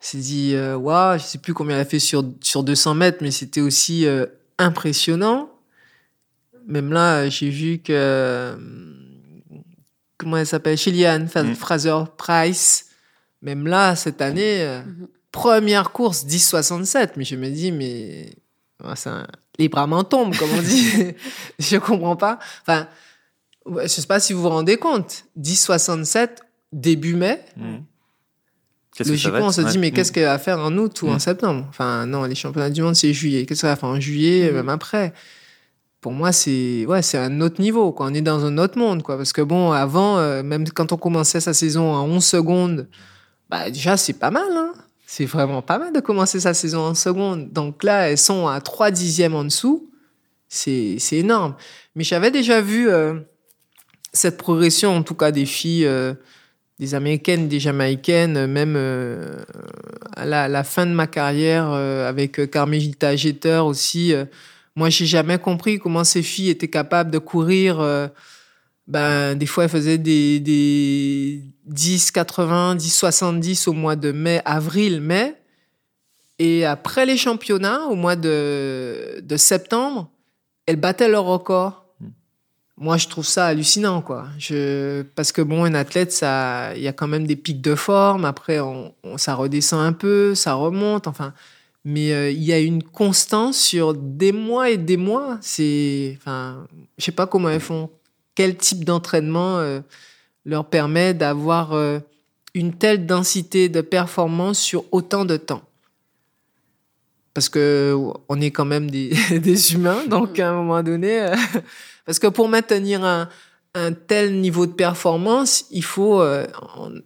c'est 0.00 0.18
dit, 0.18 0.56
waouh, 0.56 1.18
je 1.18 1.24
sais 1.24 1.38
plus 1.38 1.54
combien 1.54 1.76
elle 1.76 1.82
a 1.82 1.84
fait 1.84 2.00
sur 2.00 2.24
sur 2.40 2.64
200 2.64 2.94
mètres, 2.94 3.18
mais 3.20 3.30
c'était 3.30 3.60
aussi 3.60 4.06
impressionnant. 4.58 5.50
Même 6.66 6.92
là, 6.92 7.28
j'ai 7.28 7.50
vu 7.50 7.78
que 7.78 8.56
comment 10.20 10.36
elle 10.36 10.46
s'appelle, 10.46 10.76
Chiliane 10.76 11.24
mm. 11.34 11.54
Fraser 11.54 12.04
Price. 12.16 12.86
Même 13.42 13.66
là, 13.66 13.96
cette 13.96 14.20
année, 14.20 14.60
euh, 14.60 14.82
mm-hmm. 14.82 15.06
première 15.32 15.92
course 15.92 16.26
10,67. 16.26 17.12
Mais 17.16 17.24
je 17.24 17.36
me 17.36 17.48
dis, 17.48 17.72
mais 17.72 18.30
les 19.58 19.68
bras 19.68 19.86
m'en 19.86 20.04
tombent, 20.04 20.36
comme 20.36 20.50
on 20.50 20.62
dit. 20.62 21.14
je 21.58 21.76
comprends 21.78 22.16
pas. 22.16 22.38
Enfin, 22.62 22.86
je 23.66 23.88
sais 23.88 24.06
pas 24.06 24.20
si 24.20 24.32
vous 24.34 24.42
vous 24.42 24.50
rendez 24.50 24.76
compte. 24.76 25.24
10,67 25.38 26.28
début 26.72 27.14
mai. 27.14 27.42
Mm. 27.56 27.78
Logiquement, 29.06 29.46
on 29.46 29.52
se 29.52 29.62
dit, 29.62 29.78
mais 29.78 29.92
qu'est-ce 29.92 30.10
mm. 30.10 30.14
qu'elle 30.14 30.24
va 30.24 30.38
faire 30.38 30.58
en 30.58 30.76
août 30.76 31.00
ou 31.02 31.08
en 31.08 31.18
septembre? 31.18 31.64
Enfin, 31.70 32.04
non, 32.04 32.24
les 32.24 32.34
championnats 32.34 32.68
du 32.68 32.82
monde, 32.82 32.94
c'est 32.94 33.14
juillet. 33.14 33.46
Qu'est-ce 33.46 33.62
qu'elle 33.62 33.70
va 33.70 33.76
faire 33.76 33.88
en 33.88 34.00
juillet, 34.00 34.52
même 34.52 34.68
après? 34.68 35.14
Pour 36.00 36.12
moi, 36.12 36.32
c'est 36.32 36.86
ouais, 36.86 37.02
c'est 37.02 37.18
un 37.18 37.40
autre 37.40 37.60
niveau. 37.60 37.92
Quoi. 37.92 38.06
On 38.06 38.14
est 38.14 38.22
dans 38.22 38.44
un 38.44 38.56
autre 38.58 38.78
monde, 38.78 39.02
quoi. 39.02 39.16
Parce 39.16 39.32
que 39.32 39.42
bon, 39.42 39.72
avant, 39.72 40.18
euh, 40.18 40.42
même 40.42 40.68
quand 40.68 40.92
on 40.92 40.96
commençait 40.96 41.40
sa 41.40 41.52
saison 41.52 41.92
en 41.92 42.06
11 42.06 42.24
secondes, 42.24 42.88
bah 43.50 43.70
déjà 43.70 43.96
c'est 43.96 44.14
pas 44.14 44.30
mal. 44.30 44.50
Hein. 44.50 44.72
C'est 45.06 45.26
vraiment 45.26 45.60
pas 45.60 45.78
mal 45.78 45.92
de 45.92 46.00
commencer 46.00 46.40
sa 46.40 46.54
saison 46.54 46.80
en 46.80 46.94
secondes. 46.94 47.52
Donc 47.52 47.84
là, 47.84 48.10
elles 48.10 48.18
sont 48.18 48.46
à 48.46 48.60
3 48.60 48.90
dixièmes 48.90 49.34
en 49.34 49.44
dessous. 49.44 49.90
C'est 50.48 50.98
énorme. 51.12 51.54
Mais 51.94 52.04
j'avais 52.04 52.30
déjà 52.30 52.60
vu 52.60 52.88
euh, 52.88 53.14
cette 54.12 54.36
progression, 54.36 54.96
en 54.96 55.02
tout 55.02 55.14
cas 55.14 55.32
des 55.32 55.46
filles, 55.46 55.86
euh, 55.86 56.14
des 56.78 56.94
américaines, 56.94 57.48
des 57.48 57.60
jamaïcaines, 57.60 58.46
même 58.46 58.76
à 60.16 60.24
la, 60.24 60.48
la, 60.48 60.64
fin 60.64 60.86
de 60.86 60.92
ma 60.92 61.06
carrière 61.06 61.70
avec 61.70 62.50
Carmelita 62.50 63.14
Jeter 63.16 63.58
aussi 63.58 64.14
moi, 64.80 64.88
j'ai 64.88 65.04
jamais 65.04 65.38
compris 65.38 65.78
comment 65.78 66.04
ces 66.04 66.22
filles 66.22 66.48
étaient 66.48 66.70
capables 66.70 67.10
de 67.10 67.18
courir 67.18 67.80
euh, 67.80 68.08
ben, 68.86 69.34
des 69.34 69.44
fois, 69.44 69.64
elle 69.64 69.70
faisait 69.70 69.98
des, 69.98 70.40
des 70.40 71.44
10, 71.66 72.12
80, 72.12 72.76
10, 72.76 72.88
70 72.90 73.68
au 73.68 73.74
mois 73.74 73.94
de 73.94 74.10
mai, 74.10 74.40
avril, 74.46 75.02
mai. 75.02 75.34
Et 76.38 76.64
après 76.64 77.04
les 77.04 77.18
championnats, 77.18 77.84
au 77.90 77.94
mois 77.94 78.16
de, 78.16 79.20
de 79.22 79.36
septembre, 79.36 80.10
elle 80.64 80.76
battait 80.76 81.10
leur 81.10 81.24
record. 81.24 81.84
Hmm. 82.00 82.08
Moi, 82.78 82.96
je 82.96 83.08
trouve 83.08 83.26
ça 83.26 83.48
hallucinant, 83.48 84.00
quoi. 84.00 84.28
Je, 84.38 85.02
parce 85.14 85.30
que 85.30 85.42
bon, 85.42 85.64
un 85.64 85.74
athlète, 85.74 86.10
ça, 86.10 86.74
il 86.74 86.80
y 86.80 86.88
a 86.88 86.94
quand 86.94 87.06
même 87.06 87.26
des 87.26 87.36
pics 87.36 87.60
de 87.60 87.74
forme. 87.74 88.24
Après, 88.24 88.60
on, 88.60 88.94
ça 89.18 89.34
redescend 89.34 89.82
un 89.82 89.92
peu, 89.92 90.34
ça 90.34 90.54
remonte. 90.54 91.06
Enfin, 91.06 91.34
mais 91.84 92.12
euh, 92.12 92.30
il 92.30 92.42
y 92.42 92.52
a 92.52 92.58
une 92.58 92.82
constance 92.82 93.58
sur 93.58 93.94
des 93.94 94.32
mois 94.32 94.70
et 94.70 94.76
des 94.76 94.96
mois. 94.96 95.38
C'est, 95.40 96.16
enfin, 96.18 96.66
je 96.98 97.04
sais 97.04 97.12
pas 97.12 97.26
comment 97.26 97.48
elles 97.48 97.60
font 97.60 97.90
quel 98.34 98.56
type 98.56 98.84
d'entraînement 98.84 99.58
euh, 99.58 99.80
leur 100.44 100.66
permet 100.66 101.14
d'avoir 101.14 101.72
euh, 101.72 101.98
une 102.54 102.74
telle 102.74 103.06
densité 103.06 103.68
de 103.68 103.80
performance 103.80 104.58
sur 104.58 104.84
autant 104.92 105.24
de 105.24 105.36
temps? 105.36 105.62
Parce 107.32 107.48
que 107.48 107.96
on 108.28 108.40
est 108.40 108.50
quand 108.50 108.64
même 108.64 108.90
des, 108.90 109.72
humains, 109.72 110.06
donc 110.06 110.38
à 110.38 110.50
un 110.50 110.52
moment 110.52 110.82
donné, 110.82 111.32
parce 112.04 112.18
que 112.18 112.26
pour 112.26 112.48
maintenir 112.48 113.04
un, 113.04 113.28
tel 114.08 114.40
niveau 114.40 114.66
de 114.66 114.72
performance, 114.72 115.64
il 115.70 115.84
faut, 115.84 116.20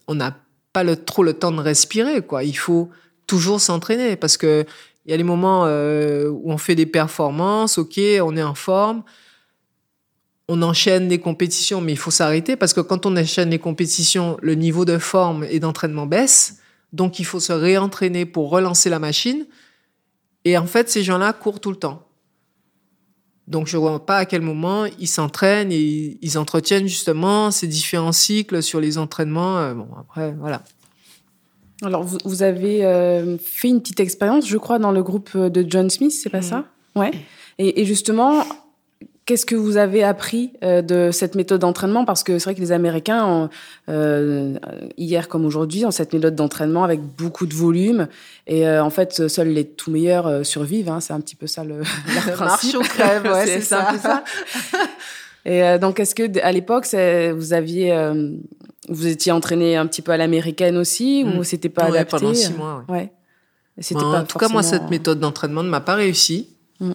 on 0.09 0.15
n'a 0.15 0.35
pas 0.73 0.83
le, 0.83 0.97
trop 0.97 1.23
le 1.23 1.35
temps 1.35 1.53
de 1.53 1.61
respirer, 1.61 2.23
quoi. 2.23 2.43
Il 2.43 2.57
faut 2.57 2.89
toujours 3.27 3.61
s'entraîner 3.61 4.17
parce 4.17 4.37
que 4.37 4.65
il 5.07 5.11
y 5.11 5.15
a 5.15 5.19
les 5.19 5.25
moments 5.25 5.65
où 5.65 6.51
on 6.51 6.57
fait 6.57 6.75
des 6.75 6.87
performances, 6.87 7.77
ok, 7.77 8.01
on 8.23 8.37
est 8.39 8.43
en 8.43 8.55
forme, 8.55 9.03
on 10.49 10.63
enchaîne 10.63 11.09
les 11.09 11.19
compétitions, 11.19 11.81
mais 11.81 11.93
il 11.93 11.99
faut 11.99 12.11
s'arrêter 12.11 12.57
parce 12.57 12.73
que 12.75 12.81
quand 12.81 13.07
on 13.07 13.17
enchaîne 13.17 13.51
les 13.51 13.59
compétitions, 13.59 14.37
le 14.43 14.55
niveau 14.55 14.85
de 14.85 14.99
forme 14.99 15.45
et 15.45 15.61
d'entraînement 15.61 16.07
baisse. 16.07 16.59
Donc, 16.93 17.19
il 17.19 17.25
faut 17.25 17.41
se 17.41 17.53
réentraîner 17.53 18.25
pour 18.25 18.51
relancer 18.51 18.89
la 18.89 19.01
machine. 19.01 19.47
Et 20.45 20.57
en 20.57 20.67
fait, 20.67 20.89
ces 20.89 21.03
gens-là 21.03 21.33
courent 21.33 21.61
tout 21.61 21.71
le 21.71 21.77
temps. 21.77 22.07
Donc, 23.49 23.67
je 23.67 23.77
vois 23.77 24.07
pas 24.07 24.19
à 24.19 24.27
quel 24.27 24.43
moment 24.43 24.87
ils 24.99 25.09
s'entraînent 25.09 25.73
et 25.73 26.19
ils 26.23 26.39
entretiennent 26.39 26.87
justement 26.87 27.51
ces 27.51 27.67
différents 27.67 28.13
cycles 28.13 28.63
sur 28.63 28.81
les 28.81 28.97
entraînements. 28.97 29.59
Euh, 29.59 29.75
bon, 29.75 29.89
après, 29.99 30.33
voilà. 30.33 30.63
Alors, 31.83 32.05
vous, 32.05 32.43
avez 32.43 32.85
euh, 32.85 33.37
fait 33.39 33.69
une 33.69 33.81
petite 33.81 34.01
expérience, 34.01 34.49
je 34.49 34.57
crois, 34.57 34.79
dans 34.79 34.93
le 34.93 35.03
groupe 35.03 35.37
de 35.37 35.67
John 35.69 35.91
Smith, 35.91 36.13
c'est 36.13 36.31
pas 36.31 36.39
mmh. 36.39 36.43
ça? 36.43 36.65
Ouais. 36.95 37.11
Et, 37.59 37.81
et, 37.81 37.85
justement, 37.85 38.45
Qu'est-ce 39.27 39.47
que 39.47 39.55
vous 39.55 39.79
avez 39.79 40.05
appris 40.05 40.53
euh, 40.63 40.83
de 40.83 41.11
cette 41.11 41.35
méthode 41.35 41.63
d'entraînement? 41.63 42.05
Parce 42.05 42.23
que 42.23 42.39
c'est 42.39 42.45
vrai 42.45 42.55
que 42.55 42.61
les 42.61 42.73
Américains, 42.73 43.49
euh, 43.89 44.59
hier 44.99 45.29
comme 45.29 45.47
aujourd'hui, 45.47 45.87
ont 45.87 45.91
cette 45.91 46.13
méthode 46.13 46.35
d'entraînement 46.35 46.85
avec 46.85 47.01
beaucoup 47.01 47.47
de 47.47 47.55
volume. 47.55 48.07
Et 48.47 48.69
euh, 48.69 48.85
en 48.85 48.91
fait, 48.91 49.27
seuls 49.29 49.49
les 49.49 49.65
tout 49.65 49.91
meilleurs 49.91 50.45
survivent. 50.45 50.91
Hein, 50.91 51.01
c'est 51.01 51.15
un 51.15 51.23
petit 51.23 51.37
peu 51.37 51.47
ça 51.47 51.65
le, 51.65 51.79
le 52.27 52.33
principe. 52.33 52.75
Marche 52.75 52.89
crève, 52.91 53.25
ouais, 53.33 53.47
c'est 53.47 53.61
ça. 53.63 53.95
ça. 53.99 54.25
et 55.47 55.79
donc, 55.79 56.01
est-ce 56.01 56.15
que 56.15 56.39
à 56.41 56.53
l'époque, 56.53 56.87
vous 57.35 57.53
aviez, 57.55 57.97
vous 58.89 59.07
étiez 59.07 59.33
entraîné 59.33 59.77
un 59.77 59.87
petit 59.87 60.03
peu 60.03 60.13
à 60.13 60.17
l'américaine 60.17 60.77
aussi, 60.77 61.25
ou 61.25 61.41
hmm. 61.41 61.45
c'était 61.45 61.69
pas 61.69 61.85
ouais, 61.85 61.99
adapté 61.99 62.17
pendant 62.19 62.35
six 62.35 62.53
mois. 62.53 62.85
Ouais. 62.89 63.13
ouais. 63.77 63.95
pas 63.95 64.21
en 64.21 64.25
tout 64.25 64.39
cas, 64.39 64.49
moi, 64.49 64.63
cette 64.63 64.91
méthode 64.91 65.21
d'entraînement 65.21 65.63
ne 65.63 65.71
m'a 65.71 65.81
pas 65.81 65.95
réussi. 65.95 66.49
Mm. 66.81 66.93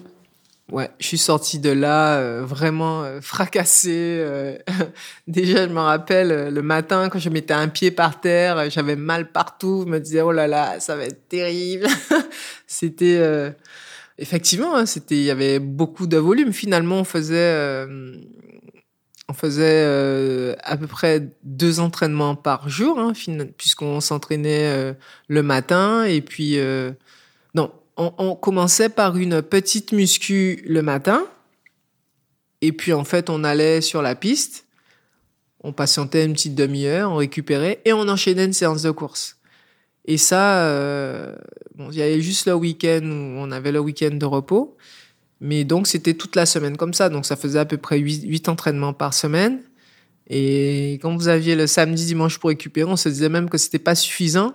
Ouais, 0.70 0.88
je 1.00 1.06
suis 1.06 1.18
sortie 1.18 1.58
de 1.58 1.70
là 1.70 2.18
euh, 2.18 2.44
vraiment 2.44 3.02
euh, 3.02 3.20
fracassée. 3.22 4.18
Euh, 4.20 4.56
déjà, 5.26 5.66
je 5.66 5.72
me 5.72 5.80
rappelle 5.80 6.52
le 6.52 6.62
matin 6.62 7.08
quand 7.08 7.18
je 7.18 7.28
mettais 7.28 7.54
un 7.54 7.68
pied 7.68 7.90
par 7.90 8.20
terre, 8.20 8.70
j'avais 8.70 8.96
mal 8.96 9.32
partout. 9.32 9.84
Je 9.86 9.90
me 9.90 9.98
disais 9.98 10.20
oh 10.20 10.32
là 10.32 10.46
là, 10.46 10.78
ça 10.80 10.96
va 10.96 11.04
être 11.04 11.28
terrible. 11.28 11.86
c'était 12.66 13.20
effectivement, 14.18 14.76
hein, 14.76 14.86
c'était 14.86 15.16
il 15.16 15.24
y 15.24 15.30
avait 15.30 15.58
beaucoup 15.58 16.06
de 16.06 16.16
volume. 16.16 16.52
Finalement, 16.52 17.00
on 17.00 17.04
faisait 17.04 17.86
on 19.30 19.32
faisait 19.32 20.56
à 20.62 20.76
peu 20.76 20.86
près 20.86 21.28
deux 21.44 21.80
entraînements 21.80 22.34
par 22.34 22.68
jour, 22.68 22.98
hein, 22.98 23.12
puisqu'on 23.56 24.00
s'entraînait 24.00 24.94
le 25.28 25.42
matin 25.42 26.04
et 26.04 26.20
puis 26.20 26.58
non 27.54 27.70
on, 27.96 28.34
commençait 28.34 28.88
par 28.88 29.16
une 29.16 29.42
petite 29.42 29.92
muscu 29.92 30.62
le 30.66 30.82
matin, 30.82 31.26
et 32.62 32.72
puis 32.72 32.92
en 32.92 33.04
fait, 33.04 33.30
on 33.30 33.44
allait 33.44 33.80
sur 33.80 34.02
la 34.02 34.14
piste, 34.14 34.66
on 35.62 35.72
patientait 35.72 36.24
une 36.24 36.32
petite 36.32 36.54
demi-heure, 36.54 37.10
on 37.10 37.16
récupérait, 37.16 37.80
et 37.84 37.92
on 37.92 38.08
enchaînait 38.08 38.46
une 38.46 38.52
séance 38.52 38.82
de 38.82 38.90
course. 38.90 39.36
Et 40.06 40.16
ça, 40.16 40.64
euh, 40.64 41.36
il 41.78 41.94
y 41.94 42.02
avait 42.02 42.20
juste 42.20 42.46
le 42.46 42.54
week-end 42.54 43.02
où 43.02 43.38
on 43.38 43.50
avait 43.50 43.72
le 43.72 43.80
week-end 43.80 44.12
de 44.12 44.26
repos, 44.26 44.76
mais 45.40 45.64
donc 45.64 45.86
c'était 45.86 46.14
toute 46.14 46.36
la 46.36 46.46
semaine 46.46 46.76
comme 46.76 46.94
ça, 46.94 47.08
donc 47.08 47.26
ça 47.26 47.36
faisait 47.36 47.58
à 47.58 47.64
peu 47.64 47.76
près 47.76 47.98
8, 47.98 48.48
entraînements 48.48 48.92
par 48.92 49.14
semaine. 49.14 49.60
Et 50.28 50.94
quand 51.02 51.16
vous 51.16 51.28
aviez 51.28 51.56
le 51.56 51.66
samedi, 51.66 52.06
dimanche 52.06 52.38
pour 52.38 52.50
récupérer, 52.50 52.88
on 52.88 52.96
se 52.96 53.08
disait 53.08 53.28
même 53.28 53.50
que 53.50 53.58
c'était 53.58 53.80
pas 53.80 53.94
suffisant 53.94 54.54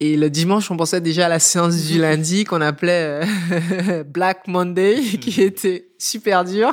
et 0.00 0.16
le 0.16 0.30
dimanche, 0.30 0.68
on 0.68 0.76
pensait 0.76 1.00
déjà 1.00 1.26
à 1.26 1.28
la 1.28 1.38
séance 1.38 1.76
du 1.84 1.98
lundi 2.00 2.42
qu'on 2.42 2.60
appelait 2.60 3.22
euh, 3.22 4.04
Black 4.06 4.48
Monday, 4.48 5.00
qui 5.20 5.40
mm. 5.40 5.44
était 5.44 5.86
super 5.96 6.44
dur. 6.44 6.72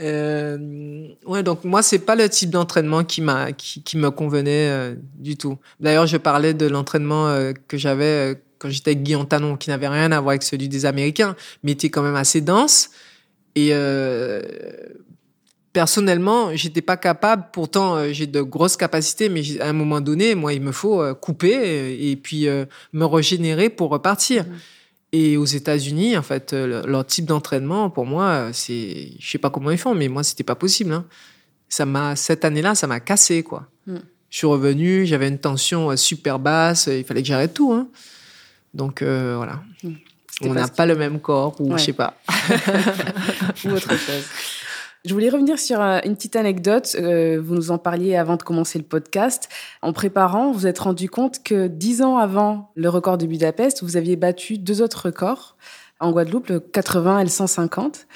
Euh, 0.00 1.08
ouais, 1.26 1.42
donc 1.42 1.64
moi, 1.64 1.82
c'est 1.82 1.98
pas 1.98 2.14
le 2.14 2.28
type 2.28 2.50
d'entraînement 2.50 3.02
qui 3.02 3.22
m'a 3.22 3.52
qui, 3.52 3.82
qui, 3.82 3.96
me 3.96 4.10
convenait 4.10 4.68
euh, 4.68 4.94
du 5.14 5.36
tout. 5.36 5.58
D'ailleurs, 5.80 6.06
je 6.06 6.16
parlais 6.16 6.54
de 6.54 6.66
l'entraînement 6.66 7.28
euh, 7.28 7.52
que 7.66 7.76
j'avais 7.76 8.40
quand 8.58 8.70
j'étais 8.70 8.92
avec 8.92 9.02
Guy 9.02 9.14
Antanon, 9.14 9.56
qui 9.56 9.70
n'avait 9.70 9.88
rien 9.88 10.12
à 10.12 10.20
voir 10.20 10.30
avec 10.30 10.42
celui 10.42 10.68
des 10.68 10.86
Américains, 10.86 11.36
mais 11.62 11.72
était 11.72 11.90
quand 11.90 12.02
même 12.02 12.16
assez 12.16 12.40
dense. 12.40 12.90
Et 13.54 13.72
personnellement, 15.78 16.56
j'étais 16.56 16.82
pas 16.82 16.96
capable. 16.96 17.46
Pourtant, 17.52 17.94
euh, 17.94 18.08
j'ai 18.10 18.26
de 18.26 18.42
grosses 18.42 18.76
capacités, 18.76 19.28
mais 19.28 19.42
à 19.60 19.68
un 19.68 19.72
moment 19.72 20.00
donné, 20.00 20.34
moi, 20.34 20.52
il 20.52 20.60
me 20.60 20.72
faut 20.72 21.00
euh, 21.00 21.14
couper 21.14 21.56
euh, 21.56 21.96
et, 22.00 22.16
puis 22.16 22.48
me 22.92 23.04
régénérer 23.04 23.70
pour 23.70 23.90
repartir. 23.90 24.44
Mmh. 24.44 24.52
Et 25.12 25.36
aux 25.36 25.44
États-Unis, 25.44 26.18
en 26.18 26.22
fait, 26.22 26.52
leur 26.52 27.06
type 27.06 27.26
d'entraînement, 27.26 27.90
pour 27.90 28.06
moi, 28.06 28.48
c'est, 28.52 29.12
je 29.20 29.30
sais 29.30 29.38
pas 29.38 29.50
comment 29.50 29.70
ils 29.70 29.78
font, 29.78 29.94
mais 29.94 30.08
moi, 30.08 30.24
c'était 30.24 30.42
pas 30.42 30.56
possible. 30.56 30.92
Hein. 30.92 31.04
Ça 31.68 31.86
m'a 31.86 32.16
cette 32.16 32.44
année-là, 32.44 32.74
ça 32.74 32.88
m'a 32.88 32.98
cassé, 32.98 33.44
quoi. 33.44 33.68
Mmh. 33.86 33.96
Je 34.30 34.36
suis 34.36 34.46
revenu, 34.48 35.06
j'avais 35.06 35.28
une 35.28 35.38
tension 35.38 35.96
super 35.96 36.40
basse, 36.40 36.90
il 36.92 37.04
fallait 37.04 37.22
que 37.22 37.28
j'arrête 37.28 37.54
tout. 37.54 37.72
Hein. 37.72 37.88
Donc 38.74 39.02
voilà. 39.02 39.60
Mmh. 39.82 39.90
On 40.42 40.54
n'a 40.54 40.68
pas 40.68 40.86
le 40.86 40.94
même 40.94 41.20
corps, 41.20 41.60
ou 41.60 41.76
je 41.76 41.84
sais 41.84 41.92
pas. 41.92 42.14
ou 43.64 43.70
autre 43.70 43.96
chose. 43.96 44.24
Je 45.04 45.14
voulais 45.14 45.30
revenir 45.30 45.58
sur 45.58 45.80
euh, 45.80 46.00
une 46.04 46.16
petite 46.16 46.36
anecdote. 46.36 46.96
Euh, 46.98 47.40
vous 47.42 47.54
nous 47.54 47.70
en 47.70 47.78
parliez 47.78 48.16
avant 48.16 48.36
de 48.36 48.42
commencer 48.42 48.78
le 48.78 48.84
podcast. 48.84 49.48
En 49.80 49.92
préparant, 49.92 50.52
vous 50.52 50.66
êtes 50.66 50.80
rendu 50.80 51.08
compte 51.08 51.42
que 51.42 51.66
dix 51.66 52.02
ans 52.02 52.18
avant 52.18 52.72
le 52.74 52.88
record 52.88 53.16
de 53.16 53.26
Budapest, 53.26 53.82
vous 53.82 53.96
aviez 53.96 54.16
battu 54.16 54.58
deux 54.58 54.82
autres 54.82 55.06
records 55.06 55.56
en 56.00 56.12
Guadeloupe, 56.12 56.48
le 56.48 56.60
80 56.60 57.20
et 57.20 57.24
le 57.24 57.30
150. 57.30 58.06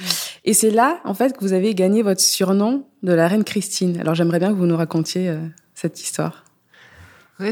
Et 0.45 0.55
c'est 0.55 0.71
là, 0.71 1.01
en 1.05 1.15
fait, 1.15 1.37
que 1.37 1.41
vous 1.41 1.53
avez 1.53 1.75
gagné 1.75 2.03
votre 2.03 2.21
surnom 2.21 2.85
de 3.03 3.13
la 3.13 3.27
reine 3.27 3.45
Christine. 3.45 3.99
Alors 3.99 4.15
j'aimerais 4.15 4.39
bien 4.39 4.51
que 4.51 4.59
vous 4.59 4.67
nous 4.67 4.77
racontiez 4.77 5.29
euh, 5.29 5.39
cette 5.75 6.01
histoire. 6.01 6.45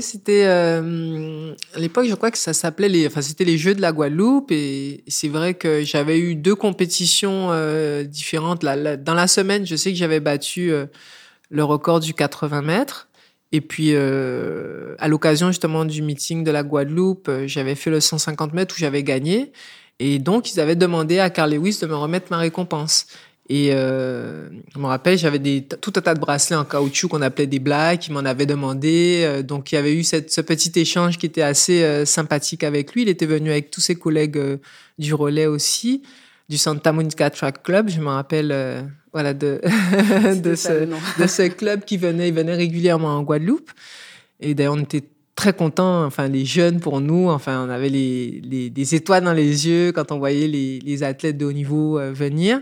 C'était 0.01 0.45
euh, 0.47 1.55
à 1.75 1.79
l'époque, 1.81 2.07
je 2.07 2.15
crois 2.15 2.31
que 2.31 2.39
ça 2.39 2.53
s'appelait 2.53 2.89
les, 2.89 3.07
enfin 3.07 3.23
c'était 3.23 3.45
les 3.45 3.59
Jeux 3.59 3.75
de 3.75 3.81
la 3.81 3.93
Guadeloupe 3.93 4.53
et 4.53 5.03
c'est 5.09 5.29
vrai 5.29 5.55
que 5.55 5.83
j'avais 5.83 6.19
eu 6.19 6.37
deux 6.37 6.55
compétitions 6.55 7.49
euh, 7.51 8.05
différentes. 8.05 8.63
dans 8.63 9.15
la 9.15 9.27
semaine, 9.27 9.67
je 9.67 9.75
sais 9.75 9.91
que 9.91 9.97
j'avais 9.97 10.21
battu 10.21 10.71
euh, 10.71 10.87
le 11.51 11.65
record 11.65 12.01
du 12.01 12.15
80 12.15 12.63
mètres 12.63 13.09
et 13.53 13.61
puis 13.61 13.97
à 13.97 15.09
l'occasion 15.09 15.49
justement 15.49 15.85
du 15.85 16.03
meeting 16.03 16.45
de 16.45 16.53
la 16.53 16.63
Guadeloupe, 16.63 17.29
j'avais 17.47 17.75
fait 17.75 17.91
le 17.91 17.99
150 17.99 18.53
mètres 18.55 18.77
où 18.77 18.79
j'avais 18.79 19.03
gagné 19.03 19.51
et 19.99 20.21
donc 20.21 20.53
ils 20.53 20.61
avaient 20.61 20.77
demandé 20.77 21.19
à 21.19 21.31
Carl 21.31 21.53
Lewis 21.53 21.79
de 21.81 21.87
me 21.89 21.97
remettre 21.97 22.29
ma 22.31 22.39
récompense. 22.39 23.07
Et 23.53 23.71
euh, 23.73 24.49
je 24.73 24.79
me 24.79 24.87
rappelle, 24.87 25.19
j'avais 25.19 25.41
des 25.41 25.63
tout 25.63 25.93
un 25.97 26.01
tas 26.01 26.15
de 26.15 26.21
bracelets 26.21 26.55
en 26.55 26.65
caoutchouc 26.65 27.09
qu'on 27.09 27.21
appelait 27.21 27.49
des 27.49 27.59
blagues, 27.59 27.99
qui 27.99 28.13
m'en 28.13 28.21
avaient 28.21 28.47
demandé. 28.47 29.23
Euh, 29.25 29.43
donc 29.43 29.73
il 29.73 29.75
y 29.75 29.79
avait 29.79 29.93
eu 29.93 30.05
cette, 30.05 30.31
ce 30.31 30.41
petit 30.41 30.71
échange 30.79 31.19
qui 31.19 31.27
était 31.27 31.43
assez 31.43 31.83
euh, 31.83 32.05
sympathique 32.05 32.63
avec 32.63 32.95
lui. 32.95 33.03
Il 33.03 33.09
était 33.09 33.27
venu 33.27 33.51
avec 33.51 33.73
tous 33.73 33.81
ses 33.81 33.97
collègues 33.97 34.41
du 35.01 35.15
relais 35.15 35.47
aussi, 35.47 36.03
du 36.49 36.59
Santa 36.59 36.93
Monica 36.93 37.29
Track 37.29 37.65
Club. 37.65 37.89
Je 37.89 38.01
me 38.01 38.07
rappelle, 38.07 38.55
voilà, 39.13 39.35
de 39.35 39.61
de, 40.45 40.55
ce, 40.55 40.87
de 41.21 41.27
ce 41.27 41.49
club 41.49 41.85
qui 41.85 41.97
venait, 41.97 42.29
il 42.29 42.35
venait 42.35 42.55
régulièrement 42.55 43.17
en 43.17 43.25
Guadeloupe. 43.25 43.73
Et 44.39 44.55
d'ailleurs, 44.55 44.75
on 44.75 44.81
était 44.81 45.03
très 45.35 45.55
contents, 45.55 46.05
enfin 46.05 46.29
les 46.29 46.45
jeunes 46.45 46.79
pour 46.79 47.01
nous, 47.01 47.29
enfin 47.29 47.67
on 47.67 47.71
avait 47.71 47.89
les, 47.89 48.43
les, 48.45 48.71
des 48.71 48.95
étoiles 48.95 49.25
dans 49.25 49.33
les 49.33 49.67
yeux 49.67 49.91
quand 49.91 50.13
on 50.13 50.19
voyait 50.19 50.47
les, 50.47 50.79
les 50.79 51.03
athlètes 51.03 51.37
de 51.37 51.47
haut 51.47 51.53
niveau 51.53 51.99
venir. 52.13 52.61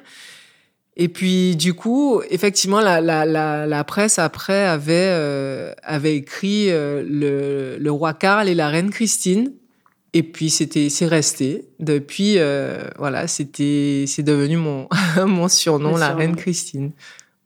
Et 1.01 1.09
puis 1.09 1.55
du 1.55 1.75
coup, 1.75 2.21
effectivement, 2.29 2.81
la, 2.81 3.01
la, 3.01 3.25
la, 3.25 3.67
la 3.67 3.85
presse 3.85 4.19
après 4.19 4.65
avait 4.65 4.95
euh, 5.11 5.73
avait 5.85 6.17
écrit 6.17 6.71
euh, 6.71 7.05
le, 7.09 7.79
le 7.79 7.93
roi 7.93 8.15
Karl 8.15 8.49
et 8.49 8.55
la 8.55 8.69
reine 8.69 8.91
Christine. 8.91 9.53
Et 10.13 10.25
puis 10.25 10.51
c'était 10.51 10.89
c'est 10.89 11.07
resté. 11.07 11.69
Depuis 11.79 12.35
euh, 12.39 12.83
voilà, 12.99 13.29
c'était 13.29 14.07
c'est 14.09 14.25
devenu 14.25 14.57
mon 14.57 14.89
mon 15.25 15.47
surnom, 15.47 15.97
la 15.97 16.15
reine 16.15 16.35
Christine. 16.35 16.91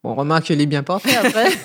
Bon, 0.02 0.14
remarque, 0.14 0.46
je 0.48 0.54
l'ai 0.54 0.66
bien 0.66 0.82
porté 0.82 1.14
après. 1.14 1.50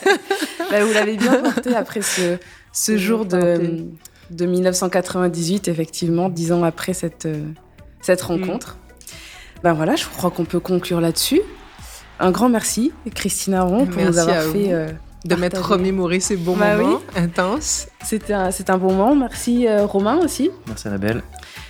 Bah, 0.70 0.84
vous 0.84 0.92
l'avez 0.92 1.16
bien 1.16 1.42
porté 1.42 1.74
après 1.74 2.02
ce, 2.02 2.98
jour 2.98 3.26
de, 3.26 3.40
porté. 3.40 3.86
de 4.32 4.46
1998, 4.46 5.70
effectivement, 5.70 6.28
dix 6.28 6.52
ans 6.52 6.64
après 6.64 6.94
cette, 6.94 7.26
cette 8.02 8.22
Mm. 8.22 8.26
rencontre. 8.26 8.78
Ben 9.64 9.72
voilà, 9.72 9.96
je 9.96 10.04
crois 10.06 10.30
qu'on 10.30 10.44
peut 10.44 10.60
conclure 10.60 11.00
là-dessus. 11.00 11.40
Un 12.20 12.32
grand 12.32 12.50
merci, 12.50 12.92
Christina 13.14 13.62
Aron, 13.62 13.86
pour 13.86 14.02
nous 14.02 14.18
avoir 14.18 14.38
à 14.38 14.42
fait. 14.42 14.48
vous. 14.48 14.72
euh, 14.72 14.88
de 15.26 15.36
m'être 15.36 15.62
remémoré 15.72 16.20
ces 16.20 16.38
bons 16.38 16.56
Bah 16.56 16.78
moments 16.78 17.00
intenses. 17.16 17.88
C'était 18.04 18.34
un, 18.34 18.52
c'est 18.52 18.70
un 18.70 18.78
bon 18.78 18.94
moment. 18.94 19.16
Merci 19.16 19.68
euh, 19.68 19.86
Romain 19.86 20.18
aussi 20.18 20.50
Merci 20.68 20.88
Annabelle. 20.88 21.22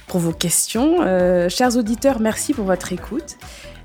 pour 0.08 0.20
vos 0.20 0.32
questions. 0.32 0.98
Euh, 1.02 1.50
chers 1.50 1.76
auditeurs, 1.76 2.20
merci 2.20 2.54
pour 2.54 2.66
votre 2.66 2.93
écoute. 2.93 3.38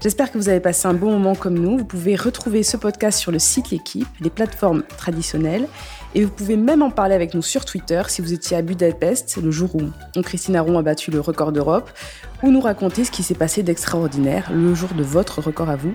J'espère 0.02 0.30
que 0.32 0.36
vous 0.38 0.48
avez 0.48 0.60
passé 0.60 0.88
un 0.88 0.94
bon 0.94 1.12
moment 1.12 1.34
comme 1.36 1.54
nous. 1.54 1.78
Vous 1.78 1.84
pouvez 1.84 2.16
retrouver 2.16 2.62
ce 2.64 2.76
podcast 2.76 3.18
sur 3.18 3.30
le 3.32 3.38
site 3.38 3.70
L'équipe, 3.70 4.08
les 4.20 4.30
plateformes 4.30 4.82
traditionnelles. 4.98 5.68
Et 6.14 6.24
vous 6.24 6.30
pouvez 6.30 6.56
même 6.56 6.82
en 6.82 6.90
parler 6.90 7.14
avec 7.14 7.32
nous 7.34 7.40
sur 7.42 7.64
Twitter 7.64 8.02
si 8.08 8.20
vous 8.20 8.32
étiez 8.32 8.56
à 8.56 8.62
Budapest 8.62 9.38
le 9.42 9.50
jour 9.50 9.74
où 9.76 10.20
Christine 10.22 10.56
Aron 10.56 10.76
a 10.78 10.82
battu 10.82 11.10
le 11.10 11.20
record 11.20 11.52
d'Europe, 11.52 11.88
ou 12.42 12.50
nous 12.50 12.60
raconter 12.60 13.04
ce 13.04 13.10
qui 13.10 13.22
s'est 13.22 13.34
passé 13.34 13.62
d'extraordinaire 13.62 14.50
le 14.52 14.74
jour 14.74 14.90
de 14.94 15.02
votre 15.04 15.40
record 15.40 15.70
à 15.70 15.76
vous. 15.76 15.94